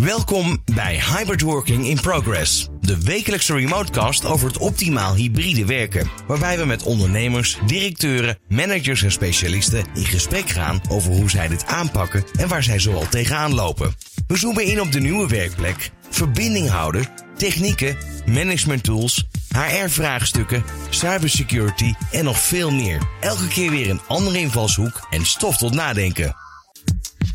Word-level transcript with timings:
Welkom 0.00 0.58
bij 0.74 1.00
Hybrid 1.00 1.40
Working 1.40 1.86
in 1.86 2.00
Progress, 2.00 2.68
de 2.80 3.00
wekelijkse 3.00 3.54
remotecast 3.54 4.24
over 4.24 4.46
het 4.46 4.58
optimaal 4.58 5.14
hybride 5.14 5.66
werken, 5.66 6.10
waarbij 6.26 6.58
we 6.58 6.64
met 6.64 6.82
ondernemers, 6.82 7.58
directeuren, 7.66 8.38
managers 8.48 9.02
en 9.02 9.12
specialisten 9.12 9.84
in 9.94 10.04
gesprek 10.04 10.48
gaan 10.48 10.80
over 10.88 11.12
hoe 11.12 11.30
zij 11.30 11.48
dit 11.48 11.66
aanpakken 11.66 12.24
en 12.38 12.48
waar 12.48 12.62
zij 12.62 12.78
zoal 12.78 13.08
tegenaan 13.08 13.54
lopen. 13.54 13.94
We 14.26 14.36
zoomen 14.36 14.64
in 14.64 14.80
op 14.80 14.92
de 14.92 15.00
nieuwe 15.00 15.28
werkplek, 15.28 15.90
verbinding 16.10 16.68
houden, 16.68 17.06
technieken, 17.36 17.96
management 18.26 18.82
tools, 18.82 19.28
HR-vraagstukken, 19.48 20.64
cybersecurity 20.90 21.92
en 22.10 22.24
nog 22.24 22.40
veel 22.40 22.70
meer. 22.70 23.02
Elke 23.20 23.48
keer 23.48 23.70
weer 23.70 23.90
een 23.90 24.00
andere 24.06 24.38
invalshoek 24.38 25.06
en 25.10 25.26
stof 25.26 25.56
tot 25.56 25.74
nadenken. 25.74 26.36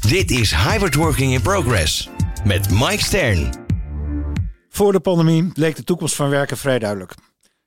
Dit 0.08 0.32
is 0.32 0.56
Hybrid 0.56 0.96
Working 0.96 1.34
in 1.34 1.42
Progress 1.42 2.10
met 2.46 2.70
Mike 2.70 3.04
Stern. 3.04 3.66
Voor 4.70 4.92
de 4.92 5.00
pandemie 5.00 5.50
leek 5.54 5.76
de 5.76 5.84
toekomst 5.84 6.16
van 6.16 6.30
werken 6.30 6.58
vrij 6.58 6.80
duidelijk. 6.80 7.14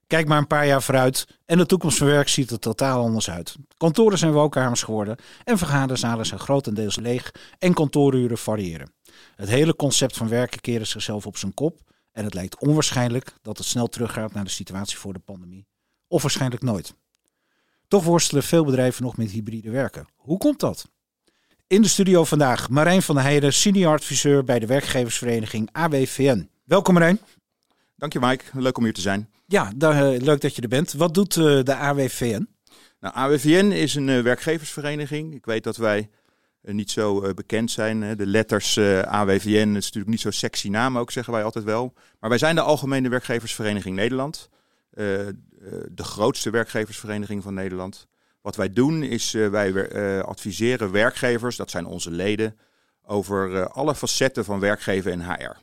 Kijk 0.06 0.28
maar 0.28 0.38
een 0.38 0.46
paar 0.46 0.66
jaar 0.66 0.82
vooruit 0.82 1.26
en 1.44 1.58
de 1.58 1.66
toekomst 1.66 1.98
van 1.98 2.06
werk 2.06 2.28
ziet 2.28 2.50
er 2.50 2.58
totaal 2.58 3.02
anders 3.02 3.30
uit. 3.30 3.56
Kantoren 3.76 4.18
zijn 4.18 4.32
woonkamers 4.32 4.82
geworden 4.82 5.16
en 5.44 5.58
vergaderzalen 5.58 6.26
zijn 6.26 6.40
grotendeels 6.40 6.96
leeg 6.96 7.34
en 7.58 7.74
kantooruren 7.74 8.38
variëren. 8.38 8.92
Het 9.36 9.48
hele 9.48 9.76
concept 9.76 10.16
van 10.16 10.28
werken 10.28 10.60
keren 10.60 10.86
zichzelf 10.86 11.26
op 11.26 11.36
zijn 11.36 11.54
kop 11.54 11.80
en 12.12 12.24
het 12.24 12.34
lijkt 12.34 12.60
onwaarschijnlijk 12.60 13.34
dat 13.42 13.58
het 13.58 13.66
snel 13.66 13.86
teruggaat 13.86 14.32
naar 14.32 14.44
de 14.44 14.50
situatie 14.50 14.98
voor 14.98 15.12
de 15.12 15.18
pandemie. 15.18 15.66
Of 16.08 16.22
waarschijnlijk 16.22 16.62
nooit. 16.62 16.94
Toch 17.88 18.04
worstelen 18.04 18.42
veel 18.42 18.64
bedrijven 18.64 19.02
nog 19.02 19.16
met 19.16 19.30
hybride 19.30 19.70
werken. 19.70 20.06
Hoe 20.16 20.38
komt 20.38 20.60
dat? 20.60 20.88
In 21.68 21.82
de 21.82 21.88
studio 21.88 22.24
vandaag 22.24 22.68
Marijn 22.70 23.02
van 23.02 23.14
der 23.14 23.24
Heijden, 23.24 23.52
senior 23.52 23.92
adviseur 23.92 24.44
bij 24.44 24.58
de 24.58 24.66
werkgeversvereniging 24.66 25.68
AWVN. 25.72 26.48
Welkom 26.64 26.94
Marijn. 26.94 27.20
Dank 27.96 28.12
je 28.12 28.20
Mike, 28.20 28.44
leuk 28.52 28.78
om 28.78 28.84
hier 28.84 28.92
te 28.92 29.00
zijn. 29.00 29.30
Ja, 29.46 29.72
uh, 29.78 30.20
leuk 30.20 30.40
dat 30.40 30.56
je 30.56 30.62
er 30.62 30.68
bent. 30.68 30.92
Wat 30.92 31.14
doet 31.14 31.36
uh, 31.36 31.62
de 31.62 31.74
AWVN? 31.74 32.48
Nou, 33.00 33.14
AWVN 33.14 33.70
is 33.70 33.94
een 33.94 34.08
uh, 34.08 34.22
werkgeversvereniging. 34.22 35.34
Ik 35.34 35.44
weet 35.44 35.64
dat 35.64 35.76
wij 35.76 36.10
niet 36.62 36.90
zo 36.90 37.34
bekend 37.34 37.70
zijn. 37.70 38.16
De 38.16 38.26
letters 38.26 38.78
AWVN 39.04 39.48
is 39.48 39.84
natuurlijk 39.84 40.08
niet 40.08 40.20
zo 40.20 40.30
sexy 40.30 40.68
naam 40.68 40.98
ook, 40.98 41.10
zeggen 41.10 41.32
wij 41.32 41.44
altijd 41.44 41.64
wel. 41.64 41.92
Maar 42.20 42.30
wij 42.30 42.38
zijn 42.38 42.54
de 42.54 42.60
Algemene 42.60 43.08
Werkgeversvereniging 43.08 43.96
Nederland. 43.96 44.48
de 44.90 45.34
grootste 45.96 46.50
werkgeversvereniging 46.50 47.42
van 47.42 47.54
Nederland. 47.54 48.06
Wat 48.40 48.56
wij 48.56 48.72
doen 48.72 49.02
is 49.02 49.34
uh, 49.34 49.48
wij 49.48 49.70
uh, 49.70 50.20
adviseren 50.20 50.90
werkgevers, 50.90 51.56
dat 51.56 51.70
zijn 51.70 51.86
onze 51.86 52.10
leden, 52.10 52.58
over 53.02 53.50
uh, 53.50 53.64
alle 53.66 53.94
facetten 53.94 54.44
van 54.44 54.60
werkgeven 54.60 55.12
en 55.12 55.24
HR. 55.24 55.56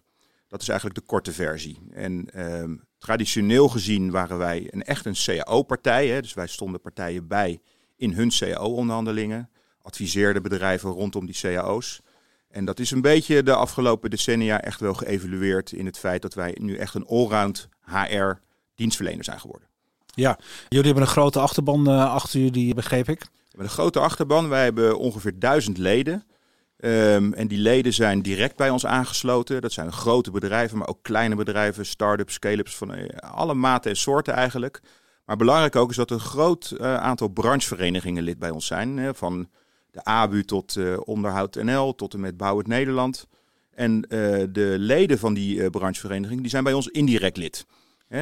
Dat 0.48 0.62
is 0.62 0.68
eigenlijk 0.70 1.00
de 1.00 1.06
korte 1.06 1.32
versie. 1.32 1.88
En 1.92 2.30
ehm, 2.34 2.76
traditioneel 2.98 3.70
gezien 3.70 4.12
waren 4.12 4.38
wij 4.38 4.68
een 4.70 4.84
echt 4.84 5.06
een 5.06 5.16
CAO-partij. 5.26 6.22
Dus 6.22 6.34
wij 6.34 6.48
stonden 6.48 6.82
partijen 6.82 7.28
bij 7.28 7.60
in 7.96 8.14
hun 8.14 8.30
CAO-onderhandelingen. 8.30 9.50
Adviseerden 9.82 10.42
bedrijven 10.42 10.90
rondom 10.90 11.26
die 11.26 11.38
CAO's. 11.42 12.02
En 12.50 12.66
dat 12.66 12.80
is 12.80 12.92
een 12.92 13.02
beetje 13.02 13.44
de 13.44 13.56
afgelopen 13.56 14.10
decennia 14.10 14.62
echt 14.62 14.80
wel 14.80 14.94
geëvalueerd 14.94 15.72
in 15.72 15.86
het 15.86 15.98
feit 15.98 16.22
dat 16.22 16.34
wij 16.34 16.58
nu 16.62 16.76
echt 16.76 16.94
een 16.94 17.06
allround 17.06 17.70
HR-dienstverlener 17.82 19.24
zijn 19.24 19.40
geworden. 19.40 19.68
Ja, 20.16 20.40
jullie 20.70 20.86
hebben 20.86 21.04
een 21.04 21.10
grote 21.10 21.40
achterban 21.40 21.90
uh, 21.90 22.14
achter 22.14 22.40
jullie, 22.40 22.74
begreep 22.74 23.10
ik. 23.10 23.20
We 23.20 23.28
hebben 23.48 23.66
een 23.68 23.74
grote 23.74 24.00
achterban. 24.00 24.50
Wij 24.50 24.64
hebben 24.64 24.98
ongeveer 24.98 25.40
duizend 25.40 25.78
leden. 25.78 26.24
Um, 26.78 27.34
en 27.34 27.48
die 27.48 27.58
leden 27.58 27.94
zijn 27.94 28.22
direct 28.22 28.56
bij 28.56 28.70
ons 28.70 28.86
aangesloten. 28.86 29.62
Dat 29.62 29.72
zijn 29.72 29.92
grote 29.92 30.32
bedrijven, 30.32 30.78
maar 30.78 30.88
ook 30.88 31.00
kleine 31.02 31.36
bedrijven, 31.36 31.86
start-ups, 31.86 32.34
scale-ups 32.34 32.76
van 32.76 32.96
uh, 32.96 33.06
alle 33.18 33.54
maten 33.54 33.92
en 33.92 33.98
soorten 33.98 34.34
eigenlijk. 34.34 34.82
Maar 35.26 35.38
belangrijk 35.38 35.76
ook 35.76 35.90
is 35.90 35.96
dat 35.96 36.12
een 36.12 36.20
groot 36.20 36.74
uh, 36.78 36.96
aantal 36.96 37.28
brancheverenigingen 37.28 38.24
lid 38.24 38.40
bij 38.40 38.50
ons 38.50 38.66
zijn. 38.66 39.16
van 39.16 39.50
de 39.92 40.04
ABU 40.04 40.44
tot 40.44 40.78
Onderhoud 41.06 41.56
NL 41.56 41.96
tot 41.96 42.14
en 42.14 42.20
met 42.20 42.38
Bouw 42.38 42.58
het 42.58 42.68
Nederland. 42.68 43.28
En 43.74 44.02
de 44.52 44.76
leden 44.78 45.20
van 45.20 45.34
die 45.34 45.70
branchevereniging 45.70 46.42
die 46.42 46.50
zijn 46.50 46.64
bij 46.64 46.74
ons 46.74 46.88
indirect 46.88 47.38
lid 47.38 47.66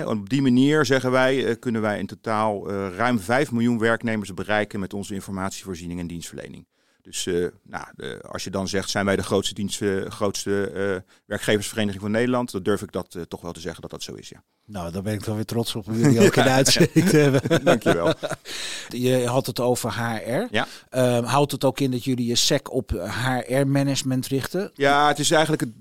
op 0.05 0.29
die 0.29 0.41
manier, 0.41 0.85
zeggen 0.85 1.11
wij, 1.11 1.45
eh, 1.45 1.55
kunnen 1.59 1.81
wij 1.81 1.99
in 1.99 2.05
totaal 2.05 2.71
uh, 2.71 2.95
ruim 2.95 3.19
5 3.19 3.51
miljoen 3.51 3.79
werknemers 3.79 4.33
bereiken 4.33 4.79
met 4.79 4.94
onze 4.94 5.13
informatievoorziening 5.13 5.99
en 5.99 6.07
dienstverlening. 6.07 6.67
Dus 7.03 7.25
uh, 7.25 7.47
nou, 7.63 7.85
de, 7.95 8.21
als 8.27 8.43
je 8.43 8.49
dan 8.49 8.67
zegt, 8.67 8.89
zijn 8.89 9.05
wij 9.05 9.15
de 9.15 9.23
grootste, 9.23 9.53
dienst, 9.53 9.81
grootste 10.07 11.03
werkgeversvereniging 11.25 12.01
van 12.01 12.11
Nederland, 12.11 12.51
dan 12.51 12.63
durf 12.63 12.81
ik 12.81 12.91
dat 12.91 13.17
toch 13.27 13.41
wel 13.41 13.51
te 13.51 13.59
zeggen 13.59 13.81
dat 13.81 13.91
dat 13.91 14.03
zo 14.03 14.13
is, 14.13 14.29
ja. 14.29 14.43
Nou, 14.65 14.91
daar 14.91 15.01
ben 15.01 15.13
ik 15.13 15.25
wel 15.25 15.35
weer 15.35 15.45
trots 15.45 15.75
op, 15.75 15.85
jullie 15.91 16.25
ook 16.25 16.35
in 16.35 16.43
de 16.49 16.49
uitzending 16.49 17.11
hebben. 17.11 17.41
Dankjewel. 17.65 18.13
Je 18.89 19.27
had 19.27 19.45
het 19.45 19.59
over 19.59 19.93
HR. 19.93 20.47
Ja. 20.51 20.67
Uh, 20.91 21.31
houdt 21.31 21.51
het 21.51 21.63
ook 21.63 21.79
in 21.79 21.91
dat 21.91 22.03
jullie 22.03 22.25
je 22.25 22.35
SEC 22.35 22.71
op 22.71 22.89
HR-management 22.91 24.27
richten? 24.27 24.71
Ja, 24.73 25.07
het 25.07 25.19
is 25.19 25.31
eigenlijk, 25.31 25.61
het, 25.61 25.71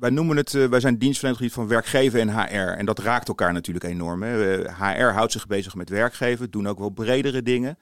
wij 0.00 0.10
noemen 0.10 0.36
het, 0.36 0.52
wij 0.52 0.80
zijn 0.80 0.98
dienstverlener 0.98 1.50
van 1.50 1.68
werkgeven 1.68 2.20
en 2.20 2.40
HR. 2.40 2.78
En 2.78 2.86
dat 2.86 2.98
raakt 2.98 3.28
elkaar 3.28 3.52
natuurlijk 3.52 3.84
enorm. 3.84 4.22
Hè. 4.22 4.58
HR 4.70 5.12
houdt 5.12 5.32
zich 5.32 5.46
bezig 5.46 5.74
met 5.74 5.88
werkgeven, 5.88 6.50
doen 6.50 6.68
ook 6.68 6.78
wel 6.78 6.90
bredere 6.90 7.42
dingen. 7.42 7.78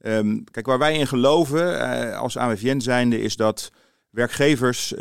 Um, 0.00 0.44
kijk, 0.44 0.66
waar 0.66 0.78
wij 0.78 0.98
in 0.98 1.06
geloven 1.06 1.72
uh, 1.72 2.18
als 2.18 2.36
AWVN 2.36 2.80
zijnde 2.80 3.20
is 3.20 3.36
dat 3.36 3.72
werkgevers 4.10 4.94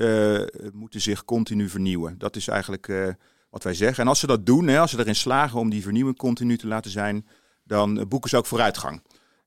moeten 0.74 1.02
zich 1.02 1.26
continu 1.26 1.70
vernieuwen. 1.70 2.18
Dat 2.18 2.36
is 2.36 2.48
eigenlijk 2.48 3.16
wat 3.50 3.64
wij 3.64 3.74
zeggen. 3.74 4.04
En 4.04 4.10
als 4.10 4.20
ze 4.20 4.28
dat 4.28 4.46
doen, 4.46 4.68
hè, 4.68 4.80
als 4.80 4.92
ze 4.92 5.00
erin 5.00 5.16
slagen 5.16 5.60
om 5.60 5.70
die 5.70 5.82
vernieuwing 5.82 6.18
continu 6.18 6.58
te 6.58 6.68
laten 6.68 6.92
zijn, 6.92 7.28
dan 7.64 8.06
boeken 8.08 8.30
ze 8.30 8.38
ook 8.38 8.46
vooruitgang. 8.46 9.02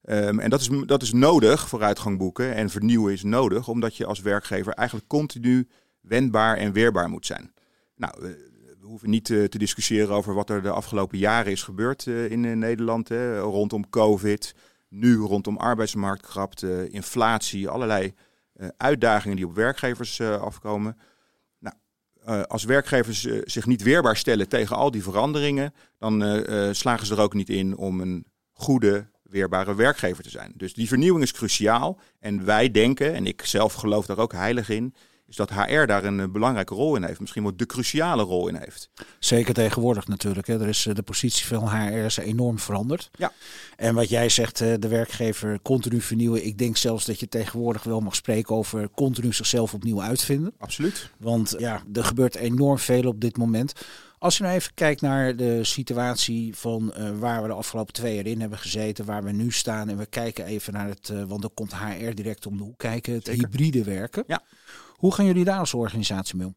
Um, 0.05 0.39
en 0.41 0.50
dat 0.50 0.60
is, 0.60 0.71
dat 0.87 1.03
is 1.03 1.12
nodig, 1.12 1.69
vooruitgang 1.69 2.19
boeken 2.19 2.55
en 2.55 2.71
vernieuwen 2.71 3.12
is 3.12 3.22
nodig, 3.22 3.69
omdat 3.69 3.97
je 3.97 4.06
als 4.06 4.21
werkgever 4.21 4.72
eigenlijk 4.72 5.09
continu 5.09 5.69
wendbaar 6.00 6.56
en 6.56 6.72
weerbaar 6.72 7.09
moet 7.09 7.27
zijn. 7.27 7.53
Nou, 7.97 8.15
we 8.81 8.87
hoeven 8.87 9.10
niet 9.10 9.25
te 9.25 9.59
discussiëren 9.59 10.15
over 10.15 10.34
wat 10.34 10.50
er 10.50 10.62
de 10.62 10.71
afgelopen 10.71 11.19
jaren 11.19 11.53
is 11.53 11.62
gebeurd 11.62 12.06
in 12.06 12.59
Nederland, 12.59 13.09
hè, 13.09 13.39
rondom 13.39 13.91
COVID, 13.91 14.55
nu 14.91 15.17
rondom 15.17 15.56
arbeidsmarktkrapte, 15.56 16.89
inflatie, 16.91 17.69
allerlei 17.69 18.15
uitdagingen 18.77 19.37
die 19.37 19.47
op 19.47 19.55
werkgevers 19.55 20.21
afkomen. 20.21 20.99
Uh, 22.28 22.43
als 22.43 22.65
werkgevers 22.65 23.21
zich 23.45 23.67
niet 23.67 23.83
weerbaar 23.83 24.17
stellen 24.17 24.49
tegen 24.49 24.77
al 24.77 24.91
die 24.91 25.03
veranderingen, 25.03 25.75
dan 25.99 26.21
slagen 26.75 27.06
ze 27.06 27.15
er 27.15 27.21
ook 27.21 27.34
niet 27.34 27.49
in 27.49 27.77
om 27.77 28.01
een 28.01 28.27
goede, 28.53 29.11
weerbare 29.23 29.75
werkgever 29.75 30.23
te 30.23 30.31
zijn. 30.31 30.53
Dus 30.56 30.75
die 30.75 30.89
vernieuwing 30.89 31.25
is 31.25 31.33
cruciaal. 31.33 31.99
En 32.19 32.45
wij 32.45 32.71
denken, 32.71 33.15
en 33.15 33.27
ik 33.27 33.45
zelf 33.45 33.72
geloof 33.72 34.07
daar 34.07 34.19
ook 34.19 34.33
heilig 34.33 34.69
in, 34.69 34.95
is 35.31 35.37
dat 35.37 35.51
HR 35.51 35.87
daar 35.87 36.05
een 36.05 36.21
eh, 36.21 36.29
belangrijke 36.29 36.75
rol 36.75 36.97
in 36.97 37.05
heeft. 37.05 37.21
Misschien 37.21 37.43
wel 37.43 37.57
de 37.57 37.67
cruciale 37.67 38.23
rol 38.23 38.49
in 38.49 38.55
heeft. 38.55 38.91
Zeker 39.19 39.55
tegenwoordig 39.55 40.07
natuurlijk. 40.07 40.47
Hè. 40.47 40.61
Er 40.61 40.69
is 40.69 40.87
eh, 40.87 40.95
de 40.95 41.03
positie 41.03 41.47
van 41.47 41.69
HR 41.69 41.93
is 41.93 42.17
enorm 42.17 42.59
veranderd. 42.59 43.11
Ja. 43.13 43.33
En 43.77 43.95
wat 43.95 44.09
jij 44.09 44.29
zegt, 44.29 44.61
eh, 44.61 44.75
de 44.79 44.89
werkgever 44.89 45.59
continu 45.63 46.01
vernieuwen. 46.01 46.47
Ik 46.47 46.59
denk 46.59 46.77
zelfs 46.77 47.05
dat 47.05 47.21
je 47.21 47.29
tegenwoordig 47.29 47.83
wel 47.83 48.01
mag 48.01 48.15
spreken 48.15 48.55
over 48.55 48.91
continu 48.91 49.33
zichzelf 49.33 49.75
opnieuw 49.75 50.03
uitvinden. 50.03 50.53
Absoluut. 50.59 51.11
Want 51.19 51.55
ja, 51.59 51.83
er 51.93 52.05
gebeurt 52.05 52.37
enorm 52.37 52.79
veel 52.79 53.09
op 53.09 53.21
dit 53.21 53.37
moment. 53.37 53.73
Als 54.19 54.37
je 54.37 54.43
nou 54.43 54.55
even 54.55 54.75
kijkt 54.75 55.01
naar 55.01 55.37
de 55.37 55.65
situatie 55.65 56.57
van 56.57 56.95
uh, 56.99 57.19
waar 57.19 57.43
we 57.43 57.49
de 57.49 57.55
afgelopen 57.55 57.93
twee 57.93 58.15
jaar 58.15 58.27
in 58.27 58.41
hebben 58.41 58.59
gezeten, 58.59 59.05
waar 59.05 59.25
we 59.25 59.33
nu 59.33 59.51
staan. 59.51 59.89
En 59.89 59.97
we 59.97 60.07
kijken 60.07 60.45
even 60.45 60.73
naar 60.73 60.89
het, 60.89 61.09
uh, 61.09 61.23
want 61.25 61.43
dan 61.43 61.51
komt 61.55 61.75
HR 61.75 62.15
direct 62.15 62.47
om 62.47 62.57
de 62.57 62.63
hoek 62.63 62.79
kijken, 62.79 63.13
het 63.13 63.25
Zeker. 63.25 63.49
hybride 63.49 63.85
werken. 63.85 64.25
Ja. 64.27 64.43
Hoe 65.00 65.15
gaan 65.15 65.27
jullie 65.27 65.44
daar 65.44 65.59
als 65.59 65.75
organisatie 65.75 66.37
mee 66.37 66.47
om? 66.47 66.54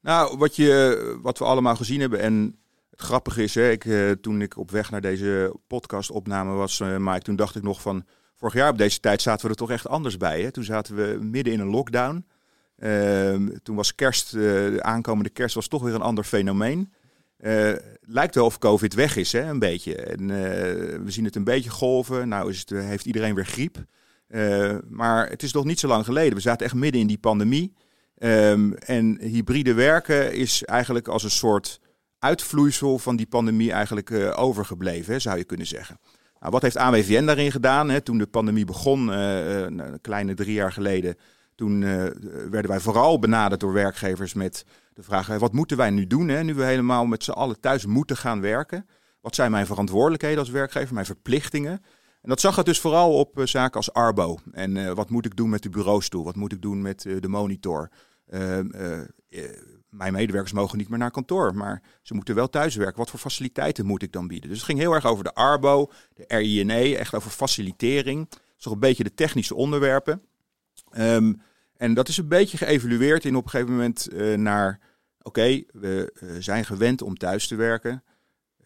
Nou, 0.00 0.38
wat, 0.38 0.56
je, 0.56 1.18
wat 1.22 1.38
we 1.38 1.44
allemaal 1.44 1.76
gezien 1.76 2.00
hebben 2.00 2.20
en 2.20 2.58
het 2.90 3.00
grappige 3.00 3.42
is, 3.42 3.54
hè, 3.54 3.70
ik, 3.70 3.84
uh, 3.84 4.10
toen 4.10 4.42
ik 4.42 4.56
op 4.56 4.70
weg 4.70 4.90
naar 4.90 5.00
deze 5.00 5.56
podcast 5.66 6.10
opname 6.10 6.52
was, 6.52 6.80
uh, 6.80 6.96
Mike, 6.96 7.20
toen 7.20 7.36
dacht 7.36 7.56
ik 7.56 7.62
nog 7.62 7.80
van, 7.80 8.04
vorig 8.36 8.54
jaar 8.54 8.70
op 8.70 8.78
deze 8.78 9.00
tijd 9.00 9.22
zaten 9.22 9.44
we 9.44 9.50
er 9.50 9.56
toch 9.56 9.70
echt 9.70 9.88
anders 9.88 10.16
bij. 10.16 10.42
Hè? 10.42 10.50
Toen 10.50 10.64
zaten 10.64 10.94
we 10.94 11.18
midden 11.24 11.52
in 11.52 11.60
een 11.60 11.70
lockdown. 11.70 12.26
Uh, 12.78 13.34
toen 13.62 13.76
was 13.76 13.94
kerst, 13.94 14.34
uh, 14.34 14.42
de 14.42 14.82
aankomende 14.82 15.30
kerst 15.30 15.54
was 15.54 15.68
toch 15.68 15.82
weer 15.82 15.94
een 15.94 16.00
ander 16.00 16.24
fenomeen. 16.24 16.92
lijkt 18.00 18.34
wel 18.34 18.44
of 18.44 18.58
COVID 18.58 18.94
weg 18.94 19.16
is, 19.16 19.32
hè, 19.32 19.48
een 19.48 19.58
beetje. 19.58 19.96
En 19.96 20.26
we 21.04 21.10
zien 21.10 21.24
het 21.24 21.36
een 21.36 21.44
beetje 21.44 21.70
golven. 21.70 22.28
Nou 22.28 22.50
is 22.50 22.58
het, 22.58 22.70
heeft 22.70 23.06
iedereen 23.06 23.34
weer 23.34 23.46
griep. 23.46 23.84
Uh, 24.30 24.76
maar 24.88 25.28
het 25.28 25.42
is 25.42 25.52
nog 25.52 25.64
niet 25.64 25.80
zo 25.80 25.88
lang 25.88 26.04
geleden. 26.04 26.34
We 26.34 26.40
zaten 26.40 26.66
echt 26.66 26.74
midden 26.74 27.00
in 27.00 27.06
die 27.06 27.18
pandemie. 27.18 27.72
Um, 28.18 28.74
en 28.74 29.18
hybride 29.20 29.74
werken 29.74 30.32
is 30.32 30.64
eigenlijk 30.64 31.08
als 31.08 31.22
een 31.24 31.30
soort 31.30 31.80
uitvloeisel 32.18 32.98
van 32.98 33.16
die 33.16 33.26
pandemie 33.26 33.72
eigenlijk 33.72 34.10
uh, 34.10 34.32
overgebleven, 34.38 35.12
hè, 35.12 35.18
zou 35.18 35.36
je 35.36 35.44
kunnen 35.44 35.66
zeggen. 35.66 35.98
Nou, 36.40 36.52
wat 36.52 36.62
heeft 36.62 36.76
AWVN 36.76 37.24
daarin 37.24 37.52
gedaan? 37.52 37.90
Hè? 37.90 38.00
Toen 38.00 38.18
de 38.18 38.26
pandemie 38.26 38.64
begon, 38.64 39.08
uh, 39.08 39.60
een 39.60 39.98
kleine 40.00 40.34
drie 40.34 40.52
jaar 40.52 40.72
geleden, 40.72 41.16
toen 41.54 41.80
werden 42.50 42.70
wij 42.70 42.80
vooral 42.80 43.18
benaderd 43.18 43.60
door 43.60 43.72
werkgevers 43.72 44.34
met 44.34 44.64
de 44.94 45.02
vraag: 45.02 45.26
wat 45.26 45.52
moeten 45.52 45.76
wij 45.76 45.90
nu 45.90 46.06
doen? 46.06 46.28
Hè, 46.28 46.42
nu 46.42 46.54
we 46.54 46.64
helemaal 46.64 47.06
met 47.06 47.24
z'n 47.24 47.30
allen 47.30 47.60
thuis 47.60 47.86
moeten 47.86 48.16
gaan 48.16 48.40
werken. 48.40 48.86
Wat 49.20 49.34
zijn 49.34 49.50
mijn 49.50 49.66
verantwoordelijkheden 49.66 50.38
als 50.38 50.50
werkgever, 50.50 50.94
mijn 50.94 51.06
verplichtingen? 51.06 51.82
En 52.22 52.28
dat 52.28 52.40
zag 52.40 52.56
het 52.56 52.66
dus 52.66 52.80
vooral 52.80 53.18
op 53.18 53.40
zaken 53.44 53.76
als 53.76 53.92
Arbo. 53.92 54.38
En 54.52 54.94
wat 54.94 55.10
moet 55.10 55.26
ik 55.26 55.36
doen 55.36 55.50
met 55.50 55.62
de 55.62 55.70
bureaustoel? 55.70 56.24
Wat 56.24 56.36
moet 56.36 56.52
ik 56.52 56.62
doen 56.62 56.82
met 56.82 57.02
de 57.02 57.28
monitor? 57.28 57.90
mijn 59.90 60.12
medewerkers 60.12 60.52
mogen 60.52 60.78
niet 60.78 60.88
meer 60.88 60.98
naar 60.98 61.10
kantoor, 61.10 61.54
maar 61.54 61.82
ze 62.02 62.14
moeten 62.14 62.34
wel 62.34 62.48
thuiswerken. 62.48 62.98
Wat 62.98 63.10
voor 63.10 63.18
faciliteiten 63.18 63.86
moet 63.86 64.02
ik 64.02 64.12
dan 64.12 64.28
bieden? 64.28 64.48
Dus 64.48 64.58
het 64.58 64.66
ging 64.66 64.78
heel 64.78 64.92
erg 64.92 65.06
over 65.06 65.24
de 65.24 65.34
Arbo, 65.34 65.90
de 66.14 66.24
RINE, 66.28 66.96
echt 66.96 67.14
over 67.14 67.30
facilitering. 67.30 68.28
Dat 68.30 68.40
toch 68.58 68.72
een 68.72 68.78
beetje 68.78 69.04
de 69.04 69.14
technische 69.14 69.54
onderwerpen. 69.54 70.22
Ehm, 70.90 71.32
en 71.76 71.94
dat 71.94 72.08
is 72.08 72.16
een 72.16 72.28
beetje 72.28 72.56
geëvalueerd 72.56 73.24
in 73.24 73.36
op 73.36 73.44
een 73.44 73.50
gegeven 73.50 73.72
moment 73.72 74.08
naar, 74.38 74.80
oké, 75.22 75.62
we 75.72 76.12
zijn 76.38 76.64
gewend 76.64 77.02
om 77.02 77.16
thuis 77.16 77.46
te 77.46 77.54
werken. 77.54 78.04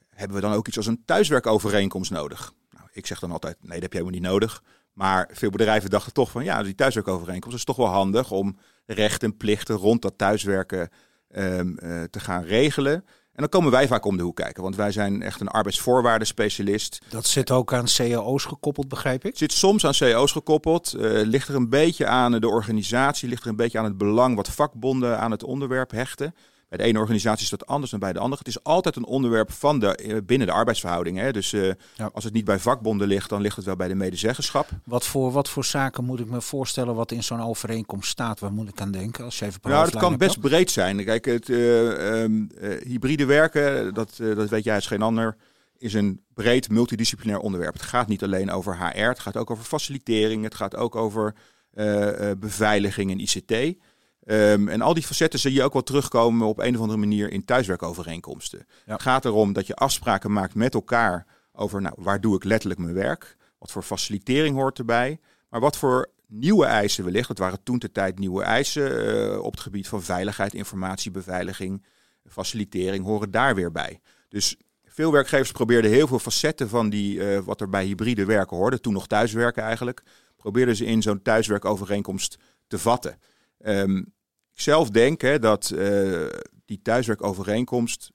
Hebben 0.09 0.37
we 0.37 0.43
dan 0.43 0.53
ook 0.53 0.69
iets 0.69 0.77
als 0.77 0.87
een 0.87 1.03
thuiswerkovereenkomst 1.05 2.11
nodig? 2.11 2.53
Ik 2.94 3.06
zeg 3.06 3.19
dan 3.19 3.32
altijd, 3.32 3.56
nee, 3.61 3.73
dat 3.73 3.82
heb 3.82 3.93
je 3.93 3.99
helemaal 3.99 4.20
niet 4.20 4.31
nodig. 4.31 4.62
Maar 4.93 5.29
veel 5.32 5.50
bedrijven 5.50 5.91
dachten 5.91 6.12
toch 6.12 6.31
van, 6.31 6.44
ja, 6.44 6.62
die 6.62 6.75
thuiswerkovereenkomst 6.75 7.56
is 7.56 7.64
toch 7.64 7.76
wel 7.76 7.87
handig 7.87 8.31
om 8.31 8.58
rechten 8.87 9.31
en 9.31 9.37
plichten 9.37 9.76
rond 9.76 10.02
dat 10.02 10.19
thuiswerken 10.19 10.91
um, 11.37 11.76
te 12.11 12.20
gaan 12.20 12.43
regelen. 12.43 13.05
En 13.35 13.41
dan 13.41 13.49
komen 13.49 13.70
wij 13.70 13.87
vaak 13.87 14.05
om 14.05 14.17
de 14.17 14.23
hoek 14.23 14.37
kijken, 14.37 14.62
want 14.62 14.76
wij 14.76 14.93
zijn 14.93 15.23
echt 15.23 15.41
een 15.41 15.49
arbeidsvoorwaardenspecialist. 15.49 17.00
Dat 17.08 17.26
zit 17.26 17.50
ook 17.50 17.73
aan 17.73 17.85
CAO's 17.85 18.44
gekoppeld, 18.44 18.88
begrijp 18.88 19.25
ik? 19.25 19.37
Zit 19.37 19.52
soms 19.52 19.87
aan 19.87 19.93
CAO's 19.93 20.32
gekoppeld. 20.32 20.94
Uh, 20.96 21.02
ligt 21.26 21.49
er 21.49 21.55
een 21.55 21.69
beetje 21.69 22.06
aan 22.06 22.32
de 22.32 22.49
organisatie, 22.49 23.29
ligt 23.29 23.43
er 23.43 23.49
een 23.49 23.56
beetje 23.56 23.79
aan 23.79 23.85
het 23.85 23.99
belang 23.99 24.37
wat 24.37 24.49
vakbonden 24.49 25.19
aan 25.19 25.31
het 25.31 25.43
onderwerp 25.43 25.91
hechten. 25.91 26.35
Bij 26.69 26.79
de 26.79 26.85
ene 26.85 26.99
organisatie 26.99 27.43
is 27.43 27.51
dat 27.51 27.67
anders 27.67 27.91
dan 27.91 28.01
bij 28.01 28.13
de 28.13 28.19
andere. 28.19 28.39
Het 28.39 28.49
is 28.49 28.63
altijd 28.63 28.97
een 28.97 29.05
onderwerp 29.05 29.53
van 29.53 29.79
de, 29.79 29.97
eh, 29.97 30.17
binnen 30.27 30.47
de 30.47 30.53
arbeidsverhouding. 30.53 31.19
Hè? 31.19 31.33
Dus 31.33 31.53
uh, 31.53 31.73
als 32.13 32.25
het 32.25 32.33
niet 32.33 32.45
bij 32.45 32.59
vakbonden 32.59 33.09
ligt, 33.09 33.29
dan 33.29 33.41
ligt 33.41 33.57
het 33.57 33.65
wel 33.65 33.77
bij 33.77 33.89
de 33.89 33.95
medezeggenschap. 33.95 34.69
Wat 34.85 35.07
voor, 35.07 35.33
wat 35.33 35.49
voor 35.49 35.65
zaken 35.65 36.05
moet 36.05 36.21
ik 36.21 36.29
me 36.29 36.41
voorstellen 36.41 36.95
wat 36.95 37.13
in 37.13 37.23
zo'n 37.23 37.43
overeenkomst 37.43 38.11
staat? 38.11 38.41
Waar 38.41 38.53
moet 38.53 38.69
ik 38.69 38.81
aan 38.81 38.91
denken? 38.91 39.25
Als 39.25 39.39
je 39.39 39.45
even 39.45 39.61
nou, 39.63 39.85
het 39.85 39.97
kan 39.97 40.17
best 40.17 40.41
breed 40.41 40.71
zijn. 40.71 41.05
Kijk, 41.05 41.25
het 41.25 41.49
uh, 41.49 42.23
um, 42.23 42.49
hybride 42.85 43.25
werken, 43.25 43.95
dat, 43.95 44.17
dat 44.17 44.49
weet 44.49 44.65
jij 44.65 44.75
als 44.75 44.87
geen 44.87 45.03
ander 45.03 45.37
is 45.79 45.95
een 45.95 46.21
breed 46.35 46.71
multidisciplinair 46.71 47.39
onderwerp. 47.39 47.73
Het 47.73 47.83
gaat 47.83 48.09
niet 48.09 48.23
alleen 48.23 48.51
over 48.51 48.79
HR, 48.79 49.01
het 49.01 49.19
gaat 49.19 49.37
ook 49.37 49.51
over 49.51 49.65
facilitering, 49.65 50.45
het 50.45 50.55
gaat 50.55 50.77
ook 50.77 50.97
over 50.97 51.35
uh, 51.75 52.31
beveiliging 52.39 53.11
en 53.11 53.21
ICT. 53.21 53.79
Um, 54.26 54.69
en 54.69 54.81
al 54.81 54.94
die 54.94 55.03
facetten 55.03 55.38
zie 55.38 55.53
je 55.53 55.62
ook 55.62 55.73
wel 55.73 55.82
terugkomen 55.82 56.47
op 56.47 56.59
een 56.59 56.75
of 56.75 56.81
andere 56.81 56.99
manier 56.99 57.32
in 57.32 57.44
thuiswerkovereenkomsten. 57.44 58.67
Het 58.85 59.03
gaat 59.03 59.25
erom 59.25 59.53
dat 59.53 59.67
je 59.67 59.75
afspraken 59.75 60.32
maakt 60.32 60.55
met 60.55 60.75
elkaar 60.75 61.26
over 61.53 61.81
nou, 61.81 61.94
waar 61.99 62.21
doe 62.21 62.37
ik 62.37 62.44
letterlijk 62.44 62.81
mijn 62.81 62.94
werk, 62.94 63.37
wat 63.59 63.71
voor 63.73 63.82
facilitering 63.82 64.56
hoort 64.56 64.79
erbij, 64.79 65.19
maar 65.49 65.61
wat 65.61 65.76
voor 65.76 66.11
nieuwe 66.26 66.65
eisen 66.65 67.05
wellicht, 67.05 67.29
dat 67.29 67.38
waren 67.38 67.62
toen 67.62 67.79
de 67.79 67.93
tijd 67.93 68.19
nieuwe 68.19 68.43
eisen 68.43 69.06
uh, 69.06 69.38
op 69.38 69.53
het 69.53 69.61
gebied 69.61 69.88
van 69.88 70.03
veiligheid, 70.03 70.55
informatiebeveiliging, 70.55 71.85
facilitering, 72.29 73.05
horen 73.05 73.31
daar 73.31 73.55
weer 73.55 73.73
bij. 73.73 74.00
Dus 74.29 74.56
veel 74.85 75.12
werkgevers 75.12 75.53
probeerden 75.53 75.91
heel 75.91 76.06
veel 76.06 76.19
facetten 76.19 76.69
van 76.69 76.91
die, 76.91 77.17
uh, 77.17 77.38
wat 77.38 77.61
er 77.61 77.69
bij 77.69 77.85
hybride 77.85 78.25
werken 78.25 78.56
hoorde, 78.56 78.81
toen 78.81 78.93
nog 78.93 79.06
thuiswerken 79.06 79.62
eigenlijk, 79.62 80.03
probeerden 80.37 80.77
ze 80.77 80.85
in 80.85 81.03
zo'n 81.03 81.23
thuiswerkovereenkomst 81.23 82.38
te 82.67 82.79
vatten. 82.79 83.19
Um, 83.67 83.99
ik 84.53 84.61
zelf 84.61 84.91
denk 84.91 85.21
hè, 85.21 85.39
dat 85.39 85.71
uh, 85.75 86.27
die 86.65 86.83
thuiswerkovereenkomst 86.83 88.11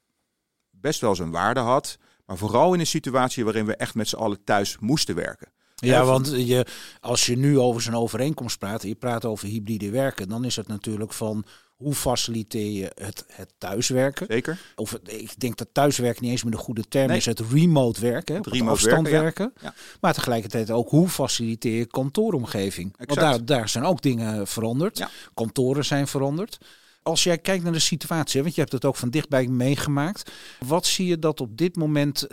best 0.69 1.01
wel 1.01 1.15
zijn 1.15 1.31
waarde 1.31 1.59
had. 1.59 1.97
Maar 2.25 2.37
vooral 2.37 2.73
in 2.73 2.79
een 2.79 2.87
situatie 2.87 3.43
waarin 3.43 3.65
we 3.65 3.75
echt 3.75 3.95
met 3.95 4.07
z'n 4.07 4.15
allen 4.15 4.43
thuis 4.43 4.77
moesten 4.79 5.15
werken. 5.15 5.51
Ja, 5.75 6.05
want 6.05 6.33
je, 6.35 6.65
als 6.99 7.25
je 7.25 7.37
nu 7.37 7.59
over 7.59 7.81
zo'n 7.81 7.95
overeenkomst 7.95 8.57
praat, 8.57 8.83
je 8.83 8.95
praat 8.95 9.25
over 9.25 9.47
hybride 9.47 9.89
werken, 9.89 10.29
dan 10.29 10.45
is 10.45 10.55
het 10.55 10.67
natuurlijk 10.67 11.13
van 11.13 11.45
hoe 11.79 11.93
faciliteer 11.93 12.71
je 12.71 12.91
het, 12.95 13.25
het 13.27 13.53
thuiswerken? 13.57 14.25
Zeker. 14.29 14.59
Of 14.75 14.99
ik 15.05 15.39
denk 15.39 15.57
dat 15.57 15.67
thuiswerken 15.71 16.23
niet 16.23 16.31
eens 16.31 16.43
meer 16.43 16.51
de 16.51 16.57
goede 16.57 16.83
term 16.89 17.09
is. 17.09 17.25
Het 17.25 17.39
remote 17.39 18.01
werken, 18.01 18.35
het 18.35 18.47
remote 18.47 18.71
afstand 18.71 19.07
werken. 19.07 19.53
Ja. 19.61 19.73
Maar 20.01 20.13
tegelijkertijd 20.13 20.71
ook 20.71 20.89
hoe 20.89 21.09
faciliteer 21.09 21.77
je 21.77 21.85
kantooromgeving? 21.85 22.93
Want 22.97 23.19
daar, 23.19 23.45
daar 23.45 23.69
zijn 23.69 23.83
ook 23.83 24.01
dingen 24.01 24.47
veranderd. 24.47 24.97
Ja. 24.97 25.09
Kantoren 25.33 25.85
zijn 25.85 26.07
veranderd. 26.07 26.57
Als 27.03 27.23
jij 27.23 27.37
kijkt 27.37 27.63
naar 27.63 27.73
de 27.73 27.79
situatie, 27.79 28.41
want 28.41 28.55
je 28.55 28.61
hebt 28.61 28.73
het 28.73 28.85
ook 28.85 28.95
van 28.95 29.09
dichtbij 29.09 29.47
meegemaakt. 29.47 30.31
Wat 30.65 30.85
zie 30.85 31.05
je 31.05 31.19
dat 31.19 31.41
op 31.41 31.57
dit 31.57 31.75
moment, 31.75 32.27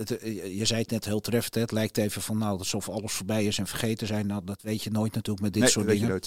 je 0.56 0.64
zei 0.64 0.80
het 0.80 0.90
net 0.90 1.04
heel 1.04 1.20
treffend, 1.20 1.54
het 1.54 1.72
lijkt 1.72 1.98
even 1.98 2.22
van 2.22 2.38
nou 2.38 2.58
alsof 2.58 2.88
alles 2.88 3.12
voorbij 3.12 3.44
is 3.44 3.58
en 3.58 3.66
vergeten 3.66 4.06
zijn. 4.06 4.26
Nou, 4.26 4.44
dat 4.44 4.62
weet 4.62 4.82
je 4.82 4.90
nooit 4.90 5.14
natuurlijk 5.14 5.44
met 5.44 5.52
dit 5.52 5.62
nee, 5.62 5.70
soort 5.70 5.86
dingen. 5.86 6.20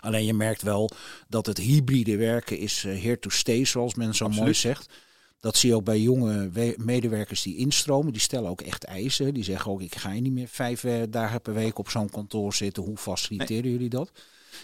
Alleen 0.00 0.24
je 0.24 0.34
merkt 0.34 0.62
wel 0.62 0.90
dat 1.28 1.46
het 1.46 1.58
hybride 1.58 2.16
werken 2.16 2.58
is 2.58 2.84
uh, 2.84 3.02
here 3.02 3.18
to 3.18 3.30
stay, 3.30 3.64
zoals 3.64 3.94
men 3.94 4.14
zo 4.14 4.28
mooi 4.28 4.54
zegt. 4.54 4.92
Dat 5.40 5.56
zie 5.56 5.68
je 5.68 5.74
ook 5.76 5.84
bij 5.84 6.00
jonge 6.00 6.50
medewerkers 6.76 7.42
die 7.42 7.56
instromen. 7.56 8.12
Die 8.12 8.20
stellen 8.20 8.50
ook 8.50 8.60
echt 8.60 8.84
eisen. 8.84 9.34
Die 9.34 9.44
zeggen 9.44 9.70
ook, 9.70 9.82
ik 9.82 9.94
ga 9.94 10.12
niet 10.12 10.32
meer 10.32 10.48
vijf 10.48 10.84
uh, 10.84 11.02
dagen 11.10 11.40
per 11.40 11.54
week 11.54 11.78
op 11.78 11.90
zo'n 11.90 12.10
kantoor 12.10 12.54
zitten. 12.54 12.82
Hoe 12.82 12.96
faciliteren 12.96 13.70
jullie 13.70 13.88
dat? 13.88 14.10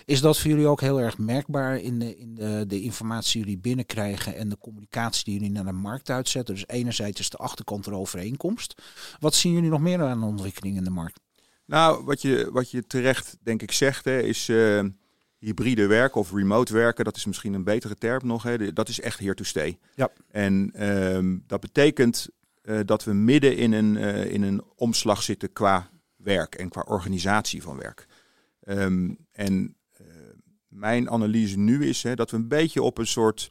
Is 0.05 0.21
dat 0.21 0.39
voor 0.39 0.51
jullie 0.51 0.67
ook 0.67 0.81
heel 0.81 1.01
erg 1.01 1.19
merkbaar 1.19 1.81
in, 1.81 1.99
de, 1.99 2.17
in 2.17 2.35
de, 2.35 2.65
de 2.67 2.81
informatie 2.81 3.33
die 3.33 3.41
jullie 3.41 3.59
binnenkrijgen 3.59 4.37
en 4.37 4.49
de 4.49 4.59
communicatie 4.59 5.25
die 5.25 5.35
jullie 5.35 5.51
naar 5.51 5.65
de 5.65 5.73
markt 5.73 6.11
uitzetten? 6.11 6.55
Dus 6.55 6.67
enerzijds 6.67 7.21
is 7.21 7.31
de 7.31 7.37
achterkant 7.37 7.87
er 7.87 7.95
overeenkomst. 7.95 8.83
Wat 9.21 9.35
zien 9.35 9.53
jullie 9.53 9.71
nog 9.71 9.81
meer 9.81 10.03
aan 10.03 10.21
de 10.21 10.27
ontwikkeling 10.27 10.77
in 10.77 10.85
de 10.85 10.91
markt? 10.91 11.21
Nou, 11.67 12.05
wat 12.05 12.23
je, 12.23 12.49
wat 12.53 12.71
je 12.71 12.87
terecht 12.87 13.37
denk 13.43 13.63
ik 13.63 13.73
zegt, 13.73 14.05
hè, 14.05 14.21
is 14.21 14.49
uh, 14.49 14.85
hybride 15.45 15.87
werken 15.87 16.21
of 16.21 16.33
remote 16.33 16.73
werken. 16.73 17.05
Dat 17.05 17.17
is 17.17 17.25
misschien 17.25 17.55
een 17.55 17.65
betere 17.65 17.95
term 17.95 18.27
nog. 18.27 18.43
Hè. 18.43 18.73
Dat 18.73 18.89
is 18.89 19.01
echt 19.01 19.19
here 19.19 19.35
to 19.35 19.45
stay. 19.45 19.79
Ja. 19.95 20.11
En 20.31 20.73
um, 21.17 21.45
dat 21.47 21.61
betekent 21.61 22.29
uh, 22.63 22.81
dat 22.85 23.05
we 23.05 23.13
midden 23.13 23.57
in 23.57 23.73
een, 23.73 23.97
uh, 23.97 24.25
in 24.25 24.43
een 24.43 24.63
omslag 24.77 25.23
zitten 25.23 25.53
qua 25.53 25.91
werk 26.17 26.55
en 26.55 26.69
qua 26.69 26.85
organisatie 26.87 27.63
van 27.63 27.77
werk. 27.77 28.07
Um, 28.69 29.17
en 29.33 29.77
mijn 30.69 31.11
analyse 31.11 31.59
nu 31.59 31.87
is 31.87 32.03
hè, 32.03 32.15
dat 32.15 32.31
we 32.31 32.37
een 32.37 32.49
beetje 32.49 32.83
op 32.83 32.99
een 32.99 33.07
soort. 33.07 33.51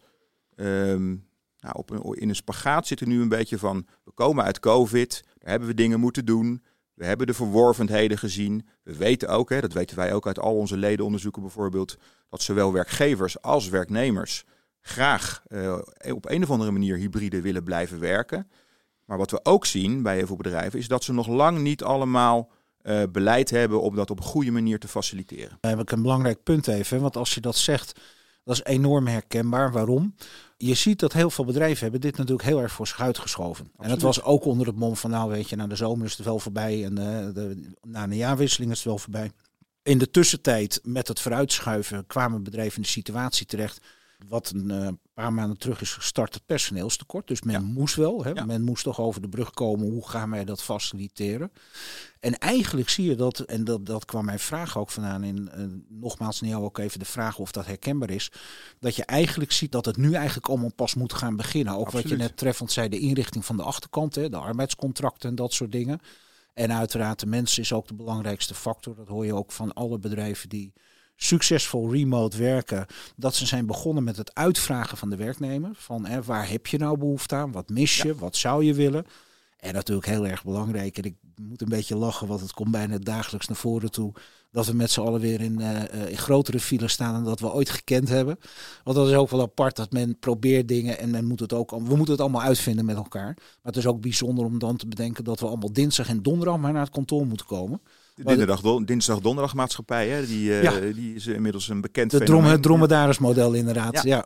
Um, 0.55 1.27
nou, 1.59 1.75
op 1.75 1.89
een, 1.89 2.13
in 2.13 2.29
een 2.29 2.35
spagaat 2.35 2.87
zitten 2.87 3.07
nu 3.07 3.21
een 3.21 3.29
beetje 3.29 3.57
van. 3.57 3.87
We 4.03 4.11
komen 4.11 4.43
uit 4.43 4.59
COVID, 4.59 5.23
daar 5.37 5.49
hebben 5.49 5.67
we 5.67 5.73
dingen 5.73 5.99
moeten 5.99 6.25
doen. 6.25 6.63
We 6.93 7.05
hebben 7.05 7.27
de 7.27 7.33
verworvenheden 7.33 8.17
gezien. 8.17 8.67
We 8.83 8.95
weten 8.95 9.29
ook, 9.29 9.49
hè, 9.49 9.61
dat 9.61 9.73
weten 9.73 9.97
wij 9.97 10.13
ook 10.13 10.27
uit 10.27 10.39
al 10.39 10.55
onze 10.55 10.77
ledenonderzoeken 10.77 11.41
bijvoorbeeld, 11.41 11.97
dat 12.29 12.41
zowel 12.41 12.73
werkgevers 12.73 13.41
als 13.41 13.69
werknemers 13.69 14.45
graag 14.81 15.43
uh, 15.47 15.77
op 16.13 16.29
een 16.29 16.43
of 16.43 16.51
andere 16.51 16.71
manier 16.71 16.97
hybride 16.97 17.41
willen 17.41 17.63
blijven 17.63 17.99
werken. 17.99 18.47
Maar 19.05 19.17
wat 19.17 19.31
we 19.31 19.39
ook 19.45 19.65
zien 19.65 20.01
bij 20.01 20.15
heel 20.15 20.27
veel 20.27 20.35
bedrijven 20.35 20.79
is 20.79 20.87
dat 20.87 21.03
ze 21.03 21.13
nog 21.13 21.27
lang 21.27 21.59
niet 21.59 21.83
allemaal 21.83 22.51
uh, 22.83 23.03
beleid 23.11 23.49
hebben 23.49 23.81
om 23.81 23.95
dat 23.95 24.09
op 24.09 24.17
een 24.17 24.23
goede 24.23 24.51
manier 24.51 24.79
te 24.79 24.87
faciliteren. 24.87 25.57
Dan 25.59 25.71
heb 25.71 25.79
ik 25.79 25.91
een 25.91 26.01
belangrijk 26.01 26.43
punt 26.43 26.67
even, 26.67 27.01
want 27.01 27.17
als 27.17 27.33
je 27.33 27.41
dat 27.41 27.55
zegt, 27.55 27.99
dat 28.43 28.55
is 28.55 28.63
enorm 28.63 29.07
herkenbaar. 29.07 29.71
Waarom? 29.71 30.15
Je 30.65 30.73
ziet 30.73 30.99
dat 30.99 31.13
heel 31.13 31.29
veel 31.29 31.45
bedrijven 31.45 31.83
hebben 31.83 32.01
dit 32.01 32.17
natuurlijk 32.17 32.47
heel 32.47 32.61
erg 32.61 32.71
voor 32.71 32.87
zich 32.87 33.01
uitgeschoven. 33.01 33.65
Absoluut. 33.65 33.83
En 33.83 33.89
dat 33.89 34.01
was 34.01 34.23
ook 34.23 34.45
onder 34.45 34.67
het 34.67 34.75
mom 34.75 34.95
van, 34.95 35.09
nou 35.09 35.29
weet 35.29 35.49
je, 35.49 35.55
na 35.55 35.67
de 35.67 35.75
zomer 35.75 36.05
is 36.05 36.17
het 36.17 36.25
wel 36.25 36.39
voorbij 36.39 36.83
en 36.83 36.91
uh, 36.91 37.33
de, 37.33 37.71
na 37.81 38.03
een 38.03 38.15
jaarwisseling 38.15 38.71
is 38.71 38.77
het 38.77 38.87
wel 38.87 38.97
voorbij. 38.97 39.31
In 39.83 39.97
de 39.97 40.11
tussentijd, 40.11 40.79
met 40.83 41.07
het 41.07 41.19
vooruitschuiven, 41.19 42.07
kwamen 42.07 42.43
bedrijven 42.43 42.75
in 42.75 42.81
de 42.81 42.87
situatie 42.87 43.45
terecht 43.45 43.81
wat 44.29 44.51
een 44.55 44.71
uh, 44.71 44.87
paar 45.13 45.33
maanden 45.33 45.57
terug 45.57 45.81
is 45.81 45.93
gestart, 45.93 46.33
het 46.33 46.45
personeelstekort. 46.45 47.27
Dus 47.27 47.41
men 47.41 47.53
ja. 47.53 47.59
moest 47.59 47.95
wel, 47.95 48.23
hè, 48.23 48.29
ja. 48.29 48.45
men 48.45 48.61
moest 48.61 48.83
toch 48.83 48.99
over 48.99 49.21
de 49.21 49.29
brug 49.29 49.51
komen, 49.51 49.91
hoe 49.91 50.09
gaan 50.09 50.29
wij 50.29 50.45
dat 50.45 50.63
faciliteren? 50.63 51.51
En 52.19 52.37
eigenlijk 52.37 52.89
zie 52.89 53.09
je 53.09 53.15
dat, 53.15 53.39
en 53.39 53.63
dat, 53.63 53.85
dat 53.85 54.05
kwam 54.05 54.25
mijn 54.25 54.39
vraag 54.39 54.77
ook 54.77 54.89
vandaan, 54.89 55.23
in 55.23 55.49
uh, 55.57 55.65
nogmaals 55.89 56.39
jou 56.39 56.63
ook 56.63 56.77
even 56.77 56.99
de 56.99 57.05
vraag 57.05 57.37
of 57.37 57.51
dat 57.51 57.65
herkenbaar 57.65 58.09
is, 58.09 58.31
dat 58.79 58.95
je 58.95 59.05
eigenlijk 59.05 59.51
ziet 59.51 59.71
dat 59.71 59.85
het 59.85 59.97
nu 59.97 60.13
eigenlijk 60.13 60.47
allemaal 60.47 60.73
pas 60.75 60.93
moet 60.93 61.13
gaan 61.13 61.35
beginnen. 61.35 61.73
Ook 61.73 61.85
Absoluut. 61.85 62.03
wat 62.03 62.11
je 62.11 62.17
net 62.17 62.37
treffend 62.37 62.71
zei, 62.71 62.89
de 62.89 62.99
inrichting 62.99 63.45
van 63.45 63.57
de 63.57 63.63
achterkant, 63.63 64.15
hè, 64.15 64.29
de 64.29 64.37
arbeidscontracten 64.37 65.29
en 65.29 65.35
dat 65.35 65.53
soort 65.53 65.71
dingen. 65.71 65.99
En 66.53 66.73
uiteraard 66.73 67.19
de 67.19 67.25
mens 67.25 67.57
is 67.57 67.73
ook 67.73 67.87
de 67.87 67.93
belangrijkste 67.93 68.53
factor. 68.53 68.95
Dat 68.95 69.07
hoor 69.07 69.25
je 69.25 69.35
ook 69.35 69.51
van 69.51 69.73
alle 69.73 69.99
bedrijven 69.99 70.49
die 70.49 70.73
succesvol 71.15 71.91
remote 71.91 72.37
werken, 72.37 72.85
dat 73.15 73.35
ze 73.35 73.45
zijn 73.45 73.65
begonnen 73.65 74.03
met 74.03 74.17
het 74.17 74.35
uitvragen 74.35 74.97
van 74.97 75.09
de 75.09 75.15
werknemer. 75.15 75.71
Van 75.73 76.05
hè, 76.05 76.23
waar 76.23 76.49
heb 76.49 76.67
je 76.67 76.77
nou 76.77 76.97
behoefte 76.97 77.35
aan? 77.35 77.51
Wat 77.51 77.69
mis 77.69 77.97
je? 77.97 78.07
Ja. 78.07 78.15
Wat 78.15 78.35
zou 78.35 78.63
je 78.63 78.73
willen? 78.73 79.05
En 79.63 79.73
natuurlijk 79.73 80.07
heel 80.07 80.27
erg 80.27 80.43
belangrijk. 80.43 80.97
En 80.97 81.03
ik 81.03 81.15
moet 81.41 81.61
een 81.61 81.69
beetje 81.69 81.95
lachen, 81.95 82.27
want 82.27 82.41
het 82.41 82.53
komt 82.53 82.71
bijna 82.71 82.97
dagelijks 82.97 83.47
naar 83.47 83.57
voren 83.57 83.91
toe. 83.91 84.13
Dat 84.51 84.65
we 84.65 84.73
met 84.73 84.91
z'n 84.91 85.01
allen 85.01 85.19
weer 85.19 85.41
in, 85.41 85.59
uh, 85.59 86.09
in 86.09 86.17
grotere 86.17 86.59
files 86.59 86.91
staan 86.91 87.13
dan 87.13 87.23
dat 87.23 87.39
we 87.39 87.53
ooit 87.53 87.69
gekend 87.69 88.09
hebben. 88.09 88.39
Want 88.83 88.97
dat 88.97 89.07
is 89.07 89.13
ook 89.13 89.29
wel 89.29 89.41
apart 89.41 89.75
dat 89.75 89.91
men 89.91 90.19
probeert 90.19 90.67
dingen 90.67 90.99
en 90.99 91.09
men 91.09 91.25
moet 91.25 91.39
het 91.39 91.53
ook. 91.53 91.71
We 91.71 91.95
moeten 91.95 92.11
het 92.11 92.21
allemaal 92.21 92.41
uitvinden 92.41 92.85
met 92.85 92.95
elkaar. 92.95 93.33
Maar 93.35 93.57
het 93.61 93.77
is 93.77 93.87
ook 93.87 94.01
bijzonder 94.01 94.45
om 94.45 94.59
dan 94.59 94.77
te 94.77 94.87
bedenken 94.87 95.23
dat 95.23 95.39
we 95.39 95.45
allemaal 95.45 95.73
dinsdag 95.73 96.07
en 96.07 96.21
donderdag 96.21 96.57
maar 96.57 96.73
naar 96.73 96.81
het 96.81 96.93
kantoor 96.93 97.27
moeten 97.27 97.45
komen. 97.45 97.81
De 98.13 98.23
dinsdag, 98.23 98.61
dinsdag 98.85 99.19
donderdag 99.19 99.53
maatschappij, 99.53 100.09
hè? 100.09 100.25
Die, 100.27 100.61
uh, 100.61 100.95
die 100.95 101.15
is 101.15 101.27
inmiddels 101.27 101.67
een 101.67 101.81
bekend 101.81 102.11
de 102.11 102.17
Het 102.17 102.61
dromedarismodel 102.61 103.53
inderdaad, 103.53 104.03
ja. 104.03 104.25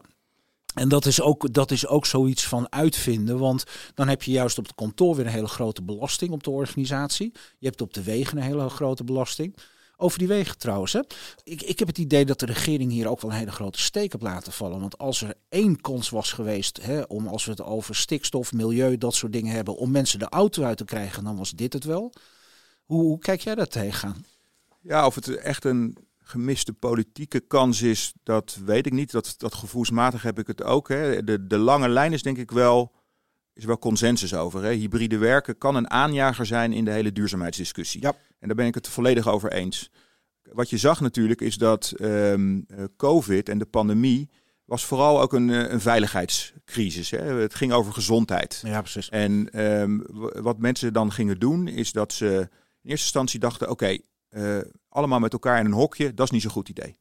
En 0.77 0.89
dat 0.89 1.05
is, 1.05 1.21
ook, 1.21 1.53
dat 1.53 1.71
is 1.71 1.87
ook 1.87 2.05
zoiets 2.05 2.47
van 2.47 2.71
uitvinden. 2.71 3.37
Want 3.37 3.63
dan 3.93 4.07
heb 4.07 4.23
je 4.23 4.31
juist 4.31 4.57
op 4.57 4.63
het 4.63 4.75
kantoor 4.75 5.15
weer 5.15 5.25
een 5.25 5.31
hele 5.31 5.47
grote 5.47 5.83
belasting 5.83 6.31
op 6.31 6.43
de 6.43 6.49
organisatie. 6.49 7.31
Je 7.57 7.67
hebt 7.67 7.81
op 7.81 7.93
de 7.93 8.03
wegen 8.03 8.37
een 8.37 8.43
hele 8.43 8.69
grote 8.69 9.03
belasting. 9.03 9.57
Over 9.99 10.19
die 10.19 10.27
wegen 10.27 10.57
trouwens. 10.57 10.93
Hè. 10.93 10.99
Ik, 11.43 11.61
ik 11.61 11.79
heb 11.79 11.87
het 11.87 11.97
idee 11.97 12.25
dat 12.25 12.39
de 12.39 12.45
regering 12.45 12.91
hier 12.91 13.09
ook 13.09 13.21
wel 13.21 13.31
een 13.31 13.37
hele 13.37 13.51
grote 13.51 13.79
steek 13.79 14.13
op 14.13 14.21
laten 14.21 14.51
vallen. 14.51 14.79
Want 14.79 14.97
als 14.97 15.21
er 15.21 15.33
één 15.49 15.81
kans 15.81 16.09
was 16.09 16.31
geweest, 16.31 16.79
hè, 16.81 17.01
om 17.01 17.27
als 17.27 17.45
we 17.45 17.51
het 17.51 17.61
over 17.61 17.95
stikstof, 17.95 18.53
milieu, 18.53 18.97
dat 18.97 19.15
soort 19.15 19.33
dingen 19.33 19.53
hebben, 19.53 19.77
om 19.77 19.91
mensen 19.91 20.19
de 20.19 20.29
auto 20.29 20.63
uit 20.63 20.77
te 20.77 20.85
krijgen, 20.85 21.23
dan 21.23 21.37
was 21.37 21.51
dit 21.51 21.73
het 21.73 21.83
wel. 21.83 22.13
Hoe, 22.87 23.01
hoe 23.01 23.19
kijk 23.19 23.41
jij 23.41 23.55
daar 23.55 23.67
tegenaan? 23.67 24.25
Ja, 24.81 25.05
of 25.05 25.15
het 25.15 25.35
echt 25.35 25.65
een 25.65 25.97
gemiste 26.23 26.73
politieke 26.73 27.39
kans 27.39 27.81
is, 27.81 28.13
dat 28.23 28.59
weet 28.65 28.85
ik 28.85 28.91
niet. 28.91 29.11
Dat, 29.11 29.35
dat 29.37 29.55
gevoelsmatig 29.55 30.21
heb 30.21 30.39
ik 30.39 30.47
het 30.47 30.63
ook. 30.63 30.89
Hè. 30.89 31.23
De, 31.23 31.47
de 31.47 31.57
lange 31.57 31.89
lijn 31.89 32.13
is 32.13 32.21
denk 32.21 32.37
ik 32.37 32.51
wel, 32.51 32.91
is 33.53 33.65
wel 33.65 33.79
consensus 33.79 34.33
over. 34.33 34.63
Hè. 34.63 34.71
Hybride 34.71 35.17
werken 35.17 35.57
kan 35.57 35.75
een 35.75 35.89
aanjager 35.89 36.45
zijn 36.45 36.73
in 36.73 36.85
de 36.85 36.91
hele 36.91 37.11
duurzaamheidsdiscussie. 37.11 38.01
Ja. 38.01 38.13
En 38.39 38.47
daar 38.47 38.55
ben 38.55 38.65
ik 38.65 38.75
het 38.75 38.87
volledig 38.87 39.27
over 39.27 39.51
eens. 39.51 39.91
Wat 40.51 40.69
je 40.69 40.77
zag 40.77 41.01
natuurlijk 41.01 41.41
is 41.41 41.57
dat 41.57 41.93
um, 42.01 42.65
COVID 42.97 43.49
en 43.49 43.57
de 43.57 43.65
pandemie 43.65 44.29
was 44.65 44.85
vooral 44.85 45.21
ook 45.21 45.33
een, 45.33 45.49
eh, 45.49 45.71
een 45.71 45.81
veiligheidscrisis. 45.81 47.11
Hè. 47.11 47.17
Het 47.17 47.55
ging 47.55 47.71
over 47.71 47.93
gezondheid. 47.93 48.61
Ja, 48.65 48.81
precies. 48.81 49.09
En 49.09 49.61
um, 49.65 50.05
wat 50.41 50.59
mensen 50.59 50.93
dan 50.93 51.11
gingen 51.11 51.39
doen, 51.39 51.67
is 51.67 51.91
dat 51.91 52.13
ze 52.13 52.49
eerste 52.87 53.05
instantie 53.05 53.39
dachten: 53.39 53.69
oké, 53.69 53.97
uh, 54.29 54.57
allemaal 54.89 55.19
met 55.19 55.33
elkaar 55.33 55.59
in 55.59 55.65
een 55.65 55.71
hokje, 55.71 56.13
dat 56.13 56.25
is 56.25 56.31
niet 56.31 56.41
zo'n 56.41 56.51
goed 56.51 56.69
idee. 56.69 56.97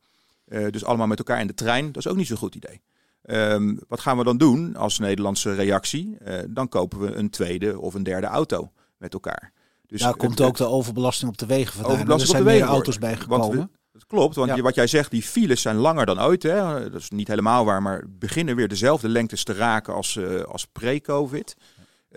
Uh, 0.47 0.71
dus 0.71 0.85
allemaal 0.85 1.07
met 1.07 1.19
elkaar 1.19 1.41
in 1.41 1.47
de 1.47 1.55
trein, 1.55 1.87
dat 1.87 2.05
is 2.05 2.11
ook 2.11 2.17
niet 2.17 2.27
zo'n 2.27 2.37
goed 2.37 2.55
idee. 2.55 2.83
Um, 3.23 3.79
wat 3.89 4.01
gaan 4.01 4.19
we 4.19 4.25
dan 4.25 4.37
doen 4.37 4.77
als 4.77 4.99
Nederlandse 4.99 5.55
reactie? 5.55 6.17
Uh, 6.27 6.39
dan 6.49 6.69
kopen 6.69 7.01
we 7.01 7.15
een 7.15 7.31
tweede 7.31 7.81
of 7.81 7.95
een 7.95 8.03
derde 8.03 8.27
auto 8.27 8.73
met 8.97 9.13
elkaar. 9.13 9.53
Dus 9.87 10.01
Daar 10.01 10.17
komt 10.17 10.41
ook 10.41 10.57
de 10.57 10.67
overbelasting 10.67 11.31
op 11.31 11.39
de 11.39 11.47
wegen 11.47 11.73
vandaan. 11.73 11.93
Overbelasting 11.93 12.37
er 12.37 12.43
zijn 12.43 12.59
meer 12.59 12.69
auto's 12.69 12.99
bijgekomen. 12.99 13.71
Dat 13.93 14.07
klopt, 14.07 14.35
want 14.35 14.57
ja. 14.57 14.63
wat 14.63 14.75
jij 14.75 14.87
zegt, 14.87 15.11
die 15.11 15.23
files 15.23 15.63
zijn 15.63 15.77
langer 15.77 16.07
dan 16.07 16.21
ooit. 16.21 16.43
Hè? 16.43 16.91
Dat 16.91 17.01
is 17.01 17.11
niet 17.11 17.29
helemaal 17.29 17.65
waar, 17.65 17.83
maar 17.83 18.05
beginnen 18.09 18.57
weer 18.57 18.69
dezelfde 18.69 19.09
lengtes 19.09 19.45
te 19.45 19.53
raken 19.53 19.95
als, 19.95 20.15
uh, 20.15 20.43
als 20.43 20.67
pre-COVID. 20.67 21.57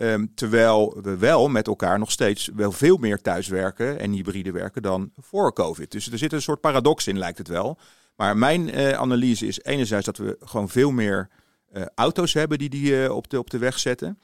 Um, 0.02 0.34
terwijl 0.34 0.98
we 1.02 1.16
wel 1.16 1.48
met 1.48 1.66
elkaar 1.66 1.98
nog 1.98 2.10
steeds 2.10 2.50
wel 2.54 2.72
veel 2.72 2.96
meer 2.96 3.20
thuiswerken 3.20 3.98
en 3.98 4.12
hybride 4.12 4.52
werken 4.52 4.82
dan 4.82 5.12
voor 5.16 5.52
COVID. 5.52 5.90
Dus 5.90 6.10
er 6.12 6.18
zit 6.18 6.32
een 6.32 6.42
soort 6.42 6.60
paradox 6.60 7.06
in, 7.06 7.18
lijkt 7.18 7.38
het 7.38 7.48
wel. 7.48 7.78
Maar 8.16 8.36
mijn 8.36 8.78
uh, 8.78 8.90
analyse 8.92 9.46
is 9.46 9.62
enerzijds 9.62 10.06
dat 10.06 10.16
we 10.16 10.36
gewoon 10.40 10.68
veel 10.68 10.90
meer 10.90 11.28
uh, 11.72 11.82
auto's 11.94 12.32
hebben 12.32 12.58
die 12.58 12.68
die 12.68 13.02
uh, 13.02 13.14
op, 13.14 13.30
de, 13.30 13.38
op 13.38 13.50
de 13.50 13.58
weg 13.58 13.78
zetten. 13.78 14.18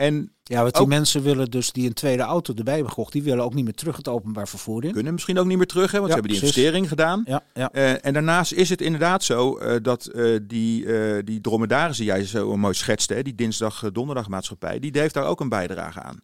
En 0.00 0.32
ja, 0.42 0.62
want 0.62 0.74
die 0.74 0.86
mensen 0.86 1.22
willen 1.22 1.50
dus 1.50 1.72
die 1.72 1.86
een 1.86 1.94
tweede 1.94 2.22
auto 2.22 2.54
erbij 2.54 2.74
hebben 2.74 2.92
gekocht, 2.92 3.12
die 3.12 3.22
willen 3.22 3.44
ook 3.44 3.54
niet 3.54 3.64
meer 3.64 3.74
terug 3.74 3.96
het 3.96 4.08
openbaar 4.08 4.48
vervoer 4.48 4.84
in. 4.84 4.92
Kunnen 4.92 5.12
misschien 5.12 5.38
ook 5.38 5.46
niet 5.46 5.56
meer 5.56 5.66
terug, 5.66 5.90
hè, 5.90 5.98
want 5.98 6.12
ja, 6.12 6.16
ze 6.16 6.20
hebben 6.20 6.32
die 6.32 6.40
investering 6.40 6.88
gedaan. 6.88 7.22
Ja, 7.26 7.42
ja. 7.54 7.70
Uh, 7.72 8.04
en 8.04 8.12
daarnaast 8.12 8.52
is 8.52 8.68
het 8.68 8.80
inderdaad 8.80 9.24
zo 9.24 9.58
uh, 9.58 9.76
dat 9.82 10.10
uh, 10.14 10.38
die, 10.42 10.86
die 11.24 11.40
dromedaris 11.40 11.96
die 11.96 12.06
jij 12.06 12.24
zo 12.24 12.56
mooi 12.56 12.74
schetste, 12.74 13.14
hè, 13.14 13.22
die 13.22 13.34
dinsdag-donderdag 13.34 14.28
maatschappij, 14.28 14.78
die 14.78 14.90
heeft 14.92 15.14
daar 15.14 15.26
ook 15.26 15.40
een 15.40 15.48
bijdrage 15.48 16.00
aan. 16.00 16.20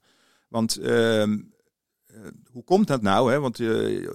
Want 0.49 0.77
ehm, 0.77 1.39
hoe 2.51 2.65
komt 2.65 2.87
dat 2.87 3.03
nou? 3.03 3.33
Hè? 3.33 3.41
Want 3.41 3.59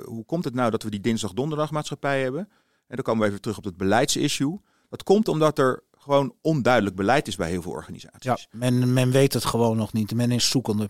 hoe 0.03 0.25
komt 0.25 0.43
het 0.43 0.53
nou 0.53 0.71
dat 0.71 0.83
we 0.83 0.89
die 0.89 1.01
dinsdag-donderdag 1.01 1.71
maatschappij 1.71 2.21
hebben? 2.21 2.49
En 2.87 2.95
dan 2.95 3.03
komen 3.03 3.21
we 3.21 3.27
even 3.27 3.41
terug 3.41 3.57
op 3.57 3.63
het 3.63 3.77
beleidsissue. 3.77 4.59
Dat 4.89 5.03
komt 5.03 5.27
omdat 5.27 5.59
er 5.59 5.83
gewoon 6.01 6.35
onduidelijk 6.41 6.95
beleid 6.95 7.27
is 7.27 7.35
bij 7.35 7.49
heel 7.49 7.61
veel 7.61 7.71
organisaties. 7.71 8.47
Ja, 8.51 8.57
men, 8.57 8.93
men 8.93 9.11
weet 9.11 9.33
het 9.33 9.45
gewoon 9.45 9.77
nog 9.77 9.93
niet. 9.93 10.13
Men 10.13 10.31
is 10.31 10.49
zoekende. 10.49 10.89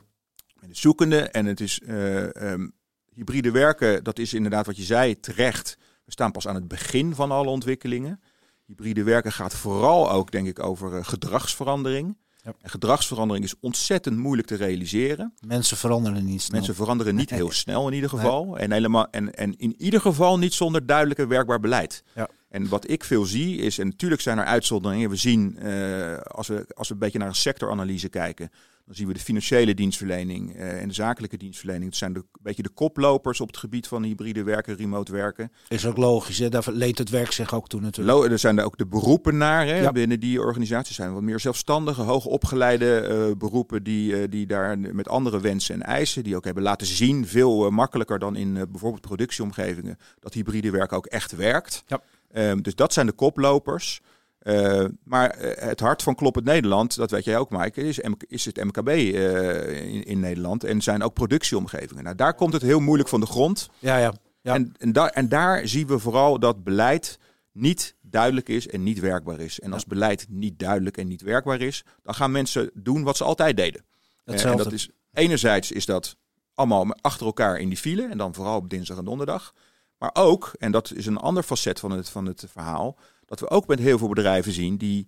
Men 0.60 0.70
is 0.70 0.82
zoekende 0.82 1.20
en 1.20 1.46
het 1.46 1.60
is 1.60 1.80
uh, 1.84 2.24
um, 2.24 2.74
hybride 3.14 3.52
werken, 3.52 4.04
dat 4.04 4.20
is 4.20 4.34
inderdaad 4.34 4.66
wat 4.66 4.78
je 4.78 4.84
zei, 4.84 5.20
terecht. 5.20 5.78
We 6.06 6.12
staan 6.12 6.32
pas 6.32 6.48
aan 6.48 6.56
het 6.56 6.68
begin 6.68 7.16
van 7.16 7.32
alle 7.32 7.50
ontwikkelingen. 7.50 8.22
Hybride 8.66 9.04
werken 9.04 9.32
gaat 9.32 9.54
vooral 9.54 10.12
ook, 10.12 10.32
denk 10.32 10.48
ik, 10.48 10.60
over 10.60 10.98
uh, 10.98 11.04
gedragsverandering. 11.04 12.18
Ja. 12.44 12.54
En 12.62 12.70
gedragsverandering 12.70 13.46
is 13.46 13.56
ontzettend 13.60 14.18
moeilijk 14.18 14.48
te 14.48 14.56
realiseren. 14.56 15.34
Mensen 15.48 15.78
veranderen 15.78 16.26
niet 16.26 16.42
snel. 16.42 16.58
Mensen 16.58 16.76
veranderen 16.76 17.16
niet 17.16 17.30
heel 17.30 17.52
snel 17.52 17.88
in 17.88 17.94
ieder 17.94 18.10
geval. 18.10 18.58
En, 18.58 18.72
helemaal, 18.72 19.10
en, 19.10 19.34
en 19.34 19.58
in 19.58 19.76
ieder 19.78 20.02
geval 20.02 20.38
niet 20.38 20.54
zonder 20.54 20.86
duidelijke 20.86 21.28
werkbaar 21.28 21.60
beleid. 21.60 22.04
Ja. 22.16 22.30
En 22.52 22.70
wat 22.70 22.90
ik 22.90 23.04
veel 23.04 23.26
zie 23.26 23.58
is, 23.58 23.78
en 23.78 23.88
natuurlijk 23.88 24.22
zijn 24.22 24.38
er 24.38 24.46
uitzonderingen. 24.46 25.10
We 25.10 25.16
zien, 25.16 25.58
uh, 25.64 26.18
als, 26.18 26.48
we, 26.48 26.66
als 26.74 26.88
we 26.88 26.94
een 26.94 27.00
beetje 27.00 27.20
naar 27.20 27.28
een 27.28 27.36
sectoranalyse 27.36 28.10
kijken, 28.10 28.52
dan 28.86 28.96
zien 28.96 29.08
we 29.08 29.14
de 29.14 29.20
financiële 29.20 29.74
dienstverlening 29.74 30.56
uh, 30.56 30.82
en 30.82 30.88
de 30.88 30.94
zakelijke 30.94 31.38
dienstverlening. 31.38 31.90
Dat 31.90 32.00
zijn 32.00 32.14
de, 32.14 32.20
een 32.20 32.40
beetje 32.42 32.64
de 32.64 32.70
koplopers 32.70 33.42
op 33.42 33.48
het 33.48 33.58
gebied 33.58 33.88
van 33.88 34.04
hybride 34.04 34.44
werken, 34.44 34.76
remote 34.76 35.12
werken. 35.12 35.52
Is 35.68 35.86
ook 35.86 35.98
logisch, 35.98 36.38
hè? 36.38 36.50
daar 36.50 36.64
leent 36.72 36.98
het 36.98 37.10
werk 37.10 37.32
zich 37.32 37.54
ook 37.54 37.68
toe 37.68 37.82
natuurlijk. 37.82 38.18
Lo 38.18 38.24
er 38.24 38.40
zijn 38.40 38.58
er 38.58 38.66
ook 38.66 38.78
de 38.78 38.88
beroepen 38.88 39.38
naar 39.38 39.66
hè? 39.66 39.80
Ja. 39.80 39.92
binnen 39.92 40.20
die 40.20 40.42
organisaties. 40.42 40.96
zijn 40.96 41.14
wat 41.14 41.22
meer 41.22 41.40
zelfstandige, 41.40 42.02
hoogopgeleide 42.02 43.08
uh, 43.10 43.38
beroepen 43.38 43.84
die, 43.84 44.30
die 44.30 44.48
daar 44.48 44.80
met 44.80 45.10
andere 45.10 45.40
wensen 45.40 45.76
en 45.76 45.82
eisen, 45.82 46.24
die 46.24 46.36
ook 46.36 46.46
hebben 46.46 46.64
laten 46.64 46.88
zien, 46.88 47.28
veel 47.28 47.70
makkelijker 47.70 48.20
dan 48.20 48.36
in 48.36 48.54
bijvoorbeeld 48.54 49.02
productieomgevingen, 49.02 49.98
dat 50.20 50.34
hybride 50.34 50.72
werken 50.72 50.98
ook 50.98 51.06
echt 51.06 51.32
werkt. 51.32 51.84
Ja. 51.88 52.02
Um, 52.34 52.62
dus 52.62 52.76
dat 52.76 52.94
zijn 52.94 53.06
de 53.06 53.12
koplopers. 53.12 54.02
Uh, 54.44 54.86
maar 55.04 55.42
uh, 55.42 55.52
het 55.56 55.80
hart 55.80 56.04
van 56.04 56.16
Kloppend 56.16 56.46
Nederland, 56.46 56.96
dat 56.96 57.12
weet 57.12 57.24
jij 57.24 57.38
ook, 57.38 57.50
Mike, 57.50 57.82
is, 57.82 58.00
is 58.28 58.46
het 58.46 58.64
MKB 58.64 58.88
uh, 58.88 59.94
in, 59.94 60.04
in, 60.04 60.20
Nederland. 60.20 60.64
En 60.64 60.82
zijn 60.82 61.04
ook 61.04 61.14
productieomgevingen. 61.14 62.04
Nou, 62.04 62.16
daar 62.16 62.34
komt 62.34 62.54
het 62.54 62.62
heel 62.62 62.80
moeilijk 62.80 63.10
van 63.10 63.20
de 63.20 63.26
grond. 63.26 63.70
Ja, 63.80 63.98
ja. 63.98 64.14
ja. 64.42 64.54
En, 64.54 64.74
en, 64.78 64.92
da 64.92 65.10
en 65.10 65.30
daar 65.30 65.68
zien 65.68 65.88
we 65.88 66.00
vooral 66.00 66.40
dat 66.40 66.64
beleid 66.64 67.20
niet 67.52 67.96
duidelijk 68.02 68.50
is 68.50 68.68
en 68.68 68.84
niet 68.84 69.00
werkbaar 69.00 69.40
is. 69.40 69.60
En 69.60 69.74
als 69.74 69.86
beleid 69.86 70.26
niet 70.30 70.60
duidelijk 70.60 70.98
en 70.98 71.08
niet 71.08 71.22
werkbaar 71.22 71.62
is, 71.62 71.84
dan 72.04 72.14
gaan 72.14 72.32
mensen 72.32 72.72
doen 72.74 73.04
wat 73.04 73.18
ze 73.18 73.24
altijd 73.24 73.58
deden. 73.58 73.86
En 74.26 74.58
dat 74.58 74.72
is, 74.72 74.90
enerzijds 75.14 75.72
is 75.72 75.86
dat 75.86 76.16
allemaal 76.54 76.96
achter 77.02 77.26
elkaar 77.26 77.60
in 77.60 77.70
die 77.70 77.78
file. 77.78 78.08
En 78.08 78.18
dan 78.18 78.34
vooral 78.34 78.58
op 78.58 78.70
dinsdag 78.70 78.98
en 78.98 79.06
donderdag. 79.06 79.54
Maar 80.02 80.10
ook, 80.14 80.52
en 80.60 80.72
dat 80.72 80.92
is 80.96 81.06
een 81.06 81.18
ander 81.18 81.44
facet 81.44 81.80
van 81.80 81.92
het, 81.92 82.10
van 82.10 82.26
het 82.26 82.46
verhaal, 82.52 82.98
dat 83.26 83.40
we 83.40 83.50
ook 83.50 83.68
met 83.68 83.80
heel 83.80 83.98
veel 83.98 84.08
bedrijven 84.08 84.52
zien 84.52 84.78
die 84.78 85.08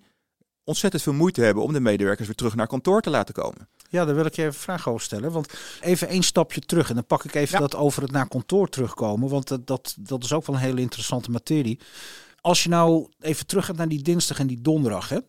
ontzettend 0.64 1.04
veel 1.04 1.14
moeite 1.14 1.42
hebben 1.42 1.64
om 1.64 1.74
de 1.74 1.80
medewerkers 1.80 2.28
weer 2.28 2.36
terug 2.36 2.56
naar 2.56 2.68
kantoor 2.68 3.02
te 3.02 3.10
laten 3.10 3.34
komen. 3.34 3.68
Ja, 3.90 4.06
daar 4.06 4.16
wil 4.16 4.26
ik 4.26 4.36
je 4.36 4.42
even 4.42 4.54
een 4.54 4.60
vraag 4.60 4.90
over 4.90 5.02
stellen. 5.02 5.32
Want 5.32 5.54
even 5.82 6.08
één 6.08 6.24
stapje 6.24 6.62
terug 6.62 6.90
en 6.90 6.96
dan 6.96 7.06
pak 7.06 7.24
ik 7.24 7.36
even 7.36 7.60
dat 7.60 7.76
over 7.76 8.02
het 8.02 8.12
naar 8.12 8.28
kantoor 8.28 8.70
terugkomen. 8.70 9.30
Want 9.30 9.48
dat, 9.48 9.68
dat, 9.68 9.96
dat 10.00 10.24
is 10.24 10.34
ook 10.34 10.46
wel 10.46 10.56
een 10.56 10.62
hele 10.62 10.82
interessante 10.82 11.32
materie. 11.32 11.80
Als 12.42 12.64
je 12.64 12.70
nou 12.70 13.08
even 13.20 13.46
terug 13.46 13.66
gaat 13.66 13.76
naar 13.76 13.88
die 13.88 14.04
dinsdag 14.04 14.40
en 14.40 14.48
die 14.48 14.62
donderdag, 14.62 15.10
hè, 15.10 15.20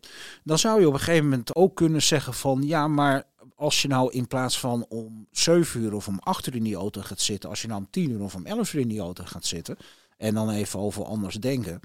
dan 0.43 0.59
zou 0.59 0.81
je 0.81 0.87
op 0.87 0.93
een 0.93 0.99
gegeven 0.99 1.29
moment 1.29 1.55
ook 1.55 1.77
kunnen 1.77 2.03
zeggen 2.03 2.35
van 2.35 2.63
ja, 2.63 2.89
maar 2.89 3.25
als 3.65 3.83
je 3.83 3.89
nou 3.89 4.13
in 4.13 4.27
plaats 4.27 4.59
van 4.59 4.87
om 4.89 5.27
7 5.31 5.81
uur 5.81 5.95
of 5.95 6.09
om 6.09 6.19
8 6.19 6.47
uur 6.47 6.57
in 6.57 6.63
die 6.63 6.75
auto 6.75 7.01
gaat 7.01 7.21
zitten, 7.21 7.51
als 7.51 7.63
je 7.63 7.69
nou 7.69 7.81
om 7.81 7.91
10 7.91 8.11
uur 8.11 8.21
of 8.21 8.35
om 8.35 8.47
11 8.47 8.75
uur 8.75 8.81
in 8.81 8.89
die 8.89 9.01
auto 9.01 9.25
gaat 9.25 9.47
zitten 9.47 9.77
en 10.17 10.35
dan 10.35 10.51
even 10.51 10.79
over 10.79 11.05
anders 11.05 11.35
denken. 11.35 11.81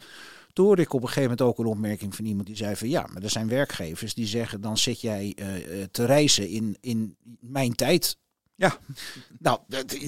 Toen 0.53 0.65
hoorde 0.65 0.81
ik 0.81 0.93
op 0.93 1.01
een 1.01 1.07
gegeven 1.07 1.29
moment 1.29 1.41
ook 1.41 1.57
een 1.59 1.71
opmerking 1.71 2.15
van 2.15 2.25
iemand 2.25 2.48
die 2.48 2.55
zei 2.55 2.75
van 2.75 2.89
ja, 2.89 3.07
maar 3.13 3.24
er 3.24 3.29
zijn 3.29 3.48
werkgevers 3.48 4.13
die 4.13 4.27
zeggen 4.27 4.62
dan 4.62 4.77
zit 4.77 5.01
jij 5.01 5.36
uh, 5.36 5.83
te 5.91 6.05
reizen 6.05 6.50
in, 6.50 6.77
in 6.81 7.15
mijn 7.39 7.75
tijd. 7.75 8.17
Ja, 8.55 8.77
nou, 9.39 9.59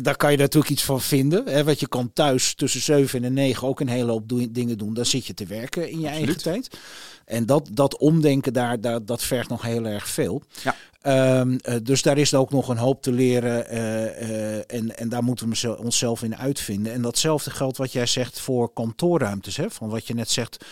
daar 0.01 0.15
kan 0.15 0.31
je 0.31 0.37
natuurlijk 0.37 0.71
iets 0.71 0.83
van 0.83 1.01
vinden. 1.01 1.45
Hè, 1.45 1.63
want 1.63 1.79
je 1.79 1.87
kan 1.87 2.13
thuis 2.13 2.53
tussen 2.53 2.81
7 2.81 3.23
en 3.23 3.33
9 3.33 3.67
ook 3.67 3.79
een 3.79 3.87
hele 3.87 4.11
hoop 4.11 4.31
dingen 4.49 4.77
doen. 4.77 4.93
Dan 4.93 5.05
zit 5.05 5.25
je 5.25 5.33
te 5.33 5.45
werken 5.45 5.89
in 5.89 5.99
je 5.99 6.07
eigen 6.07 6.37
tijd. 6.37 6.79
En 7.25 7.45
dat, 7.45 7.69
dat 7.73 7.97
omdenken 7.97 8.53
daar, 8.53 8.81
daar, 8.81 9.05
dat 9.05 9.23
vergt 9.23 9.49
nog 9.49 9.61
heel 9.61 9.85
erg 9.85 10.07
veel. 10.07 10.43
Ja. 10.63 10.75
Um, 11.07 11.51
uh, 11.51 11.75
dus 11.83 12.01
daar 12.01 12.17
is 12.17 12.33
ook 12.33 12.51
nog 12.51 12.67
een 12.67 12.77
hoop 12.77 13.01
te 13.01 13.11
leren. 13.11 13.73
Uh, 13.73 14.29
uh, 14.29 14.55
en, 14.57 14.97
en 14.97 15.09
daar 15.09 15.23
moeten 15.23 15.49
we 15.49 15.77
onszelf 15.77 16.23
in 16.23 16.37
uitvinden. 16.37 16.93
En 16.93 17.01
datzelfde 17.01 17.51
geldt 17.51 17.77
wat 17.77 17.91
jij 17.91 18.05
zegt 18.05 18.39
voor 18.39 18.73
kantoorruimtes. 18.73 19.57
Hè? 19.57 19.69
Van 19.69 19.89
wat 19.89 20.07
je 20.07 20.13
net 20.13 20.29
zegt. 20.29 20.65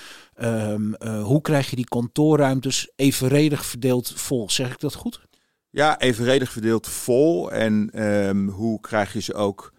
Um, 0.43 0.95
hoe 1.03 1.41
krijg 1.41 1.69
je 1.69 1.75
die 1.75 1.88
kantoorruimtes 1.88 2.91
evenredig 2.95 3.65
verdeeld 3.65 4.13
vol? 4.15 4.50
Zeg 4.50 4.71
ik 4.71 4.79
dat 4.79 4.93
goed? 4.93 5.21
Ja, 5.69 6.00
evenredig 6.00 6.51
verdeeld 6.51 6.88
vol. 6.88 7.51
En 7.51 7.89
ehm, 7.93 8.48
hoe 8.48 8.79
krijg 8.79 9.13
je 9.13 9.21
ze 9.21 9.33
ook 9.33 9.74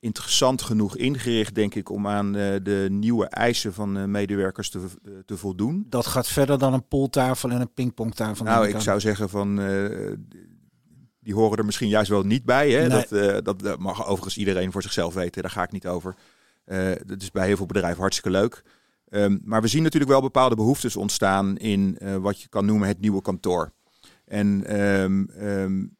interessant 0.00 0.62
genoeg 0.62 0.96
ingericht, 0.96 1.54
denk 1.54 1.74
ik, 1.74 1.90
om 1.90 2.06
aan 2.06 2.36
uh, 2.36 2.54
de 2.62 2.86
nieuwe 2.90 3.26
eisen 3.26 3.74
van 3.74 3.98
uh, 3.98 4.04
medewerkers 4.04 4.70
te, 4.70 4.80
te 5.26 5.36
voldoen. 5.36 5.86
Dat 5.88 6.06
gaat 6.06 6.28
verder 6.28 6.58
dan 6.58 6.72
een 6.72 6.88
pooltafel 6.88 7.50
en 7.50 7.60
een 7.60 7.72
pingpongtafel. 7.72 8.44
Nou, 8.44 8.68
ik 8.68 8.80
zou 8.80 9.00
zeggen 9.00 9.28
van 9.28 9.56
die 11.20 11.34
horen 11.34 11.58
er 11.58 11.64
misschien 11.64 11.88
juist 11.88 12.10
wel 12.10 12.22
niet 12.22 12.44
bij. 12.44 12.70
Hè? 12.70 12.86
Nee. 12.86 13.42
Dat, 13.42 13.60
dat 13.60 13.78
mag 13.78 14.06
overigens 14.06 14.36
iedereen 14.36 14.72
voor 14.72 14.82
zichzelf 14.82 15.14
weten. 15.14 15.42
Daar 15.42 15.50
ga 15.50 15.62
ik 15.62 15.72
niet 15.72 15.86
over. 15.86 16.14
dat 17.06 17.22
is 17.22 17.30
bij 17.30 17.46
heel 17.46 17.56
veel 17.56 17.66
bedrijven 17.66 18.00
hartstikke 18.00 18.38
leuk. 18.38 18.62
Um, 19.10 19.40
maar 19.44 19.62
we 19.62 19.68
zien 19.68 19.82
natuurlijk 19.82 20.10
wel 20.10 20.20
bepaalde 20.20 20.54
behoeftes 20.54 20.96
ontstaan 20.96 21.56
in 21.56 21.98
wat 22.20 22.40
je 22.40 22.48
kan 22.48 22.64
noemen 22.64 22.88
het 22.88 23.00
nieuwe 23.00 23.22
kantoor. 23.22 23.72
En 24.24 24.80
um, 24.80 25.30
um, 25.40 25.97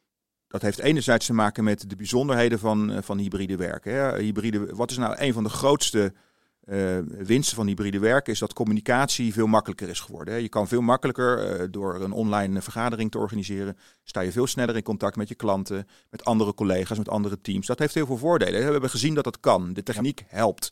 dat 0.49 0.61
heeft 0.61 0.79
enerzijds 0.79 1.25
te 1.25 1.33
maken 1.33 1.63
met 1.63 1.89
de 1.89 1.95
bijzonderheden 1.95 2.59
van, 2.59 2.99
van 3.03 3.17
hybride 3.17 3.55
werken. 3.55 3.93
Hè. 3.93 4.17
Hybride, 4.17 4.75
wat 4.75 4.91
is 4.91 4.97
nou 4.97 5.15
een 5.17 5.33
van 5.33 5.43
de 5.43 5.49
grootste 5.49 6.13
uh, 6.65 6.97
winsten 7.17 7.55
van 7.55 7.67
hybride 7.67 7.99
werken? 7.99 8.33
Is 8.33 8.39
dat 8.39 8.53
communicatie 8.53 9.33
veel 9.33 9.47
makkelijker 9.47 9.89
is 9.89 9.99
geworden. 9.99 10.33
Hè. 10.33 10.39
Je 10.39 10.49
kan 10.49 10.67
veel 10.67 10.81
makkelijker 10.81 11.61
uh, 11.61 11.67
door 11.71 12.01
een 12.01 12.11
online 12.11 12.61
vergadering 12.61 13.11
te 13.11 13.17
organiseren. 13.17 13.77
Sta 14.03 14.21
je 14.21 14.31
veel 14.31 14.47
sneller 14.47 14.75
in 14.75 14.83
contact 14.83 15.15
met 15.15 15.27
je 15.27 15.35
klanten, 15.35 15.87
met 16.09 16.25
andere 16.25 16.53
collega's, 16.53 16.97
met 16.97 17.09
andere 17.09 17.41
teams. 17.41 17.67
Dat 17.67 17.79
heeft 17.79 17.93
heel 17.93 18.05
veel 18.05 18.17
voordelen. 18.17 18.65
We 18.65 18.71
hebben 18.71 18.89
gezien 18.89 19.13
dat 19.13 19.23
dat 19.23 19.39
kan. 19.39 19.73
De 19.73 19.83
techniek 19.83 20.23
helpt. 20.27 20.69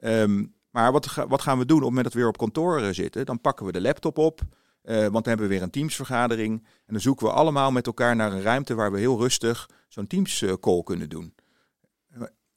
Um, 0.00 0.54
maar 0.70 0.92
wat, 0.92 1.14
wat 1.28 1.42
gaan 1.42 1.58
we 1.58 1.66
doen 1.66 1.76
op 1.76 1.82
het 1.82 1.90
moment 1.90 2.04
dat 2.04 2.12
we 2.12 2.18
weer 2.18 2.28
op 2.28 2.38
kantoor 2.38 2.94
zitten? 2.94 3.26
Dan 3.26 3.40
pakken 3.40 3.66
we 3.66 3.72
de 3.72 3.80
laptop 3.80 4.18
op. 4.18 4.40
Uh, 4.86 4.98
want 4.98 5.12
dan 5.12 5.22
hebben 5.24 5.46
we 5.46 5.52
weer 5.52 5.62
een 5.62 5.70
teamsvergadering. 5.70 6.62
En 6.62 6.92
dan 6.92 7.00
zoeken 7.00 7.26
we 7.26 7.32
allemaal 7.32 7.70
met 7.70 7.86
elkaar 7.86 8.16
naar 8.16 8.32
een 8.32 8.42
ruimte 8.42 8.74
waar 8.74 8.92
we 8.92 8.98
heel 8.98 9.18
rustig 9.18 9.68
zo'n 9.88 10.06
teams-call 10.06 10.82
kunnen 10.82 11.08
doen. 11.08 11.34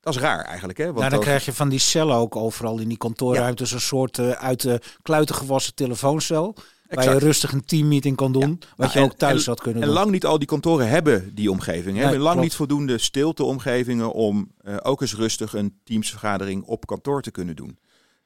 Dat 0.02 0.16
is 0.16 0.22
raar 0.22 0.46
eigenlijk. 0.46 0.78
Hè? 0.78 0.86
Want 0.86 0.98
nou, 0.98 1.10
dan 1.10 1.20
krijg 1.20 1.46
je 1.46 1.54
van 1.54 1.70
die 1.70 1.80
cellen 1.80 2.16
ook 2.16 2.36
overal 2.36 2.80
in 2.80 2.88
die 2.88 2.98
kantoorruimtes. 2.98 3.70
Ja. 3.70 3.76
Een 3.76 3.82
soort 3.82 4.18
uh, 4.18 4.32
uit 4.32 4.62
de 4.62 4.82
kluiten 5.02 5.36
gewassen 5.36 5.76
telefooncel. 5.76 6.56
Exact. 6.88 7.08
Waar 7.08 7.16
je 7.16 7.26
rustig 7.26 7.52
een 7.52 7.66
teammeeting 7.66 8.16
kan 8.16 8.32
doen. 8.32 8.58
Ja. 8.60 8.68
Wat 8.76 8.94
nou, 8.94 9.00
je 9.00 9.06
ook 9.12 9.18
thuis 9.18 9.44
en, 9.44 9.50
had 9.50 9.62
kunnen 9.62 9.82
en 9.82 9.88
doen. 9.88 9.98
En 9.98 10.02
lang 10.02 10.14
niet 10.14 10.26
al 10.26 10.38
die 10.38 10.48
kantoren 10.48 10.90
hebben 10.90 11.36
die 11.36 11.52
omgeving. 11.52 11.94
Nee, 11.94 12.04
hebben 12.04 12.20
lang 12.20 12.32
klopt. 12.32 12.48
niet 12.48 12.56
voldoende 12.56 12.98
stilteomgevingen 12.98 14.14
om 14.14 14.52
uh, 14.64 14.78
ook 14.82 15.02
eens 15.02 15.16
rustig 15.16 15.54
een 15.54 15.80
teamsvergadering 15.84 16.64
op 16.64 16.86
kantoor 16.86 17.22
te 17.22 17.32
kunnen 17.32 17.56
doen. 17.56 17.80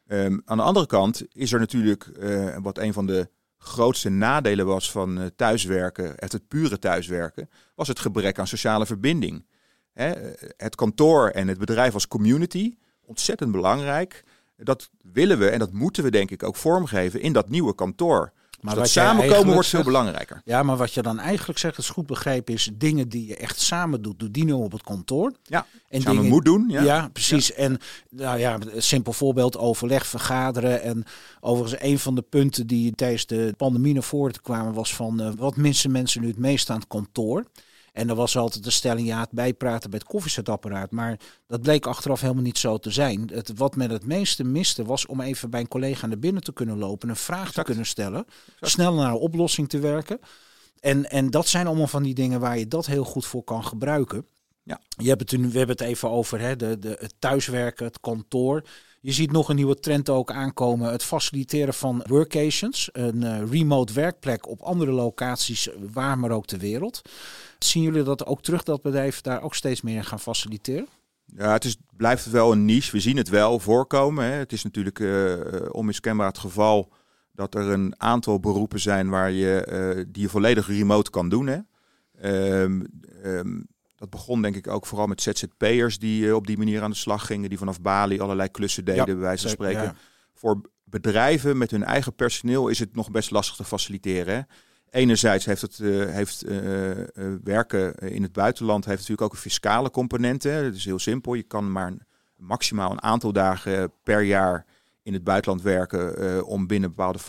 Um, 0.07 0.41
aan 0.45 0.57
de 0.57 0.63
andere 0.63 0.85
kant 0.85 1.23
is 1.31 1.53
er 1.53 1.59
natuurlijk 1.59 2.11
uh, 2.19 2.57
wat 2.61 2.77
een 2.77 2.93
van 2.93 3.05
de 3.05 3.29
grootste 3.63 4.09
nadelen 4.09 4.65
was 4.65 4.91
van 4.91 5.19
uh, 5.19 5.25
thuiswerken, 5.35 6.13
het, 6.15 6.31
het 6.31 6.47
pure 6.47 6.79
thuiswerken, 6.79 7.49
was 7.75 7.87
het 7.87 7.99
gebrek 7.99 8.39
aan 8.39 8.47
sociale 8.47 8.85
verbinding. 8.85 9.45
Hè, 9.93 10.11
het 10.57 10.75
kantoor 10.75 11.29
en 11.29 11.47
het 11.47 11.57
bedrijf 11.57 11.93
als 11.93 12.07
community, 12.07 12.77
ontzettend 13.05 13.51
belangrijk. 13.51 14.23
Dat 14.57 14.89
willen 15.01 15.39
we 15.39 15.49
en 15.49 15.59
dat 15.59 15.71
moeten 15.71 16.03
we 16.03 16.11
denk 16.11 16.31
ik 16.31 16.43
ook 16.43 16.55
vormgeven 16.55 17.21
in 17.21 17.33
dat 17.33 17.49
nieuwe 17.49 17.75
kantoor. 17.75 18.31
Maar 18.63 18.75
dus 18.75 18.93
dat 18.93 19.03
samenkomen 19.03 19.53
wordt 19.53 19.67
veel 19.67 19.83
belangrijker. 19.83 20.41
Ja, 20.45 20.63
maar 20.63 20.77
wat 20.77 20.93
je 20.93 21.01
dan 21.01 21.19
eigenlijk 21.19 21.59
zegt, 21.59 21.77
is 21.77 21.89
goed 21.89 22.05
begrepen, 22.05 22.53
is 22.53 22.69
dingen 22.73 23.09
die 23.09 23.27
je 23.27 23.35
echt 23.35 23.59
samen 23.59 24.01
doet, 24.01 24.19
doe 24.19 24.31
die 24.31 24.45
nu 24.45 24.51
op 24.51 24.71
het 24.71 24.83
kantoor. 24.83 25.33
Ja, 25.43 25.65
en 25.89 26.01
samen 26.01 26.15
dingen, 26.15 26.31
moet 26.31 26.45
doen. 26.45 26.65
Ja, 26.67 26.81
ja 26.81 27.09
precies. 27.13 27.47
Ja. 27.47 27.53
En 27.53 27.79
nou 28.09 28.39
ja, 28.39 28.57
een 28.73 28.83
simpel 28.83 29.13
voorbeeld, 29.13 29.57
overleg, 29.57 30.05
vergaderen. 30.05 30.81
En 30.81 31.05
overigens 31.39 31.81
een 31.81 31.99
van 31.99 32.15
de 32.15 32.21
punten 32.21 32.67
die 32.67 32.95
tijdens 32.95 33.25
de 33.25 33.53
pandemie 33.57 33.93
naar 33.93 34.03
voren 34.03 34.41
kwamen, 34.41 34.73
was 34.73 34.95
van 34.95 35.21
uh, 35.21 35.29
wat 35.37 35.55
missen 35.55 35.91
mensen 35.91 36.21
nu 36.21 36.27
het 36.27 36.37
meest 36.37 36.69
aan 36.69 36.79
het 36.79 36.87
kantoor. 36.87 37.45
En 37.93 38.09
er 38.09 38.15
was 38.15 38.37
altijd 38.37 38.63
de 38.63 38.71
stelling, 38.71 39.07
ja, 39.07 39.19
het 39.19 39.31
bijpraten 39.31 39.89
bij 39.89 39.99
het 39.99 40.07
koffiezetapparaat. 40.07 40.91
Maar 40.91 41.19
dat 41.47 41.61
bleek 41.61 41.85
achteraf 41.85 42.21
helemaal 42.21 42.43
niet 42.43 42.57
zo 42.57 42.77
te 42.77 42.91
zijn. 42.91 43.29
Het, 43.33 43.51
wat 43.55 43.75
men 43.75 43.89
het 43.89 44.05
meeste 44.05 44.43
miste 44.43 44.85
was 44.85 45.05
om 45.05 45.21
even 45.21 45.49
bij 45.49 45.59
een 45.59 45.67
collega 45.67 46.07
naar 46.07 46.19
binnen 46.19 46.43
te 46.43 46.53
kunnen 46.53 46.77
lopen, 46.77 47.09
een 47.09 47.15
vraag 47.15 47.39
exact. 47.39 47.55
te 47.55 47.63
kunnen 47.63 47.85
stellen, 47.85 48.25
exact. 48.25 48.71
snel 48.71 48.93
naar 48.93 49.09
een 49.09 49.17
oplossing 49.17 49.69
te 49.69 49.79
werken. 49.79 50.19
En, 50.79 51.09
en 51.09 51.29
dat 51.29 51.47
zijn 51.47 51.67
allemaal 51.67 51.87
van 51.87 52.03
die 52.03 52.13
dingen 52.13 52.39
waar 52.39 52.57
je 52.57 52.67
dat 52.67 52.85
heel 52.85 53.03
goed 53.03 53.25
voor 53.25 53.43
kan 53.43 53.63
gebruiken. 53.63 54.25
Ja. 54.63 54.79
Je 54.97 55.09
hebt 55.09 55.31
het, 55.31 55.51
we 55.51 55.57
hebben 55.57 55.75
het 55.77 55.81
even 55.81 56.09
over 56.09 56.39
hè, 56.39 56.55
de, 56.55 56.79
de, 56.79 56.97
het 56.99 57.13
thuiswerken, 57.19 57.85
het 57.85 57.99
kantoor. 57.99 58.63
Je 59.01 59.11
ziet 59.11 59.31
nog 59.31 59.49
een 59.49 59.55
nieuwe 59.55 59.79
trend 59.79 60.09
ook 60.09 60.31
aankomen: 60.31 60.91
het 60.91 61.03
faciliteren 61.03 61.73
van 61.73 62.03
workations. 62.07 62.89
Een 62.91 63.21
uh, 63.21 63.51
remote 63.51 63.93
werkplek 63.93 64.47
op 64.47 64.61
andere 64.61 64.91
locaties, 64.91 65.69
waar 65.91 66.19
maar 66.19 66.31
ook 66.31 66.45
ter 66.45 66.59
wereld. 66.59 67.01
Zien 67.63 67.83
jullie 67.83 68.03
dat 68.03 68.25
ook 68.25 68.41
terug, 68.41 68.63
dat 68.63 68.81
bedrijven 68.81 69.23
daar 69.23 69.41
ook 69.41 69.55
steeds 69.55 69.81
meer 69.81 70.03
gaan 70.03 70.19
faciliteren? 70.19 70.87
Ja, 71.25 71.51
het 71.51 71.65
is, 71.65 71.77
blijft 71.95 72.29
wel 72.29 72.51
een 72.51 72.65
niche. 72.65 72.91
We 72.91 72.99
zien 72.99 73.17
het 73.17 73.29
wel 73.29 73.59
voorkomen. 73.59 74.25
Hè. 74.25 74.31
Het 74.31 74.51
is 74.51 74.63
natuurlijk 74.63 74.99
uh, 74.99 75.35
onmiskenbaar 75.71 76.27
het 76.27 76.37
geval 76.37 76.91
dat 77.31 77.55
er 77.55 77.67
een 77.67 77.93
aantal 77.97 78.39
beroepen 78.39 78.79
zijn 78.79 79.09
waar 79.09 79.31
je, 79.31 79.67
uh, 79.97 80.03
die 80.07 80.21
je 80.21 80.29
volledig 80.29 80.67
remote 80.67 81.09
kan 81.09 81.29
doen. 81.29 81.47
Hè. 81.47 81.59
Um, 82.61 82.85
um, 83.23 83.67
dat 83.95 84.09
begon 84.09 84.41
denk 84.41 84.55
ik 84.55 84.67
ook 84.67 84.85
vooral 84.85 85.07
met 85.07 85.21
ZZP'ers 85.21 85.99
die 85.99 86.23
uh, 86.23 86.35
op 86.35 86.47
die 86.47 86.57
manier 86.57 86.81
aan 86.81 86.89
de 86.89 86.97
slag 86.97 87.25
gingen. 87.25 87.49
Die 87.49 87.57
vanaf 87.57 87.81
Bali 87.81 88.19
allerlei 88.19 88.49
klussen 88.49 88.85
deden, 88.85 88.99
ja, 88.99 89.05
bij 89.05 89.15
wijze 89.15 89.41
van 89.41 89.51
spreken. 89.51 89.83
Ja. 89.83 89.95
Voor 90.33 90.61
bedrijven 90.83 91.57
met 91.57 91.71
hun 91.71 91.83
eigen 91.83 92.15
personeel 92.15 92.67
is 92.67 92.79
het 92.79 92.95
nog 92.95 93.11
best 93.11 93.31
lastig 93.31 93.55
te 93.55 93.63
faciliteren. 93.63 94.35
Hè. 94.35 94.41
Enerzijds 94.93 95.45
heeft 95.45 95.61
het 95.61 95.79
uh, 95.79 96.09
heeft, 96.09 96.49
uh, 96.49 96.59
werken 97.43 97.95
in 97.95 98.23
het 98.23 98.31
buitenland 98.31 98.85
heeft 98.85 98.97
natuurlijk 98.97 99.27
ook 99.27 99.33
een 99.33 99.41
fiscale 99.43 99.91
component. 99.91 100.43
Hè. 100.43 100.63
Dat 100.63 100.73
is 100.73 100.85
heel 100.85 100.99
simpel. 100.99 101.33
Je 101.33 101.43
kan 101.43 101.71
maar 101.71 101.93
maximaal 102.35 102.91
een 102.91 103.01
aantal 103.01 103.31
dagen 103.31 103.91
per 104.03 104.21
jaar 104.21 104.65
in 105.03 105.13
het 105.13 105.23
buitenland 105.23 105.61
werken 105.61 106.45
om 106.45 106.67
binnen 106.67 106.89
bepaalde 106.89 107.19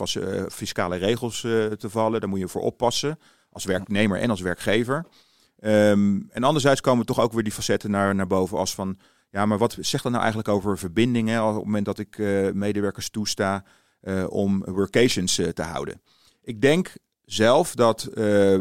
fiscale 0.49 0.95
regels 0.95 1.41
te 1.41 1.89
vallen. 1.89 2.19
Daar 2.19 2.29
moet 2.29 2.39
je 2.39 2.47
voor 2.47 2.61
oppassen 2.61 3.19
als 3.51 3.65
werknemer 3.65 4.19
en 4.19 4.29
als 4.29 4.41
werkgever. 4.41 5.05
Um, 5.59 6.27
en 6.31 6.43
anderzijds 6.43 6.81
komen 6.81 7.05
toch 7.05 7.19
ook 7.19 7.33
weer 7.33 7.43
die 7.43 7.51
facetten 7.51 7.91
naar, 7.91 8.15
naar 8.15 8.27
boven 8.27 8.57
als 8.57 8.75
van... 8.75 8.97
Ja, 9.29 9.45
maar 9.45 9.57
wat 9.57 9.77
zegt 9.79 10.03
dat 10.03 10.11
nou 10.11 10.23
eigenlijk 10.23 10.53
over 10.53 10.77
verbindingen 10.77 11.43
op 11.43 11.55
het 11.55 11.63
moment 11.63 11.85
dat 11.85 11.99
ik 11.99 12.17
medewerkers 12.53 13.09
toesta 13.09 13.63
om 14.29 14.63
workations 14.65 15.35
te 15.35 15.63
houden? 15.63 16.01
Ik 16.43 16.61
denk 16.61 16.93
zelf 17.25 17.75
dat 17.75 18.07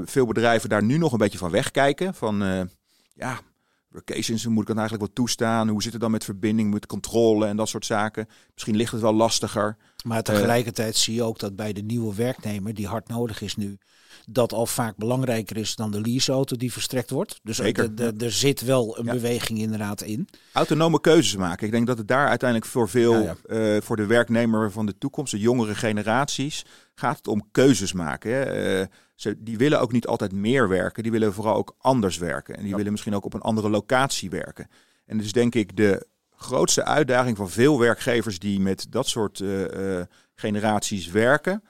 veel 0.05 0.27
bedrijven 0.27 0.69
daar 0.69 0.85
nu 0.85 0.99
nog 0.99 1.13
een 1.13 1.19
beetje 1.19 1.39
van 1.39 1.51
wegkijken. 1.51 2.15
Van 2.15 2.69
ja, 3.15 3.41
workations, 3.89 4.47
moet 4.47 4.61
ik 4.61 4.67
dan 4.67 4.79
eigenlijk 4.79 5.07
wat 5.07 5.17
toestaan? 5.17 5.69
Hoe 5.69 5.83
zit 5.83 5.93
het 5.93 6.01
dan 6.01 6.11
met 6.11 6.25
verbinding, 6.25 6.73
met 6.73 6.87
controle 6.87 7.47
en 7.47 7.57
dat 7.57 7.69
soort 7.69 7.87
zaken? 7.87 8.29
Misschien 8.55 8.77
ligt 8.77 8.93
het 8.93 9.01
wel 9.01 9.15
lastiger. 9.15 9.77
Maar 10.05 10.23
tegelijkertijd 10.23 10.97
zie 10.97 11.15
je 11.15 11.23
ook 11.23 11.39
dat 11.39 11.57
bij 11.57 11.73
de 11.73 11.83
nieuwe 11.83 12.15
werknemer, 12.15 12.75
die 12.75 12.87
hard 12.87 13.09
nodig 13.09 13.41
is 13.41 13.57
nu, 13.57 13.79
dat 14.27 14.53
al 14.53 14.67
vaak 14.67 14.97
belangrijker 14.97 15.57
is 15.57 15.77
dan 15.77 15.91
de 15.91 16.01
leaseauto 16.01 16.57
die 16.57 16.73
verstrekt 16.73 17.11
wordt. 17.11 17.41
Dus 17.43 17.59
er 17.59 18.33
zit 18.33 18.61
wel 18.61 18.99
een 18.99 19.05
ja. 19.05 19.13
beweging 19.13 19.59
inderdaad 19.59 20.03
in. 20.03 20.29
Autonome 20.53 21.01
keuzes 21.01 21.37
maken. 21.37 21.67
Ik 21.67 21.73
denk 21.73 21.87
dat 21.87 21.99
het 21.99 22.09
daar 22.09 22.29
uiteindelijk 22.29 22.71
voor 22.71 22.89
veel, 22.89 23.23
ja, 23.23 23.37
ja. 23.49 23.75
Uh, 23.77 23.83
voor 23.83 23.97
de 23.97 24.07
werknemer 24.07 24.71
van 24.71 24.87
de 24.87 24.99
toekomst, 24.99 25.33
de 25.33 25.39
jongere 25.39 25.75
generaties, 25.75 26.65
gaat 26.95 27.17
het 27.17 27.29
om 27.29 27.49
keuzes 27.51 27.93
maken. 27.93 28.31
Hè. 28.31 28.81
Uh, 28.81 28.87
ze, 29.15 29.37
die 29.39 29.59
willen 29.59 29.81
ook 29.81 29.93
niet 29.93 30.07
altijd 30.07 30.33
meer 30.33 30.69
werken, 30.69 31.03
die 31.03 31.13
willen 31.13 31.33
vooral 31.33 31.57
ook 31.57 31.75
anders 31.79 32.19
werken. 32.19 32.57
En 32.57 32.65
die 32.65 32.77
willen 32.77 32.93
misschien 32.93 33.15
ook 33.15 33.25
op 33.25 33.35
een 33.35 33.41
andere 33.41 33.71
locatie 33.71 34.31
werken. 34.31 34.69
En 35.07 35.19
dus 35.19 35.33
denk 35.33 35.55
ik 35.55 35.77
de 35.77 36.07
grootste 36.37 36.85
uitdaging 36.85 37.37
van 37.37 37.51
veel 37.51 37.79
werkgevers 37.79 38.39
die 38.39 38.61
met 38.61 38.87
dat 38.91 39.09
soort 39.09 39.39
uh, 39.41 40.01
generaties 40.35 41.11
werken 41.11 41.63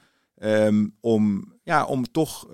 Um, 0.43 0.95
om, 0.99 1.53
ja, 1.65 1.85
om 1.85 2.11
toch 2.11 2.47
uh, 2.47 2.53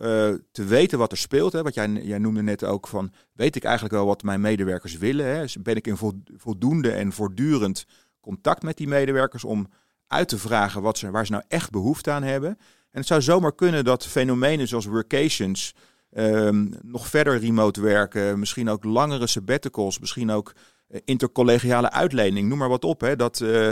te 0.51 0.63
weten 0.65 0.97
wat 0.97 1.11
er 1.11 1.17
speelt. 1.17 1.53
Hè. 1.53 1.63
Wat 1.63 1.73
jij, 1.73 1.89
jij 1.89 2.17
noemde 2.17 2.41
net 2.41 2.63
ook 2.63 2.87
van, 2.87 3.11
weet 3.33 3.55
ik 3.55 3.63
eigenlijk 3.63 3.93
wel 3.95 4.05
wat 4.05 4.23
mijn 4.23 4.41
medewerkers 4.41 4.97
willen? 4.97 5.25
Hè? 5.25 5.45
Ben 5.59 5.75
ik 5.75 5.87
in 5.87 5.97
voldoende 6.37 6.91
en 6.91 7.11
voortdurend 7.11 7.85
contact 8.21 8.63
met 8.63 8.77
die 8.77 8.87
medewerkers 8.87 9.43
om 9.43 9.67
uit 10.07 10.27
te 10.27 10.37
vragen 10.37 10.81
wat 10.81 10.97
ze, 10.97 11.11
waar 11.11 11.25
ze 11.25 11.31
nou 11.31 11.43
echt 11.47 11.71
behoefte 11.71 12.11
aan 12.11 12.23
hebben? 12.23 12.49
En 12.91 12.99
het 12.99 13.07
zou 13.07 13.21
zomaar 13.21 13.55
kunnen 13.55 13.83
dat 13.83 14.07
fenomenen 14.07 14.67
zoals 14.67 14.85
workations, 14.85 15.73
um, 16.11 16.73
nog 16.81 17.07
verder 17.07 17.39
remote 17.39 17.81
werken, 17.81 18.39
misschien 18.39 18.69
ook 18.69 18.83
langere 18.83 19.27
sabbaticals, 19.27 19.99
misschien 19.99 20.31
ook 20.31 20.53
uh, 20.89 20.99
intercollegiale 21.05 21.91
uitlening, 21.91 22.49
noem 22.49 22.57
maar 22.57 22.69
wat 22.69 22.83
op. 22.83 23.01
Hè, 23.01 23.15
dat... 23.15 23.39
Uh, 23.39 23.69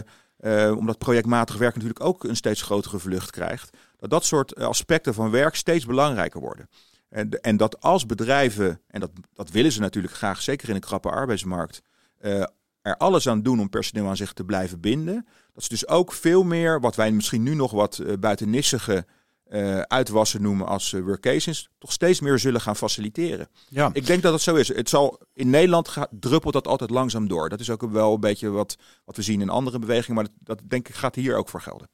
omdat 0.78 0.98
projectmatig 0.98 1.58
werk 1.58 1.74
natuurlijk 1.74 2.04
ook 2.04 2.24
een 2.24 2.36
steeds 2.36 2.62
grotere 2.62 3.00
vlucht 3.00 3.32
krijgt. 3.32 3.78
Dat 4.00 4.10
dat 4.10 4.26
soort 4.26 4.56
aspecten 4.56 5.14
van 5.14 5.32
werk 5.32 5.56
steeds 5.56 5.86
belangrijker 5.86 6.40
worden. 6.40 6.70
En, 7.10 7.30
en 7.30 7.58
dat 7.58 7.82
als 7.82 8.06
bedrijven, 8.06 8.82
en 8.88 9.00
dat, 9.00 9.12
dat 9.34 9.50
willen 9.50 9.72
ze 9.72 9.80
natuurlijk 9.80 10.14
graag, 10.14 10.42
zeker 10.42 10.70
in 10.70 10.76
een 10.76 10.82
krappe 10.82 11.10
arbeidsmarkt, 11.10 11.82
uh, 12.22 12.44
er 12.82 12.98
alles 12.98 13.28
aan 13.28 13.42
doen 13.42 13.60
om 13.60 13.70
personeel 13.70 14.08
aan 14.08 14.18
zich 14.18 14.34
te 14.34 14.44
blijven 14.44 14.80
binden. 14.80 15.28
Dat 15.54 15.64
ze 15.64 15.70
dus 15.70 15.88
ook 15.88 16.14
veel 16.14 16.44
meer, 16.44 16.80
wat 16.80 16.96
wij 16.96 17.12
misschien 17.12 17.44
nu 17.44 17.56
nog 17.56 17.72
wat 17.72 17.98
uh, 17.98 18.14
buitennissige 18.20 19.06
uh, 19.50 19.80
uitwassen 19.80 20.42
noemen 20.42 20.68
als 20.68 20.92
uh, 20.92 21.04
workations, 21.04 21.70
toch 21.78 21.92
steeds 21.92 22.20
meer 22.20 22.40
zullen 22.40 22.62
gaan 22.62 22.76
faciliteren. 22.76 23.48
Ja. 23.70 23.90
Ik 23.94 24.06
denk 24.06 24.22
dat 24.22 24.34
het 24.34 24.42
zo 24.42 24.56
is. 24.56 24.68
Het 24.68 24.90
zal, 24.90 25.20
in 25.34 25.50
Nederland 25.50 25.88
gaat, 25.88 26.10
druppelt 26.12 26.54
dat 26.54 26.68
altijd 26.68 26.90
langzaam 26.90 27.28
door. 27.28 27.50
Dat 27.50 27.60
is 27.60 27.70
ook 27.70 27.82
wel 27.82 28.14
een 28.14 28.20
beetje 28.20 28.50
wat, 28.50 28.78
wat 29.06 29.16
we 29.16 29.22
zien 29.22 29.42
in 29.42 29.50
andere 29.50 29.80
bewegingen, 29.80 30.16
maar 30.16 30.24
dat, 30.24 30.58
dat 30.58 30.70
denk 30.70 30.88
ik 30.88 30.96
gaat 30.96 31.16
hier 31.16 31.36
ook 31.36 31.50
voor 31.50 31.62
gelden. 31.62 31.90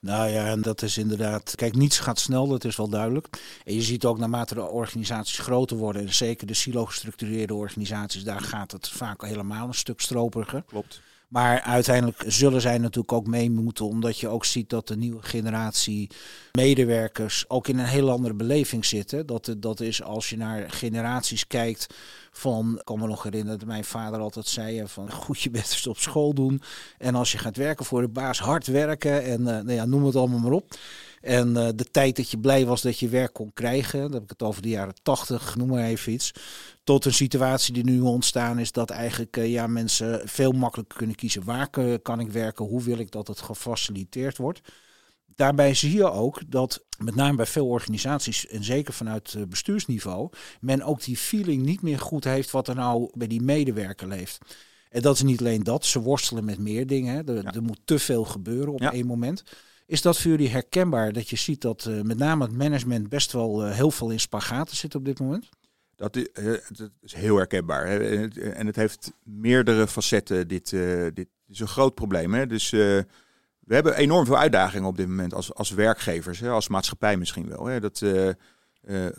Nou 0.00 0.30
ja, 0.30 0.46
en 0.46 0.62
dat 0.62 0.82
is 0.82 0.98
inderdaad. 0.98 1.54
Kijk, 1.54 1.74
niets 1.74 1.98
gaat 1.98 2.18
snel, 2.18 2.48
dat 2.48 2.64
is 2.64 2.76
wel 2.76 2.88
duidelijk. 2.88 3.28
En 3.64 3.74
je 3.74 3.82
ziet 3.82 4.04
ook 4.04 4.18
naarmate 4.18 4.54
de 4.54 4.68
organisaties 4.68 5.38
groter 5.38 5.76
worden, 5.76 6.02
en 6.02 6.14
zeker 6.14 6.46
de 6.46 6.54
silo-gestructureerde 6.54 7.54
organisaties, 7.54 8.24
daar 8.24 8.40
gaat 8.40 8.72
het 8.72 8.88
vaak 8.88 9.22
helemaal 9.22 9.66
een 9.66 9.74
stuk 9.74 10.00
stroperiger. 10.00 10.62
Klopt. 10.66 11.00
Maar 11.30 11.60
uiteindelijk 11.60 12.22
zullen 12.26 12.60
zij 12.60 12.78
natuurlijk 12.78 13.12
ook 13.12 13.26
mee 13.26 13.50
moeten, 13.50 13.86
omdat 13.86 14.18
je 14.18 14.28
ook 14.28 14.44
ziet 14.44 14.70
dat 14.70 14.88
de 14.88 14.96
nieuwe 14.96 15.22
generatie 15.22 16.10
medewerkers 16.52 17.44
ook 17.48 17.68
in 17.68 17.78
een 17.78 17.84
heel 17.84 18.10
andere 18.10 18.34
beleving 18.34 18.84
zitten. 18.84 19.26
Dat, 19.26 19.54
dat 19.58 19.80
is 19.80 20.02
als 20.02 20.30
je 20.30 20.36
naar 20.36 20.70
generaties 20.70 21.46
kijkt 21.46 21.94
van, 22.32 22.74
ik 22.78 22.84
kan 22.84 22.98
me 22.98 23.06
nog 23.06 23.22
herinneren 23.22 23.58
dat 23.58 23.68
mijn 23.68 23.84
vader 23.84 24.20
altijd 24.20 24.46
zei 24.46 24.82
van 24.86 25.12
goed 25.12 25.40
je 25.40 25.50
best 25.50 25.86
op 25.86 25.98
school 25.98 26.34
doen. 26.34 26.62
En 26.98 27.14
als 27.14 27.32
je 27.32 27.38
gaat 27.38 27.56
werken 27.56 27.84
voor 27.84 28.00
de 28.00 28.08
baas, 28.08 28.40
hard 28.40 28.66
werken 28.66 29.24
en 29.24 29.40
uh, 29.40 29.46
nou 29.46 29.72
ja, 29.72 29.84
noem 29.84 30.04
het 30.04 30.16
allemaal 30.16 30.38
maar 30.38 30.52
op. 30.52 30.74
En 31.20 31.48
uh, 31.48 31.68
de 31.74 31.90
tijd 31.90 32.16
dat 32.16 32.30
je 32.30 32.38
blij 32.38 32.66
was 32.66 32.82
dat 32.82 32.98
je 32.98 33.08
werk 33.08 33.32
kon 33.32 33.52
krijgen, 33.52 34.00
dan 34.00 34.12
heb 34.12 34.22
ik 34.22 34.30
het 34.30 34.42
over 34.42 34.62
de 34.62 34.68
jaren 34.68 34.94
80, 35.02 35.56
noem 35.56 35.68
maar 35.68 35.84
even 35.84 36.12
iets. 36.12 36.32
Tot 36.84 37.04
een 37.04 37.12
situatie 37.12 37.74
die 37.74 37.84
nu 37.84 38.00
ontstaan 38.00 38.58
is 38.58 38.72
dat 38.72 38.90
eigenlijk 38.90 39.36
uh, 39.36 39.50
ja, 39.50 39.66
mensen 39.66 40.28
veel 40.28 40.52
makkelijker 40.52 40.96
kunnen 40.96 41.16
kiezen 41.16 41.44
waar 41.44 41.70
kan 42.02 42.20
ik 42.20 42.30
werken, 42.30 42.64
hoe 42.64 42.82
wil 42.82 42.98
ik 42.98 43.10
dat 43.10 43.26
het 43.26 43.40
gefaciliteerd 43.40 44.36
wordt. 44.36 44.60
Daarbij 45.34 45.74
zie 45.74 45.94
je 45.94 46.10
ook 46.10 46.40
dat 46.46 46.84
met 46.98 47.14
name 47.14 47.36
bij 47.36 47.46
veel 47.46 47.66
organisaties 47.66 48.46
en 48.46 48.64
zeker 48.64 48.92
vanuit 48.92 49.36
bestuursniveau 49.48 50.30
men 50.60 50.82
ook 50.82 51.02
die 51.04 51.16
feeling 51.16 51.62
niet 51.62 51.82
meer 51.82 51.98
goed 51.98 52.24
heeft 52.24 52.50
wat 52.50 52.68
er 52.68 52.74
nou 52.74 53.10
bij 53.14 53.26
die 53.26 53.42
medewerker 53.42 54.08
leeft. 54.08 54.38
En 54.90 55.02
dat 55.02 55.14
is 55.14 55.22
niet 55.22 55.40
alleen 55.40 55.62
dat, 55.62 55.84
ze 55.84 56.00
worstelen 56.00 56.44
met 56.44 56.58
meer 56.58 56.86
dingen. 56.86 57.26
Er, 57.26 57.42
ja. 57.42 57.54
er 57.54 57.62
moet 57.62 57.80
te 57.84 57.98
veel 57.98 58.24
gebeuren 58.24 58.72
op 58.72 58.80
ja. 58.80 58.92
één 58.92 59.06
moment. 59.06 59.42
Is 59.90 60.02
dat 60.02 60.20
voor 60.20 60.30
jullie 60.30 60.48
herkenbaar 60.48 61.12
dat 61.12 61.28
je 61.28 61.36
ziet 61.36 61.60
dat 61.60 61.86
uh, 61.88 62.02
met 62.02 62.18
name 62.18 62.44
het 62.44 62.56
management 62.56 63.08
best 63.08 63.32
wel 63.32 63.66
uh, 63.66 63.72
heel 63.72 63.90
veel 63.90 64.10
in 64.10 64.20
spagaten 64.20 64.76
zit 64.76 64.94
op 64.94 65.04
dit 65.04 65.20
moment? 65.20 65.48
Dat 65.96 66.16
is, 66.16 66.28
dat 66.68 66.90
is 67.00 67.14
heel 67.14 67.36
herkenbaar. 67.36 67.86
Hè? 67.86 67.98
En, 67.98 68.20
het, 68.20 68.38
en, 68.38 68.66
het, 68.66 68.76
heeft 68.76 69.12
meerdere 69.22 69.88
facetten. 69.88 70.48
Dit, 70.48 70.70
dit 71.14 71.28
is 71.46 71.60
een 71.60 71.68
groot 71.68 71.94
probleem. 71.94 72.34
Hè? 72.34 72.46
Dus 72.46 72.70
we 72.70 73.04
hebben 73.66 73.96
enorm 73.96 74.26
veel 74.26 74.38
uitdagingen 74.38 74.88
op 74.88 74.96
dit 74.96 75.08
moment 75.08 75.34
als, 75.34 75.54
als 75.54 75.70
werkgevers, 75.70 76.40
hè? 76.40 76.50
als 76.50 76.68
maatschappij 76.68 77.16
misschien 77.16 77.48
wel. 77.48 77.66
Hè? 77.66 77.80
Dat, 77.80 78.04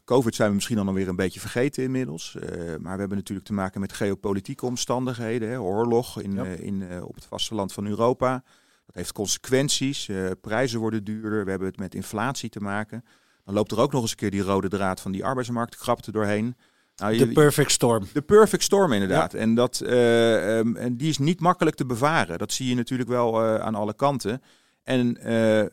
Covid 0.05 0.35
zijn 0.35 0.49
we 0.49 0.55
misschien 0.55 0.77
dan 0.77 0.87
alweer 0.87 1.07
een 1.07 1.15
beetje 1.15 1.39
vergeten 1.39 1.83
inmiddels. 1.83 2.37
maar 2.79 2.93
we 2.93 2.99
hebben 2.99 3.17
natuurlijk 3.17 3.47
te 3.47 3.53
maken 3.53 3.81
met 3.81 3.93
geopolitieke 3.93 4.65
omstandigheden. 4.65 5.49
Hè? 5.49 5.59
Oorlog 5.59 6.21
in, 6.21 6.33
ja. 6.33 6.43
in, 6.43 7.03
op 7.03 7.15
het 7.15 7.25
vasteland 7.25 7.73
van 7.73 7.87
Europa. 7.87 8.43
Dat 8.91 9.01
heeft 9.01 9.11
consequenties. 9.11 10.07
Uh, 10.07 10.29
prijzen 10.41 10.79
worden 10.79 11.03
duurder. 11.03 11.43
We 11.43 11.49
hebben 11.49 11.67
het 11.67 11.77
met 11.77 11.95
inflatie 11.95 12.49
te 12.49 12.59
maken. 12.59 13.05
Dan 13.45 13.53
loopt 13.53 13.71
er 13.71 13.79
ook 13.79 13.91
nog 13.91 14.01
eens 14.01 14.11
een 14.11 14.17
keer 14.17 14.31
die 14.31 14.41
rode 14.41 14.67
draad 14.67 15.01
van 15.01 15.11
die 15.11 15.25
arbeidsmarktkrapte 15.25 16.11
doorheen. 16.11 16.55
Nou, 16.95 17.17
de 17.17 17.27
perfect 17.27 17.71
storm. 17.71 18.05
De 18.13 18.21
perfect 18.21 18.63
storm, 18.63 18.93
inderdaad. 18.93 19.31
Ja. 19.31 19.39
En, 19.39 19.55
dat, 19.55 19.81
uh, 19.85 20.57
um, 20.57 20.75
en 20.75 20.97
die 20.97 21.09
is 21.09 21.17
niet 21.17 21.39
makkelijk 21.39 21.75
te 21.75 21.85
bevaren. 21.85 22.37
Dat 22.37 22.51
zie 22.51 22.69
je 22.69 22.75
natuurlijk 22.75 23.09
wel 23.09 23.43
uh, 23.43 23.55
aan 23.55 23.75
alle 23.75 23.93
kanten. 23.93 24.41
En 24.83 25.17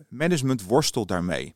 management 0.08 0.62
worstelt 0.62 1.08
daarmee. 1.08 1.54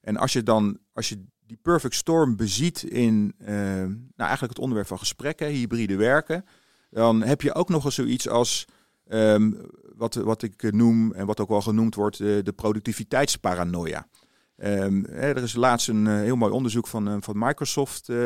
En 0.00 0.16
als 0.16 0.32
je 0.32 0.42
dan, 0.42 0.78
als 0.92 1.08
je 1.08 1.24
die 1.46 1.58
perfect 1.62 1.94
storm 1.94 2.36
beziet 2.36 2.82
in 2.82 3.34
nou, 3.38 4.02
eigenlijk 4.16 4.52
het 4.52 4.58
onderwerp 4.58 4.88
van 4.88 4.98
gesprekken, 4.98 5.46
hybride 5.46 5.96
werken, 5.96 6.44
dan 6.90 7.22
heb 7.22 7.40
je 7.40 7.54
ook 7.54 7.68
nog 7.68 7.84
eens 7.84 7.94
zoiets 7.94 8.28
als 8.28 8.66
um, 9.08 9.60
wat, 9.96 10.14
wat 10.14 10.42
ik 10.42 10.72
noem 10.72 11.12
en 11.12 11.26
wat 11.26 11.40
ook 11.40 11.48
wel 11.48 11.62
genoemd 11.62 11.94
wordt 11.94 12.18
de, 12.18 12.40
de 12.44 12.52
productiviteitsparanoia. 12.52 14.06
Um, 14.56 15.06
hè, 15.10 15.34
er 15.34 15.42
is 15.42 15.54
laatst 15.54 15.88
een 15.88 16.06
uh, 16.06 16.14
heel 16.14 16.36
mooi 16.36 16.52
onderzoek 16.52 16.86
van, 16.86 17.08
uh, 17.08 17.16
van 17.20 17.38
Microsoft 17.38 18.08
uh, 18.08 18.16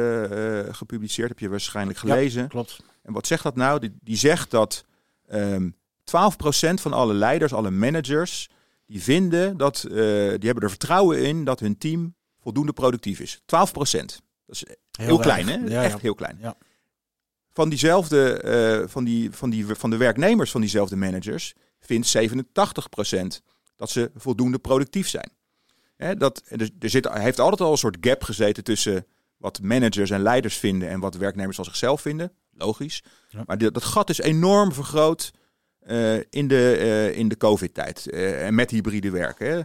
gepubliceerd, 0.71 1.29
heb 1.29 1.39
je 1.39 1.49
waarschijnlijk 1.49 1.99
gelezen. 1.99 2.43
Ja, 2.43 2.49
klopt. 2.49 2.81
En 3.03 3.13
wat 3.13 3.27
zegt 3.27 3.43
dat 3.43 3.57
nou? 3.57 3.81
Die, 3.81 3.95
die 4.01 4.17
zegt 4.17 4.51
dat 4.51 4.85
um, 5.33 5.75
12% 5.75 6.15
van 6.75 6.93
alle 6.93 7.15
leiders, 7.15 7.53
alle 7.53 7.71
managers, 7.71 8.51
die 8.87 9.03
vinden 9.03 9.57
dat, 9.57 9.85
die 9.89 9.99
hebben 10.47 10.63
er 10.63 10.69
vertrouwen 10.69 11.25
in 11.25 11.45
dat 11.45 11.61
hun 11.61 11.79
team 11.79 12.15
voldoende 12.41 12.73
productief 12.73 13.21
is. 13.21 13.41
12%. 13.41 13.45
Dat 13.47 13.81
is 14.47 14.65
heel, 14.91 15.07
heel 15.07 15.19
klein, 15.19 15.49
hè? 15.49 15.55
Ja, 15.55 15.83
Echt 15.83 15.93
ja. 15.93 15.99
heel 16.01 16.15
klein. 16.15 16.39
Ja. 16.41 16.57
Van 17.59 17.69
diezelfde, 17.69 18.43
uh, 18.83 18.89
van, 18.89 19.05
die, 19.05 19.31
van, 19.33 19.51
die, 19.51 19.67
van 19.67 19.91
de 19.91 19.97
werknemers 19.97 20.51
van 20.51 20.61
diezelfde 20.61 20.97
managers 20.97 21.55
vindt 21.81 22.19
87% 22.19 22.23
dat 23.77 23.91
ze 23.91 24.11
voldoende 24.15 24.59
productief 24.59 25.09
zijn. 25.09 25.31
Hè, 25.97 26.15
dat, 26.15 26.43
er, 26.49 26.71
er 26.79 26.91
zit, 26.91 27.07
er 27.07 27.19
heeft 27.19 27.41
altijd 27.41 27.61
al 27.61 27.71
een 27.71 27.79
soort 27.79 27.97
gap 28.01 28.23
gezeten 28.23 28.65
tussen 28.65 29.07
wat 29.37 29.63
managers 29.63 30.11
en 30.11 30.23
leiders 30.23 30.57
vinden 30.57 30.89
en 30.89 31.01
wat 31.01 31.15
werknemers 31.15 31.57
van 31.57 31.65
zichzelf 31.65 32.01
vinden. 32.01 32.33
Logisch. 32.53 33.03
Ja. 33.29 33.43
Maar 33.47 33.59
die, 33.59 33.71
dat 33.71 33.85
gat 33.85 34.11
is 34.11 34.19
enorm 34.19 34.73
vergroot 34.73 35.31
uh, 35.87 36.17
in 36.17 36.49
de, 36.49 36.77
uh, 36.79 37.17
in 37.17 37.29
de 37.29 37.37
COVID-tijd 37.37 38.11
en 38.11 38.55
met 38.55 38.71
hybride 38.71 39.11
werken. 39.11 39.51
Hè. 39.51 39.61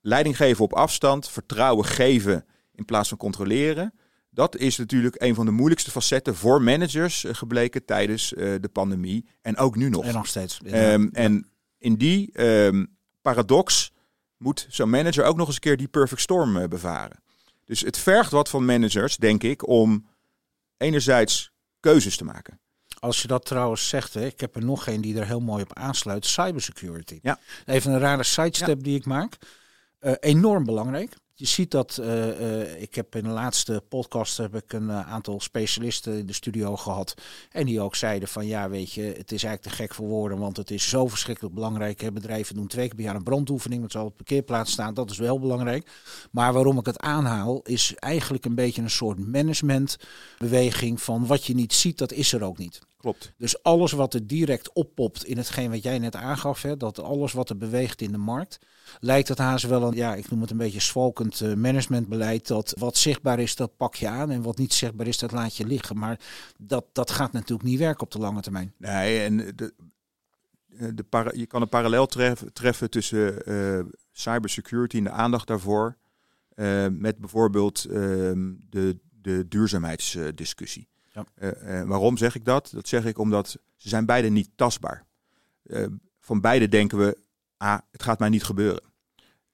Leiding 0.00 0.36
geven 0.36 0.64
op 0.64 0.72
afstand, 0.72 1.28
vertrouwen 1.28 1.84
geven 1.84 2.44
in 2.74 2.84
plaats 2.84 3.08
van 3.08 3.18
controleren. 3.18 3.94
Dat 4.30 4.56
is 4.56 4.76
natuurlijk 4.76 5.22
een 5.22 5.34
van 5.34 5.46
de 5.46 5.50
moeilijkste 5.50 5.90
facetten 5.90 6.36
voor 6.36 6.62
managers 6.62 7.24
uh, 7.24 7.34
gebleken 7.34 7.84
tijdens 7.84 8.32
uh, 8.32 8.54
de 8.60 8.68
pandemie. 8.68 9.28
En 9.42 9.56
ook 9.56 9.76
nu 9.76 9.88
nog. 9.88 10.04
En 10.04 10.14
nog 10.14 10.26
steeds. 10.26 10.60
Um, 10.64 11.10
en 11.12 11.50
in 11.78 11.94
die 11.96 12.42
um, 12.44 12.96
paradox 13.22 13.92
moet 14.36 14.66
zo'n 14.68 14.90
manager 14.90 15.24
ook 15.24 15.36
nog 15.36 15.46
eens 15.46 15.54
een 15.54 15.60
keer 15.60 15.76
die 15.76 15.88
perfect 15.88 16.20
storm 16.20 16.56
uh, 16.56 16.68
bevaren. 16.68 17.22
Dus 17.64 17.80
het 17.80 17.98
vergt 17.98 18.30
wat 18.30 18.48
van 18.48 18.64
managers, 18.64 19.16
denk 19.16 19.42
ik, 19.42 19.68
om 19.68 20.06
enerzijds 20.76 21.52
keuzes 21.80 22.16
te 22.16 22.24
maken. 22.24 22.60
Als 22.98 23.22
je 23.22 23.28
dat 23.28 23.44
trouwens 23.44 23.88
zegt, 23.88 24.14
hè, 24.14 24.26
ik 24.26 24.40
heb 24.40 24.56
er 24.56 24.64
nog 24.64 24.86
een 24.86 25.00
die 25.00 25.18
er 25.18 25.26
heel 25.26 25.40
mooi 25.40 25.62
op 25.62 25.74
aansluit. 25.74 26.26
Cybersecurity. 26.26 27.18
Ja. 27.22 27.38
Even 27.66 27.92
een 27.92 27.98
rare 27.98 28.22
sidestep 28.22 28.76
ja. 28.76 28.82
die 28.82 28.96
ik 28.96 29.04
maak. 29.04 29.36
enorm 30.20 30.64
belangrijk. 30.64 31.14
Je 31.40 31.46
ziet 31.46 31.70
dat, 31.70 31.98
uh, 32.00 32.40
uh, 32.40 32.82
ik 32.82 32.94
heb 32.94 33.16
in 33.16 33.22
de 33.22 33.28
laatste 33.28 33.82
podcast 33.88 34.36
heb 34.36 34.56
ik 34.56 34.72
een 34.72 34.88
uh, 34.88 35.12
aantal 35.12 35.40
specialisten 35.40 36.18
in 36.18 36.26
de 36.26 36.32
studio 36.32 36.76
gehad. 36.76 37.14
En 37.50 37.66
die 37.66 37.80
ook 37.80 37.96
zeiden 37.96 38.28
van 38.28 38.46
ja, 38.46 38.68
weet 38.68 38.92
je, 38.92 39.02
het 39.02 39.32
is 39.32 39.44
eigenlijk 39.44 39.62
te 39.62 39.82
gek 39.82 39.94
voor 39.94 40.06
woorden. 40.06 40.38
Want 40.38 40.56
het 40.56 40.70
is 40.70 40.88
zo 40.88 41.06
verschrikkelijk 41.08 41.54
belangrijk. 41.54 42.12
Bedrijven 42.12 42.54
doen 42.54 42.66
twee 42.66 42.86
keer 42.86 42.94
per 42.94 43.04
jaar 43.04 43.14
een 43.14 43.22
brandoefening. 43.22 43.82
Dat 43.82 43.92
zal 43.92 44.04
op 44.04 44.08
de 44.08 44.24
parkeerplaats 44.24 44.72
staan. 44.72 44.94
Dat 44.94 45.10
is 45.10 45.18
wel 45.18 45.40
belangrijk. 45.40 45.90
Maar 46.30 46.52
waarom 46.52 46.78
ik 46.78 46.86
het 46.86 47.00
aanhaal, 47.00 47.60
is 47.62 47.94
eigenlijk 47.94 48.44
een 48.44 48.54
beetje 48.54 48.82
een 48.82 48.90
soort 48.90 49.18
managementbeweging 49.18 51.02
van 51.02 51.26
wat 51.26 51.44
je 51.44 51.54
niet 51.54 51.72
ziet, 51.72 51.98
dat 51.98 52.12
is 52.12 52.32
er 52.32 52.42
ook 52.42 52.58
niet. 52.58 52.80
Klopt. 53.00 53.32
Dus 53.36 53.62
alles 53.62 53.92
wat 53.92 54.14
er 54.14 54.26
direct 54.26 54.72
oppopt 54.72 55.24
in 55.24 55.36
hetgeen 55.36 55.70
wat 55.70 55.82
jij 55.82 55.98
net 55.98 56.16
aangaf, 56.16 56.62
hè, 56.62 56.76
dat 56.76 56.98
alles 56.98 57.32
wat 57.32 57.50
er 57.50 57.56
beweegt 57.56 58.00
in 58.00 58.12
de 58.12 58.18
markt, 58.18 58.58
lijkt 59.00 59.28
het 59.28 59.38
haast 59.38 59.66
wel 59.66 59.82
een, 59.82 59.94
ja, 59.94 60.14
ik 60.14 60.30
noem 60.30 60.40
het 60.40 60.50
een 60.50 60.56
beetje 60.56 60.80
zwalkend 60.80 61.40
uh, 61.40 61.54
managementbeleid. 61.54 62.46
Dat 62.46 62.74
wat 62.78 62.96
zichtbaar 62.96 63.38
is, 63.38 63.56
dat 63.56 63.76
pak 63.76 63.94
je 63.94 64.08
aan. 64.08 64.30
En 64.30 64.42
wat 64.42 64.58
niet 64.58 64.72
zichtbaar 64.72 65.06
is, 65.06 65.18
dat 65.18 65.32
laat 65.32 65.56
je 65.56 65.66
liggen. 65.66 65.98
Maar 65.98 66.20
dat, 66.58 66.84
dat 66.92 67.10
gaat 67.10 67.32
natuurlijk 67.32 67.68
niet 67.68 67.78
werken 67.78 68.02
op 68.02 68.10
de 68.10 68.18
lange 68.18 68.40
termijn. 68.40 68.74
Nee, 68.76 69.20
en 69.20 69.36
de, 69.36 69.74
de 70.94 71.02
para, 71.08 71.30
je 71.34 71.46
kan 71.46 71.62
een 71.62 71.68
parallel 71.68 72.06
treffen, 72.06 72.52
treffen 72.52 72.90
tussen 72.90 73.50
uh, 73.50 73.84
cybersecurity 74.12 74.96
en 74.96 75.04
de 75.04 75.10
aandacht 75.10 75.46
daarvoor. 75.46 75.96
Uh, 76.54 76.86
met 76.90 77.18
bijvoorbeeld 77.18 77.82
de, 77.82 78.98
de 79.22 79.48
duurzaamheidsdiscussie. 79.48 80.89
Ja. 81.12 81.24
Uh, 81.38 81.80
uh, 81.80 81.88
waarom 81.88 82.16
zeg 82.16 82.34
ik 82.34 82.44
dat? 82.44 82.70
Dat 82.72 82.88
zeg 82.88 83.04
ik 83.04 83.18
omdat 83.18 83.48
ze 83.76 83.88
zijn 83.88 84.06
beide 84.06 84.28
niet 84.28 84.50
tastbaar. 84.54 85.06
Uh, 85.64 85.86
van 86.20 86.40
beide 86.40 86.68
denken 86.68 86.98
we, 86.98 87.18
ah, 87.56 87.78
het 87.90 88.02
gaat 88.02 88.18
mij 88.18 88.28
niet 88.28 88.44
gebeuren. 88.44 88.82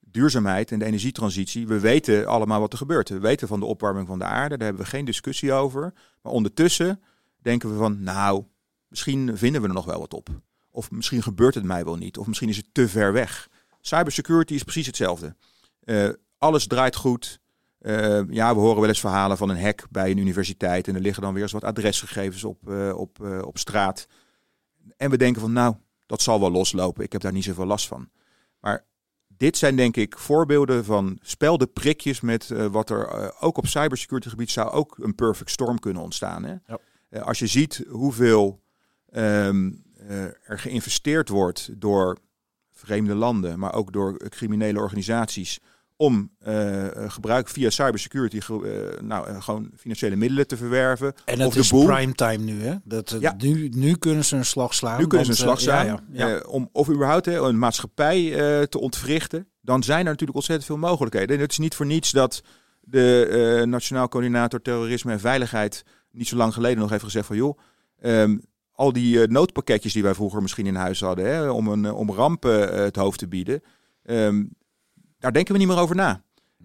Duurzaamheid 0.01 0.73
en 0.73 0.79
de 0.79 0.85
energietransitie, 0.85 1.67
we 1.67 1.81
weten 1.81 2.27
allemaal 2.27 2.61
wat 2.61 2.73
er 2.73 2.79
gebeurt. 2.79 3.09
We 3.09 3.19
weten 3.19 3.49
van 3.49 3.61
de 3.61 3.67
opwarming 3.67 4.07
van 4.07 4.19
de 4.19 4.25
aarde, 4.25 4.57
daar 4.57 4.67
hebben 4.67 4.85
we 4.85 4.91
geen 4.91 5.05
discussie 5.05 5.53
over. 5.53 5.93
Maar 6.23 6.33
ondertussen 6.33 7.01
denken 7.43 7.71
we 7.71 7.77
van, 7.77 8.03
nou, 8.03 8.45
misschien 8.89 9.37
vinden 9.39 9.63
we 9.63 9.69
er 9.69 9.75
nog 9.75 9.85
wel 9.85 9.99
wat 9.99 10.15
op. 10.15 10.29
Of 10.71 10.91
misschien 10.91 11.23
gebeurt 11.23 11.55
het 11.55 11.65
mij 11.65 11.85
wel 11.85 11.97
niet. 11.97 12.19
Of 12.19 12.27
misschien 12.27 12.49
is 12.49 12.57
het 12.57 12.69
te 12.73 12.89
ver 12.89 13.13
weg. 13.13 13.49
Cybersecurity 13.81 14.55
is 14.55 14.63
precies 14.63 14.87
hetzelfde. 14.87 15.37
alles 16.39 16.67
draait 16.67 16.97
goed. 16.97 17.41
Uh, 17.87 18.21
ja, 18.29 18.55
we 18.55 18.61
horen 18.61 18.81
wel 18.81 18.89
eens 18.89 19.01
verhalen 19.01 19.37
van 19.37 19.49
een 19.49 19.61
hack 19.61 19.87
bij 19.91 20.11
een 20.11 20.17
universiteit. 20.17 20.89
En 20.89 20.95
er 20.95 21.01
liggen 21.01 21.23
dan 21.23 21.33
weer 21.33 21.43
eens 21.43 21.53
wat 21.53 21.65
adresgegevens 21.65 22.45
op, 22.45 22.69
uh, 22.69 22.97
op, 22.97 23.19
uh, 23.23 23.43
op 23.43 23.59
straat. 23.59 24.07
En 24.97 25.11
we 25.11 25.17
denken 25.17 25.41
van, 25.41 25.53
nou, 25.53 25.75
dat 26.07 26.23
zal 26.23 26.41
wel 26.41 26.51
loslopen. 26.51 27.05
Ik 27.05 27.13
heb 27.13 27.21
daar 27.21 27.33
niet 27.33 27.45
zoveel 27.45 27.67
last 27.67 27.87
van. 27.87 28.09
Maar 28.61 28.85
dit 29.27 29.57
zijn 29.57 29.77
denk 29.77 29.97
ik 29.97 30.19
voorbeelden 30.19 30.85
van 30.85 31.19
speldenprikjes 31.21 32.21
met 32.21 32.51
uh, 32.51 32.67
wat 32.67 32.91
er 32.91 33.33
ook 33.41 33.57
op 33.57 33.67
cybersecurity 33.67 34.29
gebied 34.29 34.51
zou 34.51 34.71
ook 34.71 34.97
een 34.99 35.15
perfect 35.15 35.51
storm 35.51 35.79
kunnen 35.79 36.03
ontstaan. 36.03 36.45
Hè? 36.45 36.55
Ja. 37.11 37.21
Als 37.21 37.39
je 37.39 37.47
ziet 37.47 37.85
hoeveel 37.89 38.63
um, 39.13 39.85
er 40.43 40.59
geïnvesteerd 40.59 41.29
wordt 41.29 41.81
door 41.81 42.19
vreemde 42.73 43.15
landen, 43.15 43.59
maar 43.59 43.75
ook 43.75 43.93
door 43.93 44.29
criminele 44.29 44.81
organisaties 44.81 45.61
om 45.97 46.31
uh, 46.47 46.85
gebruik 46.95 47.49
via 47.49 47.71
cybersecurity 47.71 48.41
uh, 48.51 48.61
nou, 49.01 49.41
gewoon 49.41 49.71
financiële 49.77 50.17
middelen 50.17 50.47
te 50.47 50.57
verwerven. 50.57 51.15
En 51.25 51.41
het 51.41 51.57
is 51.57 51.69
primetime 51.69 52.37
nu, 52.37 52.63
hè? 52.63 52.75
Dat, 52.85 53.17
ja. 53.21 53.35
nu, 53.39 53.69
nu 53.69 53.97
kunnen 53.97 54.25
ze 54.25 54.37
een 54.37 54.45
slag 54.45 54.75
slaan. 54.75 54.99
Nu 54.99 55.07
kunnen 55.07 55.27
ze 55.27 55.33
een 55.33 55.39
slag 55.39 55.61
slaan. 55.61 55.87
Ja, 55.87 56.01
ja, 56.11 56.41
om, 56.41 56.69
of 56.73 56.91
überhaupt 56.91 57.27
hè, 57.27 57.39
een 57.39 57.59
maatschappij 57.59 58.31
te 58.69 58.81
ontwrichten. 58.81 59.49
Dan 59.61 59.83
zijn 59.83 59.99
er 59.99 60.11
natuurlijk 60.11 60.37
ontzettend 60.37 60.67
veel 60.67 60.89
mogelijkheden. 60.89 61.37
En 61.37 61.43
het 61.43 61.51
is 61.51 61.59
niet 61.59 61.75
voor 61.75 61.87
niets 61.87 62.11
dat 62.11 62.43
de 62.81 63.63
Nationaal 63.67 64.09
Coördinator 64.09 64.63
Terrorisme 64.63 65.13
en 65.13 65.21
Veiligheid 65.21 65.85
niet 66.11 66.29
zo 66.29 66.37
lang 66.37 66.55
geleden 66.55 66.79
nog 66.79 66.91
heeft 66.91 67.05
gezegd 67.05 67.27
van 67.27 67.37
joh, 67.37 67.59
um, 68.03 68.41
al 68.73 68.93
die 68.93 69.29
noodpakketjes 69.29 69.93
die 69.93 70.03
wij 70.03 70.15
vroeger 70.15 70.43
misschien 70.43 70.67
in 70.67 70.75
huis 70.75 71.01
hadden, 71.01 71.27
hè, 71.27 71.51
om, 71.51 71.69
een, 71.69 71.93
om 71.93 72.13
rampen 72.13 72.83
het 72.83 72.97
hoofd 72.97 73.19
te 73.19 73.29
bieden. 73.29 73.63
Um, 74.03 74.51
daar 75.19 75.33
denken 75.33 75.53
we 75.53 75.59
niet 75.59 75.69
meer 75.69 75.79
over 75.79 75.97
na. 75.97 76.25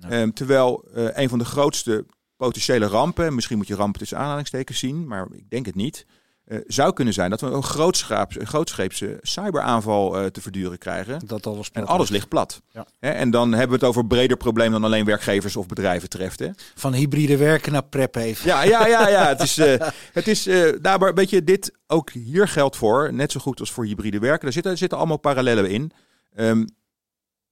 Ehm, 0.10 0.32
terwijl 0.32 0.86
uh, 0.96 1.08
een 1.12 1.30
van 1.30 1.40
de 1.40 1.46
grootste 1.46 2.06
potentiële 2.36 2.86
rampen, 2.86 3.36
misschien 3.36 3.58
moet 3.58 3.68
je 3.68 3.76
rampen 3.76 4.00
tussen 4.00 4.18
aanhalingstekens 4.18 4.80
zien, 4.80 5.08
maar 5.08 5.28
ik 5.32 5.50
denk 5.50 5.66
het 5.66 5.76
niet, 5.76 6.06
uh, 6.46 6.60
zou 6.68 6.94
kunnen 6.94 7.14
zijn 7.14 7.30
dat 7.30 7.42
we 7.42 7.48
een, 7.48 7.64
grootschaap, 7.64 8.36
een 8.36 8.48
grootscheepse 8.48 9.18
cyberaanval 9.22 10.22
uh, 10.22 10.26
te 10.26 10.42
verduren 10.42 10.78
krijgen. 10.78 11.22
Dat 11.26 11.48
alles 11.48 11.72
en 11.72 11.86
alles 11.86 12.10
ligt 12.10 12.28
plat. 12.28 12.62
Ja. 12.72 12.86
en 13.00 13.32
dan 13.32 13.52
hebben 13.52 13.70
we 13.70 13.76
het 13.76 13.84
over 13.84 14.02
een 14.02 14.08
breder 14.08 14.38
probleem 14.38 14.72
dan 14.72 14.84
alleen 14.84 15.06
werkgevers 15.06 15.56
of 15.56 15.66
bedrijven 15.66 16.10
treft. 16.10 16.40
Hè? 16.40 16.50
Van 16.76 16.94
hybride 16.94 17.38
werken 17.38 17.72
naar 17.72 17.84
prep 17.84 18.16
even. 18.16 18.48
Ja, 18.48 18.64
ja, 18.64 18.88
ja, 18.88 19.08
ja. 19.08 19.28
het 19.28 19.42
is, 19.42 19.56
het 20.20 20.28
is 20.28 20.44
daar 20.82 21.00
maar 21.00 21.14
weet 21.14 21.30
je, 21.30 21.44
dit 21.44 21.78
ook 21.88 22.12
hier 22.12 22.48
geldt 22.48 22.76
voor, 22.76 23.14
net 23.14 23.32
zo 23.32 23.40
goed 23.40 23.60
als 23.60 23.72
voor 23.72 23.86
hybride 23.86 24.20
werken. 24.20 24.48
Er 24.48 24.54
zitten, 24.54 24.78
zitten 24.78 24.98
allemaal 24.98 25.18
parallellen 25.18 25.70
in. 25.70 25.92
Um, 26.36 26.68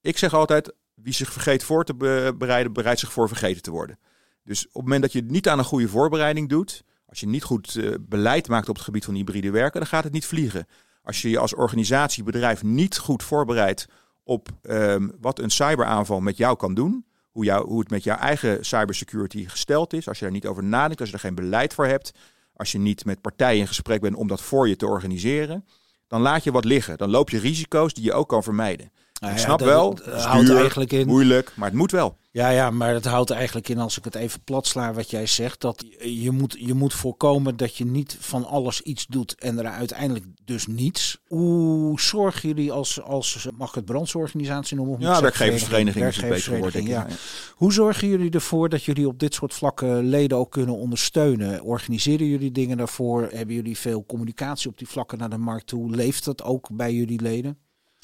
ik 0.02 0.18
zeg 0.18 0.34
altijd, 0.34 0.74
wie 1.04 1.14
zich 1.14 1.32
vergeet 1.32 1.64
voor 1.64 1.86
te 1.86 1.96
bereiden, 2.38 2.74
bereidt 2.74 3.00
zich 3.00 3.12
voor 3.12 3.28
vergeten 3.28 3.62
te 3.62 3.72
worden. 3.72 4.00
Dus 4.44 4.68
op 4.68 4.74
het 4.74 4.84
moment 4.84 5.02
dat 5.02 5.12
je 5.12 5.22
niet 5.22 5.50
aan 5.50 5.60
een 5.60 5.66
goede 5.66 5.88
voorbereiding 5.88 6.50
doet, 6.50 6.84
als 7.06 7.20
je 7.20 7.28
niet 7.28 7.44
goed 7.44 7.76
uh, 7.76 7.96
beleid 8.02 8.48
maakt 8.48 8.70
op 8.70 8.76
het 8.76 8.84
gebied 8.84 9.06
van 9.06 9.14
hybride 9.14 9.52
werken, 9.52 9.80
dan 9.80 9.90
gaat 9.90 10.04
het 10.04 10.14
niet 10.14 10.26
vliegen. 10.26 10.68
Als 11.04 11.22
je 11.22 11.30
je 11.30 11.40
als 11.40 11.56
organisatie, 11.56 12.24
bedrijf 12.24 12.64
niet 12.64 12.98
goed 12.98 13.24
voorbereidt 13.24 13.88
op 14.24 14.50
um, 14.62 15.12
wat 15.22 15.40
een 15.40 15.50
cyberaanval 15.50 16.20
met 16.20 16.38
jou 16.38 16.58
kan 16.58 16.74
doen, 16.74 17.06
hoe, 17.30 17.46
jou, 17.46 17.68
hoe 17.68 17.80
het 17.80 17.90
met 17.90 18.04
jouw 18.04 18.18
eigen 18.18 18.66
cybersecurity 18.66 19.48
gesteld 19.48 19.94
is, 19.94 20.08
als 20.08 20.20
je 20.20 20.26
er 20.26 20.32
niet 20.32 20.48
over 20.48 20.64
nadenkt, 20.64 21.00
als 21.00 21.10
je 21.10 21.16
er 21.16 21.22
geen 21.22 21.36
beleid 21.36 21.74
voor 21.74 21.86
hebt, 21.86 22.12
als 22.56 22.72
je 22.72 22.78
niet 22.78 23.06
met 23.06 23.22
partijen 23.22 23.60
in 23.60 23.68
gesprek 23.68 24.02
bent 24.02 24.16
om 24.16 24.28
dat 24.28 24.42
voor 24.42 24.68
je 24.68 24.76
te 24.76 24.88
organiseren, 24.88 25.66
dan 26.08 26.22
laat 26.22 26.44
je 26.44 26.52
wat 26.52 26.66
liggen. 26.66 26.98
Dan 26.98 27.10
loop 27.10 27.30
je 27.30 27.40
risico's 27.40 27.94
die 27.94 28.04
je 28.04 28.14
ook 28.14 28.30
kan 28.30 28.44
vermijden. 28.44 28.92
Nou 29.20 29.34
ik 29.34 29.40
snap 29.40 29.60
wel, 29.60 30.00
het 30.04 30.24
houdt 30.24 30.50
eigenlijk 30.50 30.92
in. 30.92 31.08
moeilijk, 31.08 31.52
maar 31.56 31.68
het 31.68 31.78
moet 31.78 31.92
wel. 31.92 32.18
Ja, 32.32 32.50
ja, 32.50 32.72
maar 32.72 32.94
het 32.94 33.06
houdt 33.06 33.30
eigenlijk 33.30 33.70
in, 33.70 33.78
als 33.78 33.98
ik 33.98 34.04
het 34.04 34.16
even 34.16 34.44
plat 34.44 34.68
sla 34.68 34.94
wat 34.94 35.10
jij 35.10 35.26
zegt, 35.26 35.62
dat 35.62 35.86
je 36.00 36.32
moet, 36.32 36.56
je 36.60 36.74
moet 36.74 36.94
voorkomen 36.94 37.58
dat 37.58 37.76
je 37.76 37.86
niet 37.86 38.18
van 38.20 38.46
alles 38.46 38.82
iets 38.82 39.06
doet 39.08 39.36
en 39.36 39.60
er 39.60 39.66
uiteindelijk 39.66 40.26
dus 40.46 40.68
niets. 40.68 41.18
Hoe 41.28 42.02
zorgen 42.02 42.50
jullie 42.50 42.72
als, 42.72 43.02
als 43.02 43.48
mag 43.58 43.74
het 43.74 43.86
brandsorganisatie 43.86 44.78
noemen? 44.78 45.00
Ja, 45.00 45.22
werkgeversvereniging 45.22 46.06
is 46.06 46.50
beter 46.50 46.88
ja. 46.88 47.08
Hoe 47.56 47.74
zorgen 47.74 48.08
jullie 48.08 48.32
ervoor 48.32 48.70
dat 48.70 48.84
jullie 48.84 49.08
op 49.08 49.20
dit 49.20 49.34
soort 49.34 49.54
vlakken 49.54 50.04
leden 50.04 50.38
ook 50.38 50.52
kunnen 50.52 50.76
ondersteunen? 50.76 51.64
Organiseren 51.64 52.28
jullie 52.28 52.52
dingen 52.52 52.78
daarvoor? 52.78 53.30
Hebben 53.32 53.56
jullie 53.56 53.78
veel 53.78 54.06
communicatie 54.06 54.70
op 54.70 54.78
die 54.78 54.88
vlakken 54.88 55.18
naar 55.18 55.30
de 55.30 55.38
markt 55.38 55.68
toe? 55.68 55.96
Leeft 55.96 56.26
dat 56.26 56.44
ook 56.44 56.68
bij 56.72 56.94
jullie 56.94 57.22
leden? 57.22 57.58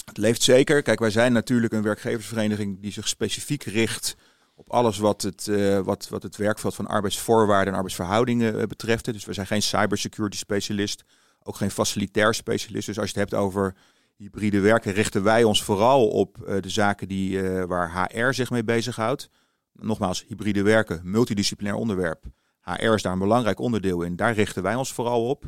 Het 0.06 0.18
leeft 0.18 0.42
zeker. 0.42 0.82
Kijk, 0.82 1.00
wij 1.00 1.10
zijn 1.10 1.34
natuurlijk 1.34 1.74
een 1.74 1.82
werkgeversvereniging 1.82 2.82
die 2.82 2.92
zich 2.92 3.08
specifiek 3.08 3.64
richt 3.64 4.16
op 4.56 4.72
alles 4.72 4.98
wat 4.98 5.22
het, 5.22 5.48
uh, 5.48 5.80
wat, 5.80 6.10
wat 6.10 6.24
het 6.24 6.36
werkveld 6.36 6.76
van 6.76 6.88
arbeidsvoorwaarden 6.88 7.68
en 7.68 7.74
arbeidsverhoudingen 7.74 8.56
uh, 8.56 8.64
betreft. 8.64 9.06
Dus 9.06 9.26
we 9.26 9.34
zijn 9.34 9.48
geen 9.48 9.62
cybersecurity 9.62 10.38
specialist, 10.38 11.04
ook 11.44 11.56
geen 11.56 11.72
facilitair 11.72 12.34
specialist. 12.34 12.86
Dus 12.88 13.00
als 13.00 13.12
je 13.12 13.20
het 13.20 13.30
hebt 13.30 13.44
over 13.44 13.76
hybride 14.16 14.60
werken, 14.60 14.94
richten 14.94 15.24
wij 15.24 15.44
ons 15.44 15.64
vooral 15.64 16.08
op 16.08 16.38
uh, 16.48 16.62
de 16.62 16.70
zaken 16.70 17.08
die, 17.08 17.42
waar 17.44 18.10
HR 18.10 18.34
zich 18.34 18.50
mee 18.50 18.64
bezighoudt. 18.64 19.30
Nogmaals, 19.74 20.26
hybride 20.28 20.62
werken, 20.62 21.00
multidisciplinair 21.04 21.76
onderwerp. 21.76 22.24
HR 22.62 22.94
is 22.94 23.02
daar 23.02 23.14
een 23.14 23.20
belangrijk 23.20 23.60
onderdeel 23.60 24.02
in. 24.02 24.16
Daar 24.16 24.34
richten 24.34 24.64
wij 24.64 24.76
ons 24.76 24.94
vooral 24.94 25.30
op. 25.30 25.46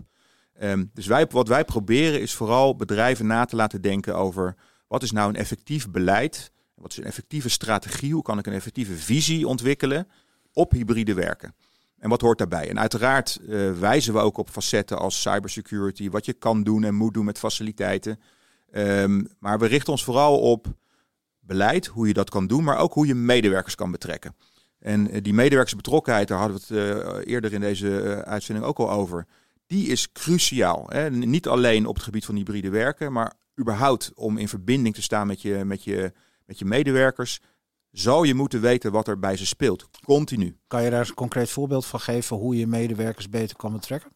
Um, 0.64 0.90
dus 0.94 1.08
wij, 1.08 1.28
wat 1.28 1.48
wij 1.48 1.66
proberen 1.66 2.22
is 2.22 2.34
vooral 2.34 2.76
bedrijven 2.76 3.28
na 3.28 3.46
te 3.46 3.56
laten 3.56 3.82
denken 3.82 4.16
over 4.16 4.56
wat 4.88 5.04
is 5.04 5.12
nou 5.12 5.30
een 5.30 5.36
effectief 5.36 5.90
beleid, 5.90 6.52
wat 6.74 6.92
is 6.92 6.98
een 6.98 7.04
effectieve 7.04 7.50
strategie, 7.50 8.14
hoe 8.14 8.24
kan 8.24 8.40
ik 8.40 8.46
een 8.46 8.54
effectieve 8.54 8.94
visie 8.94 9.48
ontwikkelen 9.48 10.08
op 10.54 10.72
hybride 10.72 11.14
werken. 11.14 11.56
En 12.00 12.10
wat 12.10 12.22
hoort 12.22 12.38
daarbij? 12.38 12.70
En 12.70 12.80
uiteraard 12.80 13.40
uh, 13.42 13.72
wijzen 13.72 14.14
we 14.14 14.20
ook 14.20 14.38
op 14.38 14.50
facetten 14.50 14.98
als 15.00 15.22
cybersecurity, 15.22 16.10
wat 16.10 16.26
je 16.26 16.34
kan 16.34 16.64
doen 16.64 16.84
en 16.84 16.96
moet 16.96 17.14
doen 17.14 17.26
met 17.26 17.38
faciliteiten. 17.38 18.20
Um, 18.72 19.28
maar 19.40 19.60
we 19.60 19.66
richten 19.66 19.92
ons 19.92 20.04
vooral 20.04 20.40
op 20.40 20.68
beleid, 21.40 21.86
hoe 21.86 22.08
je 22.08 22.14
dat 22.14 22.30
kan 22.30 22.48
doen, 22.48 22.64
maar 22.64 22.78
ook 22.78 22.94
hoe 22.94 23.08
je 23.08 23.16
medewerkers 23.16 23.76
kan 23.76 23.92
betrekken. 23.92 24.36
En 24.80 25.16
uh, 25.16 25.22
die 25.22 25.34
medewerkersbetrokkenheid, 25.34 26.28
daar 26.28 26.40
hadden 26.40 26.58
we 26.68 26.76
het 26.76 27.06
uh, 27.06 27.34
eerder 27.34 27.54
in 27.54 27.62
deze 27.62 28.22
uitzending 28.26 28.66
ook 28.66 28.78
al 28.78 28.92
over 28.92 29.26
die 29.68 29.88
is 29.88 30.12
cruciaal. 30.12 30.86
Hè? 30.88 31.10
Niet 31.10 31.48
alleen 31.48 31.86
op 31.86 31.96
het 31.96 32.04
gebied 32.04 32.26
van 32.26 32.36
hybride 32.36 32.70
werken, 32.70 33.12
maar 33.12 33.34
überhaupt 33.60 34.12
om 34.16 34.38
in 34.38 34.48
verbinding 34.48 34.96
te 34.96 35.02
staan 35.02 35.28
met 35.28 35.42
je, 35.42 35.62
met 35.66 35.84
je, 35.84 36.14
met 36.46 36.60
je 36.60 36.66
medewerkers, 36.66 37.40
zal 37.92 38.24
je 38.24 38.34
moeten 38.34 38.62
weten 38.62 38.92
wat 38.92 39.08
er 39.08 39.20
bij 39.20 39.38
ze 39.38 39.46
speelt. 39.46 39.90
Continu. 40.04 40.58
Kan 40.68 40.84
je 40.84 40.90
daar 40.90 41.08
een 41.08 41.14
concreet 41.14 41.50
voorbeeld 41.50 41.86
van 41.86 42.00
geven 42.00 42.38
hoe 42.38 42.58
je 42.58 42.68
medewerkers 42.68 43.30
beter 43.30 43.56
kan 43.56 43.74
betrekken? 43.74 44.12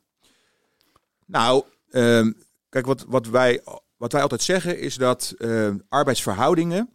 Nou, 1.26 1.64
um, 1.90 2.38
kijk, 2.70 2.86
wat, 2.86 3.06
wat, 3.08 3.28
wij, 3.28 3.64
wat 3.98 4.12
wij 4.12 4.22
altijd 4.22 4.42
zeggen 4.42 4.80
is 4.80 4.96
dat 4.96 5.36
uh, 5.38 5.70
arbeidsverhoudingen, 5.90 6.90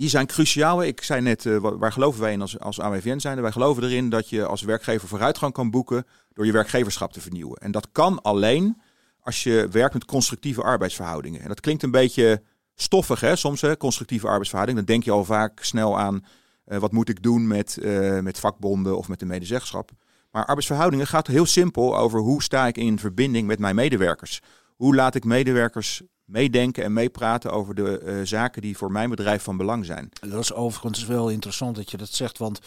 die 0.00 0.08
zijn 0.08 0.26
cruciaal. 0.26 0.82
Ik 0.82 1.02
zei 1.02 1.20
net, 1.20 1.44
uh, 1.44 1.56
waar 1.60 1.92
geloven 1.92 2.20
wij 2.20 2.32
in 2.32 2.40
als, 2.40 2.58
als 2.58 2.80
AWVN 2.80 3.18
zijn? 3.18 3.40
Wij 3.40 3.52
geloven 3.52 3.82
erin 3.82 4.08
dat 4.08 4.28
je 4.28 4.46
als 4.46 4.62
werkgever 4.62 5.08
vooruitgang 5.08 5.52
kan 5.52 5.70
boeken 5.70 6.06
door 6.32 6.46
je 6.46 6.52
werkgeverschap 6.52 7.12
te 7.12 7.20
vernieuwen. 7.20 7.56
En 7.56 7.70
dat 7.70 7.88
kan 7.92 8.22
alleen 8.22 8.80
als 9.20 9.42
je 9.42 9.68
werkt 9.70 9.94
met 9.94 10.04
constructieve 10.04 10.62
arbeidsverhoudingen. 10.62 11.40
En 11.40 11.48
dat 11.48 11.60
klinkt 11.60 11.82
een 11.82 11.90
beetje 11.90 12.42
stoffig, 12.74 13.20
hè, 13.20 13.36
soms, 13.36 13.60
hè, 13.60 13.76
constructieve 13.76 14.26
arbeidsverhoudingen. 14.26 14.84
Dan 14.84 14.94
denk 14.94 15.04
je 15.04 15.10
al 15.10 15.24
vaak 15.24 15.62
snel 15.62 15.98
aan 15.98 16.24
uh, 16.66 16.78
wat 16.78 16.92
moet 16.92 17.08
ik 17.08 17.22
doen 17.22 17.46
met, 17.46 17.78
uh, 17.80 18.20
met 18.20 18.38
vakbonden 18.38 18.96
of 18.96 19.08
met 19.08 19.18
de 19.18 19.26
medezeggenschap. 19.26 19.90
Maar 20.30 20.46
arbeidsverhoudingen 20.46 21.06
gaat 21.06 21.26
heel 21.26 21.46
simpel 21.46 21.96
over 21.96 22.20
hoe 22.20 22.42
sta 22.42 22.66
ik 22.66 22.76
in 22.76 22.98
verbinding 22.98 23.46
met 23.46 23.58
mijn 23.58 23.74
medewerkers. 23.74 24.40
Hoe 24.76 24.94
laat 24.94 25.14
ik 25.14 25.24
medewerkers 25.24 26.02
meedenken 26.30 26.84
en 26.84 26.92
meepraten 26.92 27.52
over 27.52 27.74
de 27.74 28.02
uh, 28.04 28.20
zaken 28.26 28.62
die 28.62 28.76
voor 28.76 28.92
mijn 28.92 29.10
bedrijf 29.10 29.42
van 29.42 29.56
belang 29.56 29.84
zijn. 29.84 30.08
Dat 30.20 30.42
is 30.42 30.52
overigens 30.52 31.06
wel 31.06 31.28
interessant 31.28 31.76
dat 31.76 31.90
je 31.90 31.96
dat 31.96 32.12
zegt, 32.12 32.38
want 32.38 32.60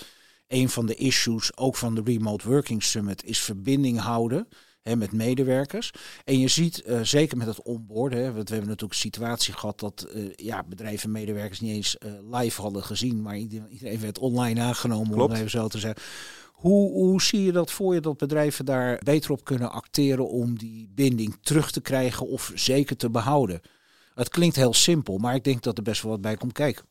een 0.48 0.70
van 0.70 0.86
de 0.86 0.96
issues, 0.96 1.58
ook 1.58 1.76
van 1.76 1.96
de 1.96 2.02
Remote 2.04 2.48
Working 2.50 2.84
Summit, 2.84 3.24
is 3.24 3.40
verbinding 3.40 4.00
houden 4.00 4.48
hè, 4.82 4.96
met 4.96 5.12
medewerkers. 5.12 5.92
En 6.24 6.40
je 6.40 6.48
ziet, 6.48 6.84
uh, 6.88 7.00
zeker 7.02 7.38
met 7.38 7.48
het 7.48 7.62
onboorden, 7.62 8.20
hè, 8.20 8.34
want 8.34 8.50
we 8.50 8.56
hebben 8.56 8.70
natuurlijk 8.70 8.94
een 8.94 9.10
situatie 9.12 9.54
gehad 9.54 9.80
dat 9.80 10.08
uh, 10.16 10.32
ja, 10.36 10.64
bedrijven 10.64 11.06
en 11.06 11.12
medewerkers 11.12 11.60
niet 11.60 11.74
eens 11.74 11.98
live 12.32 12.62
hadden 12.62 12.84
gezien, 12.84 13.22
maar 13.22 13.38
iedereen 13.38 14.00
werd 14.00 14.20
online 14.20 14.62
aangenomen, 14.62 15.12
Klopt. 15.14 15.32
om 15.32 15.38
even 15.38 15.50
zo 15.50 15.68
te 15.68 15.80
zeggen. 15.80 16.04
Hoe, 16.64 16.92
hoe 16.92 17.22
zie 17.22 17.44
je 17.44 17.52
dat 17.52 17.72
voor 17.72 17.94
je 17.94 18.02
dat 18.02 18.18
bedrijven 18.18 18.66
daar 18.66 19.00
beter 19.04 19.32
op 19.32 19.44
kunnen 19.44 19.72
acteren 19.72 20.30
om 20.30 20.58
die 20.58 20.90
binding 20.96 21.38
terug 21.42 21.72
te 21.72 21.82
krijgen 21.82 22.28
of 22.28 22.52
zeker 22.56 22.96
te 22.98 23.10
behouden? 23.10 23.62
Het 24.14 24.30
klinkt 24.30 24.56
heel 24.56 24.74
simpel, 24.74 25.18
maar 25.18 25.36
ik 25.36 25.44
denk 25.44 25.64
dat 25.64 25.78
er 25.78 25.84
best 25.84 26.02
wel 26.02 26.12
wat 26.12 26.22
bij 26.22 26.36
komt 26.36 26.54
kijken 26.54 26.86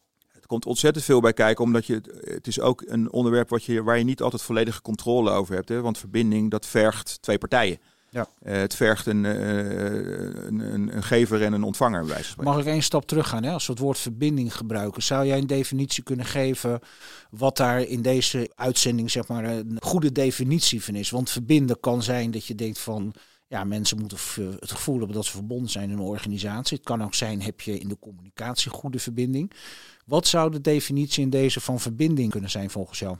komt 0.52 0.66
ontzettend 0.66 1.04
veel 1.04 1.20
bij 1.20 1.32
kijken, 1.32 1.64
omdat 1.64 1.86
je, 1.86 2.00
het 2.20 2.46
is 2.46 2.60
ook 2.60 2.82
een 2.86 3.12
onderwerp 3.12 3.48
wat 3.48 3.64
je, 3.64 3.82
waar 3.82 3.98
je 3.98 4.04
niet 4.04 4.22
altijd 4.22 4.42
volledige 4.42 4.82
controle 4.82 5.30
over 5.30 5.54
hebt. 5.54 5.68
Hè? 5.68 5.80
Want 5.80 5.98
verbinding, 5.98 6.50
dat 6.50 6.66
vergt 6.66 7.22
twee 7.22 7.38
partijen. 7.38 7.78
Ja. 8.12 8.28
Uh, 8.42 8.52
het 8.52 8.74
vergt 8.74 9.06
een, 9.06 9.24
uh, 9.24 10.44
een, 10.46 10.60
een, 10.60 10.96
een, 10.96 11.02
gever 11.02 11.42
en 11.42 11.52
een 11.52 11.62
ontvanger. 11.62 12.04
Bij 12.06 12.24
Mag 12.36 12.58
ik 12.58 12.66
één 12.66 12.82
stap 12.82 13.06
terug 13.06 13.28
gaan? 13.28 13.42
Hè? 13.42 13.52
Als 13.52 13.66
we 13.66 13.72
het 13.72 13.82
woord 13.82 13.98
verbinding 13.98 14.56
gebruiken, 14.56 15.02
zou 15.02 15.26
jij 15.26 15.38
een 15.38 15.46
definitie 15.46 16.02
kunnen 16.02 16.26
geven 16.26 16.80
wat 17.30 17.56
daar 17.56 17.80
in 17.80 18.02
deze 18.02 18.50
uitzending 18.54 19.10
zeg 19.10 19.28
maar 19.28 19.44
een 19.44 19.76
goede 19.80 20.12
definitie 20.12 20.84
van 20.84 20.94
is? 20.94 21.10
Want 21.10 21.30
verbinden 21.30 21.80
kan 21.80 22.02
zijn 22.02 22.30
dat 22.30 22.46
je 22.46 22.54
denkt 22.54 22.78
van 22.78 23.14
ja, 23.48 23.64
mensen 23.64 23.98
moeten 23.98 24.18
het 24.60 24.70
gevoel 24.70 24.98
hebben 24.98 25.16
dat 25.16 25.24
ze 25.24 25.32
verbonden 25.32 25.70
zijn 25.70 25.90
in 25.90 25.96
een 25.96 26.04
organisatie. 26.04 26.76
Het 26.76 26.86
kan 26.86 27.02
ook 27.02 27.14
zijn, 27.14 27.42
heb 27.42 27.60
je 27.60 27.78
in 27.78 27.88
de 27.88 27.98
communicatie 27.98 28.70
goede 28.70 28.98
verbinding. 28.98 29.52
Wat 30.06 30.26
zou 30.26 30.50
de 30.50 30.60
definitie 30.60 31.22
in 31.22 31.30
deze 31.30 31.60
van 31.60 31.80
verbinding 31.80 32.30
kunnen 32.30 32.50
zijn 32.50 32.70
volgens 32.70 32.98
jou? 32.98 33.16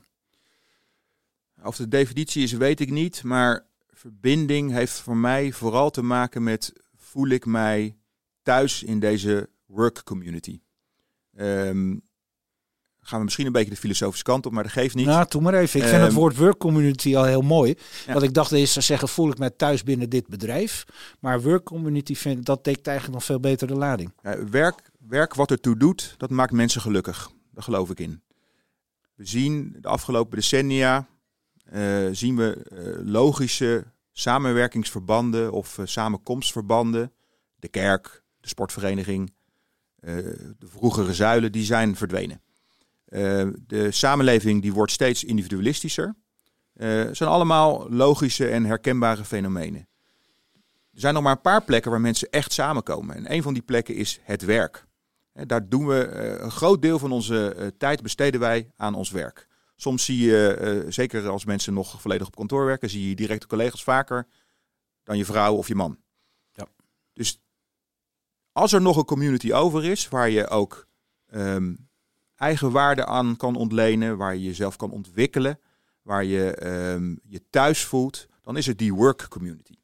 Of 1.62 1.76
de 1.76 1.88
definitie 1.88 2.42
is, 2.42 2.52
weet 2.52 2.80
ik 2.80 2.90
niet. 2.90 3.22
Maar 3.22 3.70
verbinding 4.02 4.72
heeft 4.72 4.92
voor 4.92 5.16
mij 5.16 5.52
vooral 5.52 5.90
te 5.90 6.02
maken 6.02 6.42
met 6.42 6.72
voel 6.96 7.28
ik 7.28 7.46
mij 7.46 7.96
thuis 8.42 8.82
in 8.82 9.00
deze 9.00 9.48
work 9.66 10.02
community. 10.04 10.60
Um, 11.38 12.02
gaan 13.00 13.18
we 13.18 13.24
misschien 13.24 13.46
een 13.46 13.52
beetje 13.52 13.70
de 13.70 13.76
filosofische 13.76 14.24
kant 14.24 14.46
op, 14.46 14.52
maar 14.52 14.62
dat 14.62 14.72
geeft 14.72 14.94
niet. 14.94 15.06
Nou, 15.06 15.26
doe 15.28 15.42
maar 15.42 15.54
even. 15.54 15.80
Ik 15.80 15.86
vind 15.86 16.00
het 16.00 16.10
ehm, 16.10 16.18
woord 16.18 16.36
work 16.36 16.58
community 16.58 17.16
al 17.16 17.24
heel 17.24 17.42
mooi. 17.42 17.74
Wat 18.06 18.22
ik 18.22 18.34
dacht 18.34 18.52
is 18.52 18.72
te 18.72 18.80
zeggen, 18.80 19.08
voel 19.08 19.30
ik 19.30 19.38
mij 19.38 19.50
thuis 19.50 19.82
binnen 19.82 20.10
dit 20.10 20.26
bedrijf. 20.26 20.84
Maar 21.20 21.42
work 21.42 21.64
community, 21.64 22.14
vind, 22.14 22.46
dat 22.46 22.64
dekt 22.64 22.86
eigenlijk 22.86 23.18
nog 23.18 23.26
veel 23.26 23.40
beter 23.40 23.66
de 23.66 23.74
lading. 23.74 24.12
Ja, 24.22 24.44
werk, 24.44 24.90
werk 25.08 25.34
wat 25.34 25.50
ertoe 25.50 25.76
doet, 25.76 26.14
dat 26.18 26.30
maakt 26.30 26.52
mensen 26.52 26.80
gelukkig. 26.80 27.30
Daar 27.50 27.64
geloof 27.64 27.90
ik 27.90 28.00
in. 28.00 28.22
We 29.14 29.26
zien 29.26 29.76
de 29.80 29.88
afgelopen 29.88 30.36
decennia, 30.36 31.06
uh, 31.72 32.08
zien 32.12 32.36
we 32.36 32.66
uh, 32.72 33.12
logische 33.12 33.91
samenwerkingsverbanden 34.12 35.52
of 35.52 35.78
uh, 35.78 35.86
samenkomstverbanden. 35.86 37.12
De 37.54 37.68
kerk, 37.68 38.22
de 38.40 38.48
sportvereniging, 38.48 39.34
de 40.00 40.66
vroegere 40.66 41.14
zuilen, 41.14 41.52
die 41.52 41.64
zijn 41.64 41.96
verdwenen. 41.96 42.40
Uh, 43.12 43.46
de 43.66 43.90
samenleving 43.90 44.62
die 44.62 44.72
wordt 44.72 44.92
steeds 44.92 45.24
individualistischer. 45.24 46.14
Uh, 46.76 47.08
zijn 47.12 47.30
allemaal 47.30 47.90
logische 47.90 48.48
en 48.48 48.64
herkenbare 48.64 49.24
fenomenen. 49.24 49.88
Er 50.92 51.00
zijn 51.00 51.14
nog 51.14 51.22
maar 51.22 51.32
een 51.32 51.40
paar 51.40 51.62
plekken 51.62 51.90
waar 51.90 52.00
mensen 52.00 52.30
echt 52.30 52.52
samenkomen. 52.52 53.16
En 53.16 53.32
een 53.32 53.42
van 53.42 53.52
die 53.52 53.62
plekken 53.62 53.94
is 53.94 54.20
het 54.22 54.44
werk. 54.44 54.86
daar 55.32 55.68
doen 55.68 55.86
we 55.86 56.08
een 56.40 56.50
groot 56.50 56.82
deel 56.82 56.98
van 56.98 57.12
onze 57.12 57.72
tijd 57.78 58.02
besteden 58.02 58.40
wij 58.40 58.70
aan 58.76 58.94
ons 58.94 59.10
werk. 59.10 59.46
Soms 59.82 60.04
zie 60.04 60.18
je, 60.18 60.86
zeker 60.88 61.28
als 61.28 61.44
mensen 61.44 61.74
nog 61.74 62.00
volledig 62.00 62.26
op 62.26 62.36
kantoor 62.36 62.64
werken, 62.64 62.90
zie 62.90 63.08
je 63.08 63.14
directe 63.14 63.46
collega's 63.46 63.82
vaker 63.82 64.26
dan 65.02 65.16
je 65.16 65.24
vrouw 65.24 65.54
of 65.54 65.68
je 65.68 65.74
man. 65.74 65.98
Ja. 66.52 66.66
Dus 67.12 67.42
als 68.52 68.72
er 68.72 68.80
nog 68.80 68.96
een 68.96 69.04
community 69.04 69.52
over 69.52 69.84
is 69.84 70.08
waar 70.08 70.30
je 70.30 70.48
ook 70.48 70.86
um, 71.34 71.88
eigen 72.36 72.70
waarde 72.70 73.06
aan 73.06 73.36
kan 73.36 73.56
ontlenen, 73.56 74.16
waar 74.16 74.34
je 74.34 74.42
jezelf 74.42 74.76
kan 74.76 74.90
ontwikkelen, 74.90 75.60
waar 76.02 76.24
je 76.24 76.66
um, 76.92 77.20
je 77.22 77.42
thuis 77.50 77.84
voelt, 77.84 78.26
dan 78.42 78.56
is 78.56 78.66
het 78.66 78.78
die 78.78 78.94
work 78.94 79.28
community. 79.28 79.74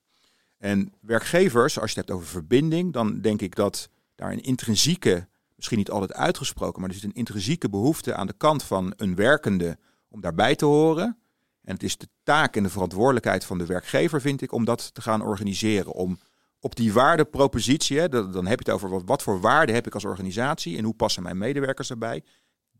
En 0.59 0.93
werkgevers, 1.01 1.79
als 1.79 1.93
je 1.93 1.99
het 1.99 2.09
hebt 2.09 2.19
over 2.19 2.31
verbinding, 2.31 2.93
dan 2.93 3.21
denk 3.21 3.41
ik 3.41 3.55
dat 3.55 3.89
daar 4.15 4.33
een 4.33 4.43
intrinsieke, 4.43 5.29
misschien 5.57 5.79
niet 5.79 5.91
altijd 5.91 6.13
uitgesproken, 6.13 6.81
maar 6.81 6.91
er 6.91 6.97
zit 6.97 7.05
een 7.05 7.13
intrinsieke 7.13 7.69
behoefte 7.69 8.15
aan 8.15 8.27
de 8.27 8.37
kant 8.37 8.63
van 8.63 8.93
een 8.97 9.15
werkende 9.15 9.79
daarbij 10.21 10.57
te 10.57 10.65
horen. 10.65 11.17
En 11.63 11.75
het 11.75 11.83
is 11.83 11.97
de 11.97 12.09
taak 12.23 12.57
en 12.57 12.63
de 12.63 12.69
verantwoordelijkheid 12.69 13.45
van 13.45 13.59
de 13.59 13.67
werkgever, 13.67 14.21
vind 14.21 14.43
ik, 14.43 14.53
om 14.53 14.65
dat 14.65 14.95
te 14.95 15.01
gaan 15.01 15.23
organiseren. 15.23 15.93
Om 15.93 16.19
op 16.61 16.77
die 16.77 16.93
waardepropositie, 16.93 17.99
hè, 17.99 18.09
dan 18.09 18.47
heb 18.47 18.59
je 18.59 18.65
het 18.65 18.75
over 18.75 18.89
wat, 18.89 19.03
wat 19.05 19.23
voor 19.23 19.41
waarde 19.41 19.73
heb 19.73 19.87
ik 19.87 19.95
als 19.95 20.05
organisatie 20.05 20.77
en 20.79 20.85
hoe 20.85 20.95
passen 20.95 21.23
mijn 21.23 21.39
medewerkers 21.39 21.89
daarbij. 21.89 22.25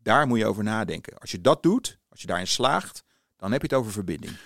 Daar 0.01 0.27
moet 0.27 0.37
je 0.37 0.45
over 0.45 0.63
nadenken. 0.63 1.17
Als 1.17 1.31
je 1.31 1.41
dat 1.41 1.63
doet, 1.63 1.99
als 2.09 2.21
je 2.21 2.27
daarin 2.27 2.47
slaagt, 2.47 3.03
dan 3.37 3.51
heb 3.51 3.61
je 3.61 3.67
het 3.67 3.77
over 3.77 3.91
verbinding. 3.91 4.37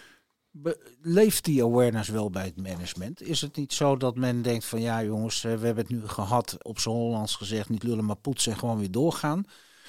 Leeft 1.01 1.43
die 1.43 1.63
awareness 1.63 2.09
wel 2.09 2.29
bij 2.29 2.45
het 2.45 2.61
management? 2.61 3.21
Is 3.21 3.41
het 3.41 3.55
niet 3.55 3.73
zo 3.73 3.97
dat 3.97 4.15
men 4.15 4.41
denkt 4.41 4.65
van 4.65 4.81
ja 4.81 5.03
jongens, 5.03 5.43
eh, 5.43 5.53
we 5.53 5.65
hebben 5.65 5.83
het 5.83 5.93
nu 5.93 6.07
gehad 6.07 6.57
op 6.63 6.79
zo'n 6.79 6.95
Hollands 6.95 7.35
gezegd, 7.35 7.69
niet 7.69 7.83
lullen 7.83 8.05
maar 8.05 8.15
poetsen 8.15 8.51
en 8.51 8.57
gewoon 8.57 8.79
weer 8.79 8.91
doorgaan. 8.91 9.45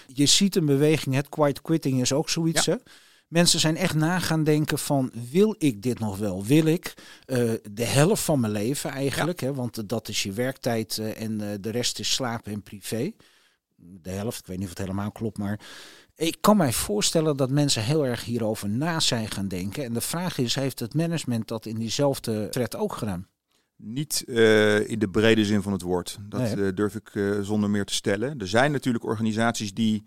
Je 0.07 0.27
ziet 0.27 0.57
een 0.57 0.67
beweging, 0.67 1.15
het 1.15 1.29
quiet 1.29 1.61
quitting 1.61 2.01
is 2.01 2.13
ook 2.13 2.29
zoiets. 2.29 2.67
Hè? 2.67 2.75
Mensen 3.29 3.61
zijn 3.61 3.77
echt 3.77 3.95
na 3.95 4.19
gaan 4.19 4.45
denken 4.45 4.79
van 4.79 5.13
wil 5.31 5.55
ik 5.59 5.83
dit 5.83 5.99
nog 5.99 6.19
wel? 6.19 6.45
Wil 6.45 6.67
ik 6.67 6.95
uh, 7.27 7.53
de 7.71 7.85
helft 7.85 8.23
van 8.23 8.41
mijn 8.41 8.53
leven 8.53 8.91
eigenlijk, 8.91 9.41
hè? 9.41 9.55
want 9.55 9.89
dat 9.89 10.09
is 10.09 10.23
je 10.23 10.33
werktijd 10.33 10.97
uh, 10.97 11.21
en 11.21 11.61
de 11.61 11.71
rest 11.71 11.99
is 11.99 12.15
slapen 12.15 12.53
en 12.53 12.63
privé 12.63 13.13
de 13.77 14.11
helft. 14.11 14.39
Ik 14.39 14.47
weet 14.47 14.57
niet 14.57 14.65
of 14.65 14.79
het 14.79 14.87
helemaal 14.87 15.13
klopt, 15.13 15.39
maar 15.39 15.61
ik 16.17 16.37
kan 16.41 16.57
mij 16.57 16.73
voorstellen 16.73 17.37
dat 17.37 17.51
mensen 17.51 17.83
heel 17.83 18.07
erg 18.07 18.25
hierover 18.25 18.69
na 18.69 19.01
zijn 19.01 19.31
gaan 19.31 19.49
denken. 19.49 19.85
En 19.85 19.93
de 19.93 20.01
vraag 20.01 20.39
is, 20.39 20.55
heeft 20.55 20.81
het 20.81 20.95
management 20.95 21.49
dat 21.49 21.67
in 21.67 21.79
diezelfde 21.79 22.49
thread 22.49 22.77
ook 22.77 22.93
gedaan? 22.93 23.29
Niet 23.77 24.25
uh, 24.27 24.89
in 24.89 24.99
de 24.99 25.09
brede 25.09 25.45
zin 25.45 25.63
van 25.63 25.73
het 25.73 25.83
woord. 25.83 26.19
Dat 26.21 26.41
nee, 26.41 26.57
uh, 26.57 26.69
durf 26.75 26.95
ik 26.95 27.15
uh, 27.15 27.41
zonder 27.41 27.71
meer 27.71 27.85
te 27.85 27.95
stellen. 27.95 28.39
Er 28.39 28.49
zijn 28.49 28.73
natuurlijk 28.73 29.05
organisaties 29.05 29.75
die, 29.75 30.07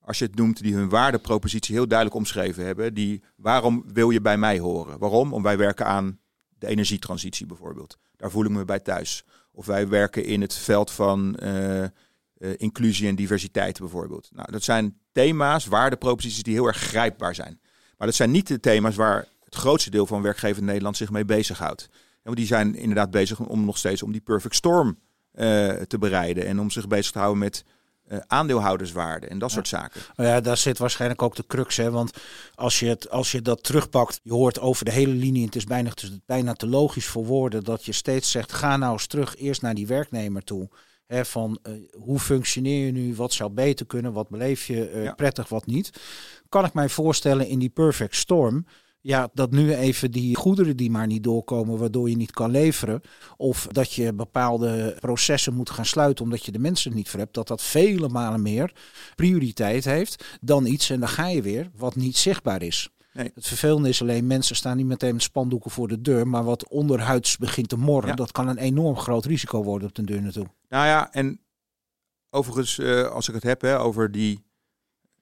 als 0.00 0.18
je 0.18 0.24
het 0.24 0.34
noemt, 0.34 0.62
die 0.62 0.74
hun 0.74 0.88
waardepropositie 0.88 1.74
heel 1.74 1.88
duidelijk 1.88 2.18
omschreven 2.18 2.64
hebben. 2.64 2.94
Die, 2.94 3.22
waarom 3.36 3.84
wil 3.92 4.10
je 4.10 4.20
bij 4.20 4.38
mij 4.38 4.58
horen? 4.58 4.98
Waarom? 4.98 5.32
Om 5.32 5.42
wij 5.42 5.58
werken 5.58 5.86
aan 5.86 6.18
de 6.48 6.66
energietransitie 6.66 7.46
bijvoorbeeld. 7.46 7.98
Daar 8.16 8.30
voel 8.30 8.44
ik 8.44 8.50
me 8.50 8.64
bij 8.64 8.80
thuis. 8.80 9.24
Of 9.52 9.66
wij 9.66 9.88
werken 9.88 10.24
in 10.24 10.40
het 10.40 10.54
veld 10.54 10.90
van 10.90 11.38
inclusie 12.56 13.08
en 13.08 13.14
diversiteit 13.14 13.78
bijvoorbeeld. 13.78 14.28
Nou, 14.32 14.52
dat 14.52 14.62
zijn 14.62 14.98
thema's, 15.12 15.66
waardeproposities 15.66 16.42
die 16.42 16.54
heel 16.54 16.66
erg 16.66 16.76
grijpbaar 16.76 17.34
zijn. 17.34 17.60
Maar 17.96 18.06
dat 18.06 18.16
zijn 18.16 18.30
niet 18.30 18.46
de 18.46 18.60
thema's 18.60 18.96
waar 18.96 19.28
het 19.44 19.54
grootste 19.54 19.90
deel 19.90 20.06
van 20.06 20.22
werkgevend 20.22 20.66
Nederland 20.66 20.96
zich 20.96 21.10
mee 21.10 21.24
bezighoudt. 21.24 21.88
En 22.26 22.34
die 22.34 22.46
zijn 22.46 22.74
inderdaad 22.74 23.10
bezig 23.10 23.40
om 23.40 23.64
nog 23.64 23.78
steeds 23.78 24.02
om 24.02 24.12
die 24.12 24.20
perfect 24.20 24.54
storm 24.54 24.98
uh, 25.34 25.68
te 25.68 25.98
bereiden 25.98 26.46
en 26.46 26.60
om 26.60 26.70
zich 26.70 26.88
bezig 26.88 27.12
te 27.12 27.18
houden 27.18 27.38
met 27.38 27.64
uh, 28.08 28.18
aandeelhouderswaarde 28.26 29.26
en 29.26 29.38
dat 29.38 29.50
soort 29.50 29.68
zaken. 29.68 30.00
Nou 30.16 30.28
ja, 30.30 30.40
daar 30.40 30.56
zit 30.56 30.78
waarschijnlijk 30.78 31.22
ook 31.22 31.36
de 31.36 31.46
crux. 31.46 31.76
Hè? 31.76 31.90
Want 31.90 32.16
als 32.54 32.80
je, 32.80 32.86
het, 32.86 33.10
als 33.10 33.32
je 33.32 33.42
dat 33.42 33.62
terugpakt, 33.62 34.20
je 34.22 34.32
hoort 34.32 34.60
over 34.60 34.84
de 34.84 34.90
hele 34.90 35.12
linie, 35.12 35.44
het 35.44 35.56
is 35.56 35.64
bijna, 35.64 35.88
het 35.88 36.02
is 36.02 36.18
bijna 36.26 36.52
te 36.52 36.66
logisch 36.66 37.06
voor 37.06 37.24
woorden, 37.24 37.64
dat 37.64 37.84
je 37.84 37.92
steeds 37.92 38.30
zegt, 38.30 38.52
ga 38.52 38.76
nou 38.76 38.92
eens 38.92 39.06
terug 39.06 39.36
eerst 39.36 39.62
naar 39.62 39.74
die 39.74 39.86
werknemer 39.86 40.44
toe 40.44 40.68
van 41.08 41.58
uh, 41.62 41.72
hoe 41.92 42.18
functioneer 42.18 42.86
je 42.86 42.92
nu, 42.92 43.14
wat 43.14 43.32
zou 43.32 43.50
beter 43.50 43.86
kunnen, 43.86 44.12
wat 44.12 44.28
beleef 44.28 44.66
je 44.66 44.92
uh, 44.94 45.14
prettig, 45.14 45.48
wat 45.48 45.66
niet. 45.66 45.90
Kan 46.48 46.64
ik 46.64 46.74
mij 46.74 46.88
voorstellen 46.88 47.48
in 47.48 47.58
die 47.58 47.68
perfect 47.68 48.16
storm, 48.16 48.66
ja, 49.06 49.28
dat 49.34 49.50
nu 49.50 49.74
even 49.74 50.10
die 50.10 50.36
goederen 50.36 50.76
die 50.76 50.90
maar 50.90 51.06
niet 51.06 51.22
doorkomen, 51.22 51.78
waardoor 51.78 52.10
je 52.10 52.16
niet 52.16 52.30
kan 52.30 52.50
leveren. 52.50 53.00
Of 53.36 53.66
dat 53.66 53.92
je 53.92 54.12
bepaalde 54.12 54.96
processen 55.00 55.54
moet 55.54 55.70
gaan 55.70 55.86
sluiten 55.86 56.24
omdat 56.24 56.44
je 56.44 56.52
de 56.52 56.58
mensen 56.58 56.94
niet 56.94 57.08
voor 57.08 57.20
hebt. 57.20 57.34
Dat 57.34 57.48
dat 57.48 57.62
vele 57.62 58.08
malen 58.08 58.42
meer 58.42 58.72
prioriteit 59.14 59.84
heeft 59.84 60.24
dan 60.40 60.66
iets, 60.66 60.90
en 60.90 61.00
dan 61.00 61.08
ga 61.08 61.28
je 61.28 61.42
weer, 61.42 61.70
wat 61.76 61.96
niet 61.96 62.16
zichtbaar 62.16 62.62
is. 62.62 62.90
Nee. 63.12 63.30
Het 63.34 63.46
vervelende 63.46 63.88
is 63.88 64.02
alleen, 64.02 64.26
mensen 64.26 64.56
staan 64.56 64.76
niet 64.76 64.86
meteen 64.86 65.12
met 65.12 65.22
spandoeken 65.22 65.70
voor 65.70 65.88
de 65.88 66.00
deur, 66.00 66.28
maar 66.28 66.44
wat 66.44 66.68
onderhuids 66.68 67.36
begint 67.36 67.68
te 67.68 67.76
morren, 67.76 68.16
dat 68.16 68.32
kan 68.32 68.48
een 68.48 68.58
enorm 68.58 68.96
groot 68.96 69.24
risico 69.24 69.62
worden 69.62 69.88
op 69.88 69.94
de 69.94 70.04
deur 70.04 70.22
naartoe. 70.22 70.46
Nou 70.68 70.86
ja, 70.86 71.12
en 71.12 71.40
overigens, 72.30 72.78
uh, 72.78 73.06
als 73.06 73.28
ik 73.28 73.34
het 73.34 73.42
heb 73.42 73.60
hè, 73.60 73.80
over 73.80 74.12
die, 74.12 74.45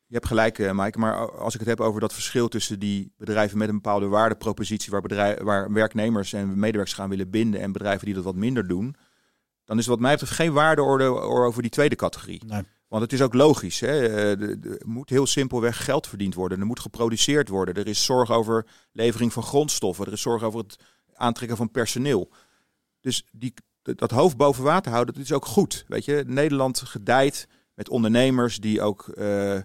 je 0.07 0.14
hebt 0.14 0.27
gelijk 0.27 0.59
uh, 0.59 0.73
Mike, 0.73 0.99
maar 0.99 1.33
als 1.33 1.55
ik 1.55 1.61
het 1.61 1.69
heb 1.69 1.81
over 1.81 2.01
dat 2.01 2.12
verschil 2.12 2.49
tussen 2.49 2.79
die 2.79 3.12
bedrijven 3.17 3.59
met 3.59 3.69
een 3.69 3.75
bepaalde 3.75 4.07
waardepropositie, 4.07 4.90
waar, 4.90 5.01
bedrijf, 5.01 5.40
waar 5.40 5.73
werknemers 5.73 6.33
en 6.33 6.59
medewerkers 6.59 6.97
gaan 6.97 7.09
willen 7.09 7.31
binden 7.31 7.61
en 7.61 7.73
bedrijven 7.73 8.05
die 8.05 8.14
dat 8.14 8.25
wat 8.25 8.35
minder 8.35 8.69
doen, 8.69 8.97
dan 9.64 9.79
is 9.79 9.87
wat 9.87 10.01
mij 10.01 10.12
betreft 10.12 10.33
geen 10.33 10.53
waardeorde 10.53 11.05
over 11.21 11.62
die 11.62 11.71
tweede 11.71 11.97
categorie. 11.97 12.43
Nee. 12.47 12.62
Want 12.88 13.03
het 13.03 13.12
is 13.12 13.23
ook 13.23 13.35
logisch. 13.35 13.81
Hè? 13.81 14.09
Er 14.09 14.40
eh, 14.40 14.87
moet 14.87 15.11
heel 15.11 15.27
simpelweg 15.27 15.85
geld 15.85 16.07
verdiend 16.07 16.35
worden. 16.35 16.61
Er 16.61 16.67
moet 16.67 16.81
geproduceerd 16.81 17.49
worden. 17.49 17.75
Er 17.75 17.87
is 17.87 18.05
zorg 18.05 18.31
over 18.31 18.67
levering 18.93 19.33
van 19.33 19.43
grondstoffen. 19.43 20.07
Er 20.07 20.12
is 20.12 20.21
zorg 20.21 20.43
over 20.43 20.61
het 20.61 20.77
aantrekken 21.14 21.57
van 21.57 21.71
personeel. 21.71 22.31
Dus 23.01 23.27
die, 23.33 23.55
dat 23.83 24.11
hoofd 24.11 24.37
boven 24.37 24.64
water 24.64 24.93
houden, 24.93 25.14
dat 25.14 25.23
is 25.23 25.33
ook 25.33 25.47
goed. 25.47 25.85
Weet 25.88 26.05
je, 26.05 26.25
Nederland 26.27 26.81
gedijt 26.81 27.49
met 27.75 27.88
ondernemers 27.88 28.61
die 28.61 28.83
ook 28.83 29.12
uh, 29.14 29.59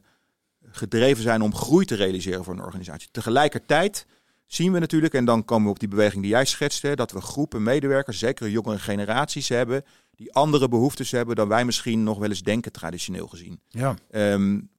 gedreven 0.71 1.23
zijn 1.23 1.41
om 1.41 1.55
groei 1.55 1.85
te 1.85 1.95
realiseren 1.95 2.43
voor 2.43 2.53
een 2.53 2.63
organisatie. 2.63 3.09
Tegelijkertijd 3.11 4.05
zien 4.45 4.71
we 4.71 4.79
natuurlijk, 4.79 5.13
en 5.13 5.25
dan 5.25 5.45
komen 5.45 5.65
we 5.65 5.71
op 5.71 5.79
die 5.79 5.87
beweging 5.87 6.21
die 6.21 6.31
jij 6.31 6.45
schetste, 6.45 6.95
dat 6.95 7.11
we 7.11 7.21
groepen 7.21 7.63
medewerkers, 7.63 8.19
zeker 8.19 8.49
jongere 8.49 8.79
generaties 8.79 9.49
hebben, 9.49 9.83
die 10.15 10.33
andere 10.33 10.69
behoeftes 10.69 11.11
hebben 11.11 11.35
dan 11.35 11.47
wij 11.47 11.65
misschien 11.65 12.03
nog 12.03 12.17
wel 12.17 12.29
eens 12.29 12.43
denken, 12.43 12.71
traditioneel 12.71 13.27
gezien. 13.27 13.61
Ja. 13.67 13.95
Um, 14.11 14.69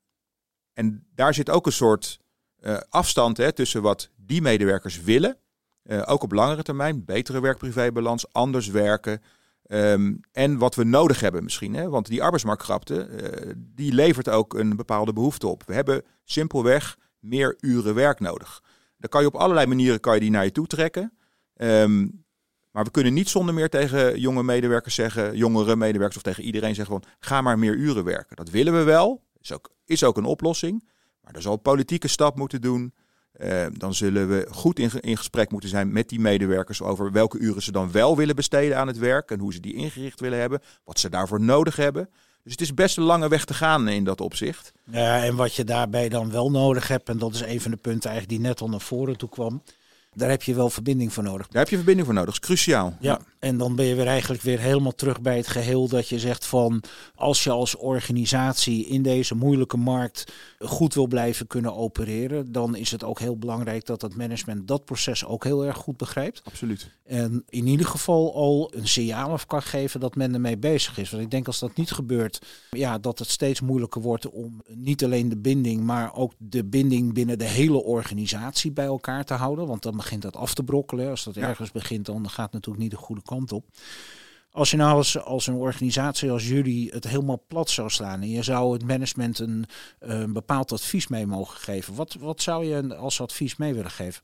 en 0.72 1.06
daar 1.14 1.34
zit 1.34 1.50
ook 1.50 1.66
een 1.66 1.72
soort 1.72 2.20
uh, 2.60 2.78
afstand 2.88 3.36
hè, 3.36 3.52
tussen 3.52 3.82
wat 3.82 4.10
die 4.16 4.42
medewerkers 4.42 5.02
willen, 5.02 5.36
uh, 5.84 6.02
ook 6.06 6.22
op 6.22 6.32
langere 6.32 6.62
termijn, 6.62 7.04
betere 7.04 7.40
werk-privé-balans, 7.40 8.32
anders 8.32 8.66
werken. 8.66 9.22
Um, 9.72 10.20
en 10.32 10.58
wat 10.58 10.74
we 10.74 10.84
nodig 10.84 11.20
hebben 11.20 11.44
misschien. 11.44 11.74
Hè? 11.74 11.88
Want 11.88 12.06
die 12.06 12.22
arbeidsmarktkrapte, 12.22 13.08
uh, 13.08 13.52
die 13.56 13.92
levert 13.92 14.28
ook 14.28 14.54
een 14.54 14.76
bepaalde 14.76 15.12
behoefte 15.12 15.46
op. 15.46 15.62
We 15.66 15.74
hebben 15.74 16.02
simpelweg 16.24 16.96
meer 17.18 17.56
uren 17.60 17.94
werk 17.94 18.20
nodig. 18.20 18.62
Dan 18.98 19.10
kan 19.10 19.20
je 19.20 19.26
op 19.26 19.34
allerlei 19.34 19.66
manieren 19.66 20.00
kan 20.00 20.14
je 20.14 20.20
die 20.20 20.30
naar 20.30 20.44
je 20.44 20.52
toe 20.52 20.66
trekken. 20.66 21.12
Um, 21.56 22.24
Maar 22.70 22.84
we 22.84 22.90
kunnen 22.90 23.14
niet 23.14 23.28
zonder 23.28 23.54
meer 23.54 23.68
tegen 23.68 24.20
jonge 24.20 24.42
medewerkers 24.42 24.94
zeggen, 24.94 25.36
jongere 25.36 25.76
medewerkers 25.76 26.16
of 26.16 26.22
tegen 26.22 26.44
iedereen 26.44 26.74
zeggen 26.74 27.00
van 27.00 27.10
ga 27.18 27.40
maar 27.40 27.58
meer 27.58 27.74
uren 27.74 28.04
werken. 28.04 28.36
Dat 28.36 28.50
willen 28.50 28.72
we 28.72 28.82
wel, 28.82 29.22
is 29.40 29.52
ook, 29.52 29.70
is 29.84 30.04
ook 30.04 30.16
een 30.16 30.24
oplossing. 30.24 30.88
Maar 31.20 31.34
er 31.34 31.42
zal 31.42 31.52
een 31.52 31.62
politieke 31.62 32.08
stap 32.08 32.36
moeten 32.36 32.60
doen. 32.60 32.94
Eh, 33.32 33.66
dan 33.72 33.94
zullen 33.94 34.28
we 34.28 34.46
goed 34.50 34.78
in, 34.78 35.16
gesprek 35.16 35.50
moeten 35.50 35.68
zijn 35.68 35.92
met 35.92 36.08
die 36.08 36.20
medewerkers 36.20 36.82
over 36.82 37.12
welke 37.12 37.38
uren 37.38 37.62
ze 37.62 37.72
dan 37.72 37.92
wel 37.92 38.16
willen 38.16 38.36
besteden 38.36 38.76
aan 38.76 38.86
het 38.86 38.98
werk 38.98 39.30
en 39.30 39.38
hoe 39.38 39.52
ze 39.52 39.60
die 39.60 39.74
ingericht 39.74 40.20
willen 40.20 40.38
hebben, 40.38 40.60
wat 40.84 40.98
ze 40.98 41.08
daarvoor 41.08 41.40
nodig 41.40 41.76
hebben. 41.76 42.08
Dus 42.42 42.52
het 42.52 42.60
is 42.60 42.74
best 42.74 42.96
een 42.96 43.02
lange 43.02 43.28
weg 43.28 43.44
te 43.44 43.54
gaan 43.54 43.88
in 43.88 44.04
dat 44.04 44.20
opzicht. 44.20 44.72
Ja, 44.84 45.24
en 45.24 45.36
wat 45.36 45.54
je 45.54 45.64
daarbij 45.64 46.08
dan 46.08 46.30
wel 46.30 46.50
nodig 46.50 46.88
hebt, 46.88 47.08
en 47.08 47.18
dat 47.18 47.34
is 47.34 47.40
een 47.40 47.60
van 47.60 47.70
de 47.70 47.76
punten 47.76 48.10
eigenlijk 48.10 48.40
die 48.40 48.48
net 48.48 48.60
al 48.60 48.68
naar 48.68 48.80
voren 48.80 49.16
toe 49.16 49.28
kwam, 49.28 49.62
daar 50.14 50.30
heb 50.30 50.42
je 50.42 50.54
wel 50.54 50.70
verbinding 50.70 51.12
voor 51.12 51.22
nodig. 51.22 51.46
Daar 51.46 51.62
heb 51.62 51.68
je 51.70 51.76
verbinding 51.76 52.06
voor 52.06 52.16
nodig, 52.16 52.34
dat 52.34 52.42
is 52.42 52.48
cruciaal. 52.48 52.96
Ja, 53.00 53.20
en 53.38 53.58
dan 53.58 53.76
ben 53.76 53.84
je 53.84 53.94
weer 53.94 54.06
eigenlijk 54.06 54.42
weer 54.42 54.58
helemaal 54.58 54.94
terug 54.94 55.20
bij 55.20 55.36
het 55.36 55.46
geheel 55.46 55.88
dat 55.88 56.08
je 56.08 56.18
zegt 56.18 56.46
van 56.46 56.82
als 57.14 57.44
je 57.44 57.50
als 57.50 57.76
organisatie 57.76 58.86
in 58.86 59.02
deze 59.02 59.34
moeilijke 59.34 59.76
markt 59.76 60.32
goed 60.58 60.94
wil 60.94 61.06
blijven 61.06 61.46
kunnen 61.46 61.74
opereren, 61.74 62.52
dan 62.52 62.76
is 62.76 62.90
het 62.90 63.04
ook 63.04 63.18
heel 63.18 63.36
belangrijk 63.36 63.86
dat 63.86 64.02
het 64.02 64.16
management 64.16 64.68
dat 64.68 64.84
proces 64.84 65.24
ook 65.24 65.44
heel 65.44 65.64
erg 65.64 65.76
goed 65.76 65.96
begrijpt. 65.96 66.42
Absoluut. 66.44 66.90
En 67.04 67.44
in 67.48 67.66
ieder 67.66 67.86
geval 67.86 68.34
al 68.34 68.72
een 68.74 68.88
signaal 68.88 69.30
af 69.30 69.46
kan 69.46 69.62
geven 69.62 70.00
dat 70.00 70.14
men 70.14 70.34
ermee 70.34 70.58
bezig 70.58 70.98
is. 70.98 71.10
Want 71.10 71.22
ik 71.22 71.30
denk 71.30 71.46
als 71.46 71.58
dat 71.58 71.76
niet 71.76 71.90
gebeurt, 71.90 72.42
ja, 72.70 72.98
dat 72.98 73.18
het 73.18 73.28
steeds 73.28 73.60
moeilijker 73.60 74.00
wordt 74.00 74.30
om 74.30 74.62
niet 74.68 75.04
alleen 75.04 75.28
de 75.28 75.36
binding, 75.36 75.82
maar 75.82 76.14
ook 76.14 76.32
de 76.38 76.64
binding 76.64 77.14
binnen 77.14 77.38
de 77.38 77.44
hele 77.44 77.82
organisatie 77.82 78.72
bij 78.72 78.84
elkaar 78.84 79.24
te 79.24 79.34
houden. 79.34 79.66
Want 79.66 79.82
dan 79.82 79.99
begint 80.00 80.22
dat 80.22 80.36
af 80.36 80.54
te 80.54 80.62
brokkelen. 80.62 81.10
Als 81.10 81.24
dat 81.24 81.36
ergens 81.36 81.70
begint, 81.70 82.06
dan 82.06 82.30
gaat 82.30 82.44
het 82.44 82.52
natuurlijk 82.52 82.82
niet 82.82 82.90
de 82.90 82.96
goede 82.96 83.22
kant 83.22 83.52
op. 83.52 83.66
Als 84.50 84.70
je 84.70 84.76
nou 84.76 84.96
als, 84.96 85.18
als 85.18 85.46
een 85.46 85.54
organisatie 85.54 86.30
als 86.30 86.48
jullie 86.48 86.90
het 86.90 87.04
helemaal 87.04 87.44
plat 87.46 87.70
zou 87.70 87.90
slaan 87.90 88.20
en 88.20 88.28
je 88.28 88.42
zou 88.42 88.72
het 88.72 88.86
management 88.86 89.38
een, 89.38 89.64
een 89.98 90.32
bepaald 90.32 90.72
advies 90.72 91.08
mee 91.08 91.26
mogen 91.26 91.60
geven, 91.60 91.94
wat, 91.94 92.14
wat 92.14 92.42
zou 92.42 92.64
je 92.64 92.96
als 92.96 93.20
advies 93.20 93.56
mee 93.56 93.74
willen 93.74 93.90
geven? 93.90 94.22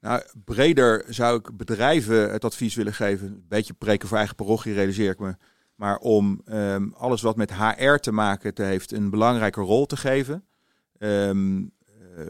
Nou, 0.00 0.22
breder 0.44 1.04
zou 1.08 1.38
ik 1.38 1.56
bedrijven 1.56 2.30
het 2.30 2.44
advies 2.44 2.74
willen 2.74 2.94
geven. 2.94 3.26
Een 3.26 3.44
beetje 3.48 3.74
preken 3.74 4.08
voor 4.08 4.16
eigen 4.16 4.36
parochie, 4.36 4.72
realiseer 4.74 5.10
ik 5.10 5.18
me. 5.18 5.36
Maar 5.74 5.98
om 5.98 6.40
um, 6.44 6.92
alles 6.96 7.22
wat 7.22 7.36
met 7.36 7.54
HR 7.54 7.94
te 7.94 8.12
maken 8.12 8.54
te 8.54 8.62
heeft, 8.62 8.92
een 8.92 9.10
belangrijke 9.10 9.60
rol 9.60 9.86
te 9.86 9.96
geven. 9.96 10.44
Um, 10.98 11.72
uh, 12.18 12.26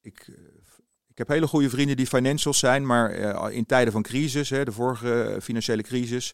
ik 0.00 0.28
ik 1.16 1.26
heb 1.26 1.36
hele 1.36 1.46
goede 1.46 1.70
vrienden 1.70 1.96
die 1.96 2.06
financials 2.06 2.58
zijn, 2.58 2.86
maar 2.86 3.18
uh, 3.18 3.46
in 3.50 3.66
tijden 3.66 3.92
van 3.92 4.02
crisis, 4.02 4.50
hè, 4.50 4.64
de 4.64 4.72
vorige 4.72 5.38
financiële 5.42 5.82
crisis, 5.82 6.32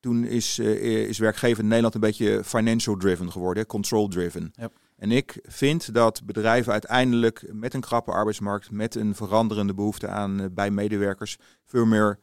toen 0.00 0.24
is, 0.24 0.58
uh, 0.58 1.08
is 1.08 1.18
werkgever 1.18 1.62
in 1.62 1.68
Nederland 1.68 1.94
een 1.94 2.00
beetje 2.00 2.44
financial 2.44 2.96
driven 2.96 3.32
geworden, 3.32 3.66
control 3.66 4.08
driven. 4.08 4.52
Yep. 4.54 4.72
En 4.96 5.10
ik 5.10 5.38
vind 5.42 5.94
dat 5.94 6.24
bedrijven 6.24 6.72
uiteindelijk 6.72 7.44
met 7.52 7.74
een 7.74 7.80
krappe 7.80 8.10
arbeidsmarkt, 8.10 8.70
met 8.70 8.94
een 8.94 9.14
veranderende 9.14 9.74
behoefte 9.74 10.08
aan 10.08 10.40
uh, 10.40 10.46
bij 10.50 10.70
medewerkers, 10.70 11.36
veel 11.64 11.84
meer 11.84 12.18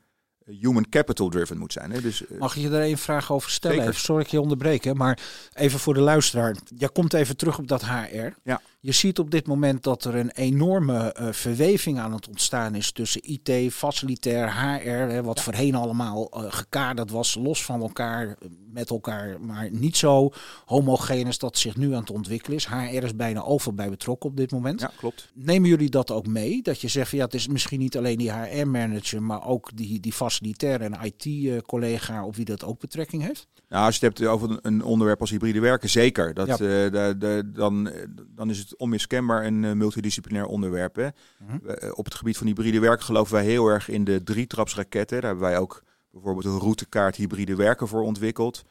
human 0.45 0.89
capital 0.89 1.29
driven 1.29 1.57
moet 1.57 1.73
zijn. 1.73 1.91
Hè? 1.91 2.01
Dus, 2.01 2.23
Mag 2.39 2.55
je 2.55 2.69
daar 2.69 2.81
één 2.81 2.97
vraag 2.97 3.31
over 3.31 3.49
stellen? 3.49 3.81
Even, 3.81 3.95
sorry 3.95 4.23
ik 4.23 4.29
je 4.29 4.41
onderbreken, 4.41 4.97
maar 4.97 5.19
even 5.53 5.79
voor 5.79 5.93
de 5.93 5.99
luisteraar. 5.99 6.55
Je 6.77 6.89
komt 6.89 7.13
even 7.13 7.37
terug 7.37 7.57
op 7.57 7.67
dat 7.67 7.85
HR. 7.85 8.29
Ja. 8.43 8.61
Je 8.83 8.91
ziet 8.91 9.19
op 9.19 9.31
dit 9.31 9.47
moment 9.47 9.83
dat 9.83 10.03
er 10.03 10.15
een 10.15 10.31
enorme 10.31 11.15
uh, 11.19 11.27
verweving 11.31 11.99
aan 11.99 12.13
het 12.13 12.27
ontstaan 12.27 12.75
is 12.75 12.91
tussen 12.91 13.21
IT, 13.23 13.73
facilitair, 13.73 14.53
HR, 14.53 14.89
hè, 14.89 15.23
wat 15.23 15.37
ja. 15.37 15.43
voorheen 15.43 15.75
allemaal 15.75 16.31
uh, 16.33 16.45
gekaderd 16.47 17.11
was, 17.11 17.35
los 17.35 17.65
van 17.65 17.81
elkaar, 17.81 18.37
met 18.73 18.89
elkaar, 18.89 19.41
maar 19.41 19.69
niet 19.71 19.97
zo 19.97 20.31
homogeen 20.65 21.27
is 21.27 21.37
dat 21.37 21.57
zich 21.57 21.75
nu 21.75 21.93
aan 21.93 21.99
het 21.99 22.11
ontwikkelen 22.11 22.57
is. 22.57 22.67
HR 22.67 23.03
is 23.03 23.15
bijna 23.15 23.43
overal 23.43 23.73
bij 23.73 23.89
betrokken 23.89 24.29
op 24.29 24.37
dit 24.37 24.51
moment. 24.51 24.79
Ja, 24.79 24.91
klopt. 24.97 25.31
Nemen 25.33 25.69
jullie 25.69 25.89
dat 25.89 26.11
ook 26.11 26.27
mee? 26.27 26.61
Dat 26.61 26.81
je 26.81 26.87
zegt, 26.87 27.09
van, 27.09 27.17
ja, 27.17 27.25
het 27.25 27.33
is 27.33 27.47
misschien 27.47 27.79
niet 27.79 27.97
alleen 27.97 28.17
die 28.17 28.33
HR-manager, 28.33 29.23
maar 29.23 29.47
ook 29.47 29.69
die, 29.75 29.99
die 29.99 30.13
facilitair 30.13 30.81
en 30.81 30.97
IT-collega 31.01 32.25
op 32.25 32.35
wie 32.35 32.45
dat 32.45 32.63
ook 32.63 32.79
betrekking 32.79 33.23
heeft? 33.23 33.47
Nou, 33.69 33.85
als 33.85 33.97
je 33.97 34.05
het 34.05 34.17
hebt 34.17 34.31
over 34.31 34.59
een 34.61 34.83
onderwerp 34.83 35.19
als 35.19 35.29
hybride 35.29 35.59
werken, 35.59 35.89
zeker. 35.89 36.33
Dat, 36.33 36.47
ja. 36.47 36.53
uh, 36.53 36.59
de, 36.59 37.15
de, 37.17 37.51
dan, 37.53 37.91
dan 38.35 38.49
is 38.49 38.57
het 38.57 38.70
onmiskenbaar 38.75 39.45
een 39.45 39.63
uh, 39.63 39.71
multidisciplinair 39.71 40.45
onderwerp. 40.45 40.95
Hè? 40.95 41.05
Mm 41.05 41.47
-hmm. 41.47 41.61
uh, 41.65 41.91
op 41.93 42.05
het 42.05 42.15
gebied 42.15 42.37
van 42.37 42.47
hybride 42.47 42.79
werken 42.79 43.05
geloven 43.05 43.33
wij 43.33 43.43
heel 43.43 43.67
erg 43.67 43.89
in 43.89 44.03
de 44.03 44.23
drietrapsraketten. 44.23 45.21
Daar 45.21 45.29
hebben 45.29 45.49
wij 45.49 45.57
ook 45.57 45.83
bijvoorbeeld 46.11 46.45
een 46.45 46.59
routekaart 46.59 47.15
hybride 47.15 47.55
werken 47.55 47.87
voor 47.87 48.01
ontwikkeld. 48.01 48.63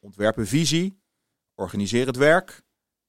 Ontwerpen 0.00 0.46
visie, 0.46 1.00
organiseer 1.54 2.06
het 2.06 2.16
werk 2.16 2.62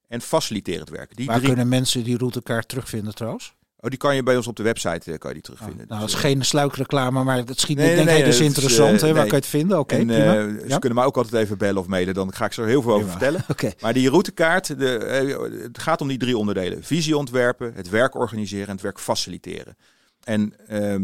en 0.08 0.22
faciliteer 0.22 0.80
het 0.80 0.90
werk. 0.90 1.16
Die 1.16 1.26
Waar 1.26 1.36
drie... 1.36 1.48
kunnen 1.48 1.68
mensen 1.68 2.04
die 2.04 2.18
routekaart 2.18 2.68
terugvinden 2.68 3.16
trouwens? 3.16 3.58
Oh, 3.82 3.90
die 3.90 4.00
kan 4.00 4.16
je 4.16 4.24
bij 4.24 4.36
ons 4.36 4.48
op 4.48 4.56
de 4.56 4.64
website 4.64 5.12
uh, 5.12 5.18
kan 5.18 5.30
je 5.30 5.34
die 5.34 5.44
terugvinden. 5.44 5.84
Oh, 5.84 5.90
nou, 5.90 6.00
dat 6.00 6.10
is 6.10 6.16
geen 6.16 6.46
sluikreclame, 6.46 7.24
maar 7.24 7.38
het 7.38 7.60
schiet 7.60 7.78
nee, 7.78 7.86
niet, 7.86 7.96
nee, 7.96 8.06
denk 8.06 8.18
nee, 8.18 8.28
ik, 8.28 8.32
dus 8.32 8.40
interessant. 8.40 8.94
Is, 8.94 9.02
uh, 9.02 9.08
hè? 9.08 9.14
Waar 9.14 9.22
kan 9.22 9.32
je 9.32 9.36
het 9.36 9.46
vinden? 9.46 9.80
Oké, 9.80 9.94
okay, 9.94 10.06
uh, 10.06 10.60
Ze 10.60 10.68
ja? 10.68 10.78
kunnen 10.78 10.98
mij 10.98 11.08
ook 11.08 11.18
altijd 11.18 11.44
even 11.44 11.58
bellen 11.58 11.82
of 11.82 11.88
mailen. 11.88 12.14
Dan 12.14 12.34
ga 12.34 12.46
ik 12.46 12.54
ze 12.54 12.62
er 12.62 12.68
heel 12.68 12.82
veel 12.82 12.94
over 12.94 13.06
Prima. 13.06 13.20
vertellen. 13.20 13.46
okay. 13.56 13.74
Maar 13.80 13.94
die 13.94 14.10
routekaart, 14.10 14.80
de, 14.80 15.60
het 15.64 15.80
gaat 15.80 16.02
om 16.02 16.08
die 16.08 16.18
drie 16.18 16.38
onderdelen. 16.38 16.84
Visie 16.84 17.18
ontwerpen, 17.18 17.74
het 17.74 17.90
werk 17.90 18.16
organiseren 18.16 18.68
en 18.68 18.74
het 18.74 18.82
werk 18.82 19.00
faciliteren. 19.00 19.76
En 20.24 20.42
um, 20.70 21.02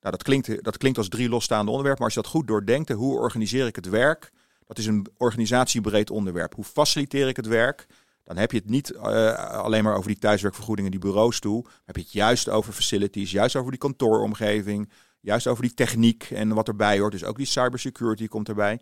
nou, 0.00 0.18
dat, 0.18 0.22
klinkt, 0.22 0.64
dat 0.64 0.76
klinkt 0.76 0.98
als 0.98 1.08
drie 1.08 1.28
losstaande 1.28 1.70
onderwerpen. 1.70 2.02
Maar 2.02 2.14
als 2.14 2.24
je 2.24 2.30
dat 2.30 2.40
goed 2.40 2.48
doordenkt, 2.48 2.90
hoe 2.90 3.18
organiseer 3.18 3.66
ik 3.66 3.76
het 3.76 3.88
werk? 3.88 4.32
Dat 4.66 4.78
is 4.78 4.86
een 4.86 5.06
organisatiebreed 5.16 6.10
onderwerp. 6.10 6.54
Hoe 6.54 6.64
faciliteer 6.64 7.28
ik 7.28 7.36
het 7.36 7.46
werk? 7.46 7.86
Dan 8.26 8.36
heb 8.36 8.52
je 8.52 8.58
het 8.58 8.70
niet 8.70 8.92
uh, 8.92 9.34
alleen 9.34 9.84
maar 9.84 9.96
over 9.96 10.08
die 10.08 10.18
thuiswerkvergoedingen, 10.18 10.90
die 10.90 11.00
bureaus 11.00 11.40
toe. 11.40 11.62
Dan 11.62 11.72
heb 11.84 11.96
je 11.96 12.02
het 12.02 12.12
juist 12.12 12.48
over 12.48 12.72
facilities, 12.72 13.30
juist 13.30 13.56
over 13.56 13.70
die 13.70 13.80
kantooromgeving, 13.80 14.90
juist 15.20 15.46
over 15.46 15.62
die 15.62 15.74
techniek 15.74 16.30
en 16.30 16.54
wat 16.54 16.68
erbij 16.68 16.98
hoort. 16.98 17.12
Dus 17.12 17.24
ook 17.24 17.36
die 17.36 17.46
cybersecurity 17.46 18.26
komt 18.26 18.48
erbij. 18.48 18.80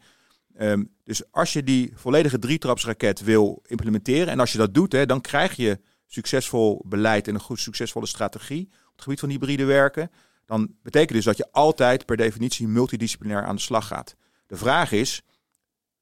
Um, 0.59 0.91
dus 1.05 1.33
als 1.33 1.53
je 1.53 1.63
die 1.63 1.93
volledige 1.95 2.39
drietrapsraket 2.39 3.21
wil 3.21 3.63
implementeren, 3.67 4.29
en 4.29 4.41
als 4.41 4.53
je 4.53 4.59
dat 4.59 4.75
doet, 4.75 4.93
hè, 4.93 5.07
dan 5.07 5.21
krijg 5.21 5.57
je 5.57 5.81
succesvol 6.07 6.83
beleid 6.87 7.29
en 7.29 7.35
een 7.35 7.41
goed 7.41 7.61
succesvolle 7.61 8.07
strategie 8.07 8.67
op 8.67 8.93
het 8.93 9.03
gebied 9.03 9.21
van 9.21 9.29
hybride 9.29 9.65
werken. 9.65 10.11
Dan 10.47 10.75
betekent 10.83 11.13
dus 11.13 11.25
dat 11.25 11.37
je 11.37 11.53
altijd 11.53 12.07
per 12.07 12.17
definitie 12.17 12.69
multidisciplinair 12.69 13.45
aan 13.45 13.57
de 13.57 13.63
slag 13.63 13.87
gaat. 13.87 14.17
De 14.47 14.57
vraag 14.57 14.93
is, 14.93 15.23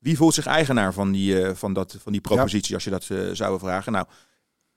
wie 0.02 0.16
voelt 0.16 0.34
zich 0.34 0.46
eigenaar 0.46 0.92
van 0.92 1.12
die, 1.12 1.40
uh, 1.40 1.50
van 1.54 1.72
dat, 1.72 1.96
van 2.02 2.12
die 2.12 2.20
propositie, 2.20 2.68
ja. 2.68 2.74
als 2.74 2.84
je 2.84 2.90
dat 2.90 3.36
zou 3.36 3.58
vragen? 3.58 3.92
Nou, 3.92 4.06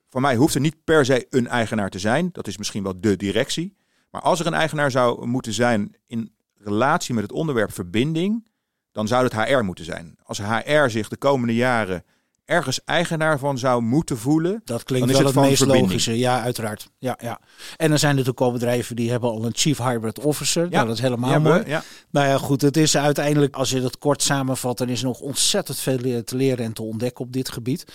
voor 0.08 0.22
mij 0.22 0.36
hoeft 0.36 0.56
er 0.56 0.62
niet 0.62 0.84
per 0.84 1.06
se 1.06 1.28
een 1.30 1.48
eigenaar 1.48 1.90
te 1.90 2.00
zijn. 2.00 2.30
Dat 2.32 2.48
is 2.48 2.58
misschien 2.58 2.84
wel 2.84 3.00
de 3.00 3.16
directie. 3.16 3.76
Maar 4.10 4.22
als 4.22 4.40
er 4.40 4.46
een 4.46 4.54
eigenaar 4.54 4.92
zou 4.92 5.28
moeten 5.28 5.54
zijn 5.54 5.96
in 6.06 6.36
relatie 6.58 7.14
met 7.14 7.24
het 7.24 7.32
onderwerp 7.32 7.74
verbinding, 7.74 8.48
dan 8.92 9.08
zou 9.08 9.24
het 9.24 9.34
HR 9.34 9.64
moeten 9.64 9.86
zijn. 9.86 10.18
Als 10.24 10.42
HR 10.42 10.88
zich 10.88 11.08
de 11.08 11.18
komende 11.18 11.56
jaren 11.56 12.04
ergens 12.46 12.80
eigenaar 12.84 13.39
van 13.39 13.58
zou 13.58 13.82
moeten 13.82 14.18
voelen. 14.18 14.62
Dat 14.64 14.84
klinkt 14.84 15.08
dan 15.08 15.18
wel 15.18 15.26
het, 15.26 15.36
het 15.36 15.43
meest 15.46 15.58
verbinding. 15.58 15.88
logische. 15.88 16.18
Ja, 16.18 16.41
uiteraard. 16.41 16.89
Ja, 17.00 17.18
ja. 17.22 17.39
En 17.78 17.91
er 17.91 18.00
zijn 18.00 18.12
natuurlijk 18.12 18.41
al 18.41 18.52
bedrijven 18.52 18.96
die 18.96 19.12
hebben 19.12 19.30
al 19.30 19.46
een 19.46 19.56
chief 19.56 19.78
hybrid 19.78 20.20
officer. 20.20 20.64
Ja. 20.64 20.70
Nou, 20.70 20.86
dat 20.88 20.96
is 20.96 21.02
helemaal 21.02 21.32
Ja, 21.32 21.39
mooi. 21.39 21.64
ja. 21.66 21.84
Nou 22.10 22.28
ja, 22.28 22.38
goed. 22.38 22.62
Het 22.62 22.78
is 22.78 22.98
uiteindelijk, 22.98 23.56
als 23.56 23.70
je 23.70 23.82
dat 23.82 23.98
kort 23.98 24.22
samenvat, 24.22 24.78
dan 24.78 24.89
is 24.89 25.00
er 25.00 25.06
nog 25.08 25.20
ontzettend 25.20 25.80
veel 25.80 26.24
te 26.24 26.36
leren 26.36 26.66
en 26.66 26.74
te 26.74 26.82
ontdekken 26.84 27.26
op 27.26 27.34
dit 27.34 27.50
gebied. 27.50 27.86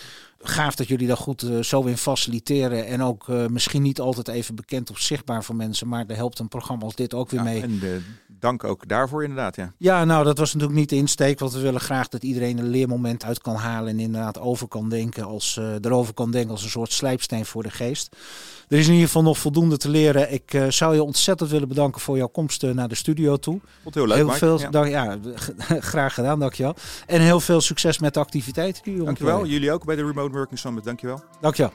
Gaaf 0.42 0.74
dat 0.74 0.88
jullie 0.88 1.06
daar 1.06 1.16
goed 1.16 1.42
eh, 1.42 1.58
zo 1.62 1.82
in 1.82 1.96
faciliteren. 1.96 2.86
En 2.86 3.02
ook 3.02 3.28
eh, 3.28 3.46
misschien 3.46 3.82
niet 3.82 4.00
altijd 4.00 4.28
even 4.28 4.54
bekend 4.54 4.90
of 4.90 4.98
zichtbaar 5.00 5.44
voor 5.44 5.54
mensen. 5.56 5.88
Maar 5.88 6.06
daar 6.06 6.16
helpt 6.16 6.38
een 6.38 6.48
programma 6.48 6.84
als 6.84 6.94
dit 6.94 7.14
ook 7.14 7.30
weer 7.30 7.40
Ja, 7.40 7.46
mee. 7.46 7.62
En 7.62 7.78
eh, 7.82 7.88
dank 8.40 8.64
ook 8.64 8.88
daarvoor 8.88 9.22
inderdaad. 9.22 9.56
Ja. 9.56 9.72
Ja, 9.76 10.04
nou, 10.04 10.24
dat 10.24 10.38
was 10.38 10.52
natuurlijk 10.52 10.78
niet 10.78 10.88
de 10.88 10.96
insteek. 10.96 11.38
Want 11.38 11.52
we 11.52 11.60
willen 11.60 11.80
graag 11.80 12.08
dat 12.08 12.22
iedereen 12.22 12.58
een 12.58 12.68
leermoment 12.68 13.24
uit 13.24 13.40
kan 13.40 13.54
halen. 13.54 13.88
En 13.92 14.00
inderdaad 14.00 14.38
over 14.40 14.68
kan 14.68 14.88
denken 14.88 15.24
als, 15.24 15.58
erover 15.80 16.14
kan 16.14 16.30
denken 16.30 16.50
als 16.50 16.62
een 16.62 16.70
soort 16.70 16.92
slijpsteen 16.92 17.44
voor 17.46 17.62
de 17.62 17.70
geest. 17.70 18.16
Er 18.68 18.78
is 18.78 18.86
in 18.86 18.92
ieder 18.92 19.06
geval 19.06 19.22
nog 19.22 19.38
voldoende 19.38 19.76
te 19.76 19.88
leren. 19.88 20.32
Ik 20.32 20.62
zou 20.68 20.94
je 20.94 21.02
ontzettend 21.02 21.50
willen 21.50 21.68
bedanken 21.68 22.00
voor 22.00 22.16
jouw 22.16 22.26
komst 22.28 22.62
naar 22.62 22.88
de 22.88 22.94
studio 22.94 23.36
toe. 23.36 23.60
Vond 23.82 23.94
heel 23.94 24.06
leuk, 24.06 24.16
heel 24.16 24.26
Mike. 24.26 24.38
veel, 24.38 24.58
Ja. 24.60 24.70
dank- 24.70 24.88
ja, 24.90 25.18
graag 25.92 26.14
gedaan, 26.14 26.38
dankjewel. 26.38 26.74
En 27.06 27.20
heel 27.20 27.40
veel 27.40 27.60
succes 27.60 27.98
met 27.98 28.14
de 28.14 28.20
activiteiten 28.20 28.82
die 28.82 29.04
Dankjewel. 29.04 29.46
Jullie 29.46 29.72
ook 29.72 29.84
bij 29.84 29.96
de 29.96 30.06
Remote 30.06 30.29
Working 30.32 30.58
Summit. 30.58 30.84
Dankjewel. 30.84 31.24
Dankjewel. 31.40 31.72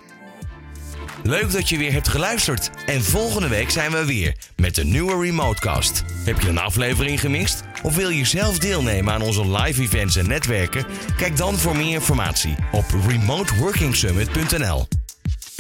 Leuk 1.24 1.52
dat 1.52 1.70
je 1.70 1.78
weer 1.78 1.92
hebt 1.92 2.08
geluisterd. 2.08 2.70
En 2.86 3.04
volgende 3.04 3.48
week 3.48 3.70
zijn 3.70 3.92
we 3.92 4.06
weer 4.06 4.36
met 4.56 4.78
een 4.78 4.92
nieuwe 4.92 5.22
Remotecast. 5.22 6.04
Heb 6.26 6.40
je 6.40 6.50
een 6.50 6.58
aflevering 6.58 7.20
gemist? 7.20 7.64
Of 7.84 7.96
wil 7.96 8.10
je 8.10 8.26
zelf 8.26 8.60
deelnemen 8.60 9.14
aan 9.14 9.22
onze 9.22 9.52
live 9.52 9.82
events 9.82 10.16
en 10.16 10.28
netwerken? 10.28 10.86
Kijk 11.18 11.38
dan 11.38 11.56
voor 11.56 11.76
meer 11.76 11.94
informatie 11.94 12.56
op 12.72 12.86
remoteworkingsummit.nl. 13.08 14.88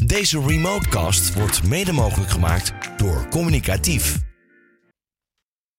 Deze 0.05 0.41
Remotecast 0.45 1.33
wordt 1.33 1.63
mede 1.63 1.91
mogelijk 1.91 2.31
gemaakt 2.31 2.73
door 2.97 3.27
Communicatief. 3.29 4.19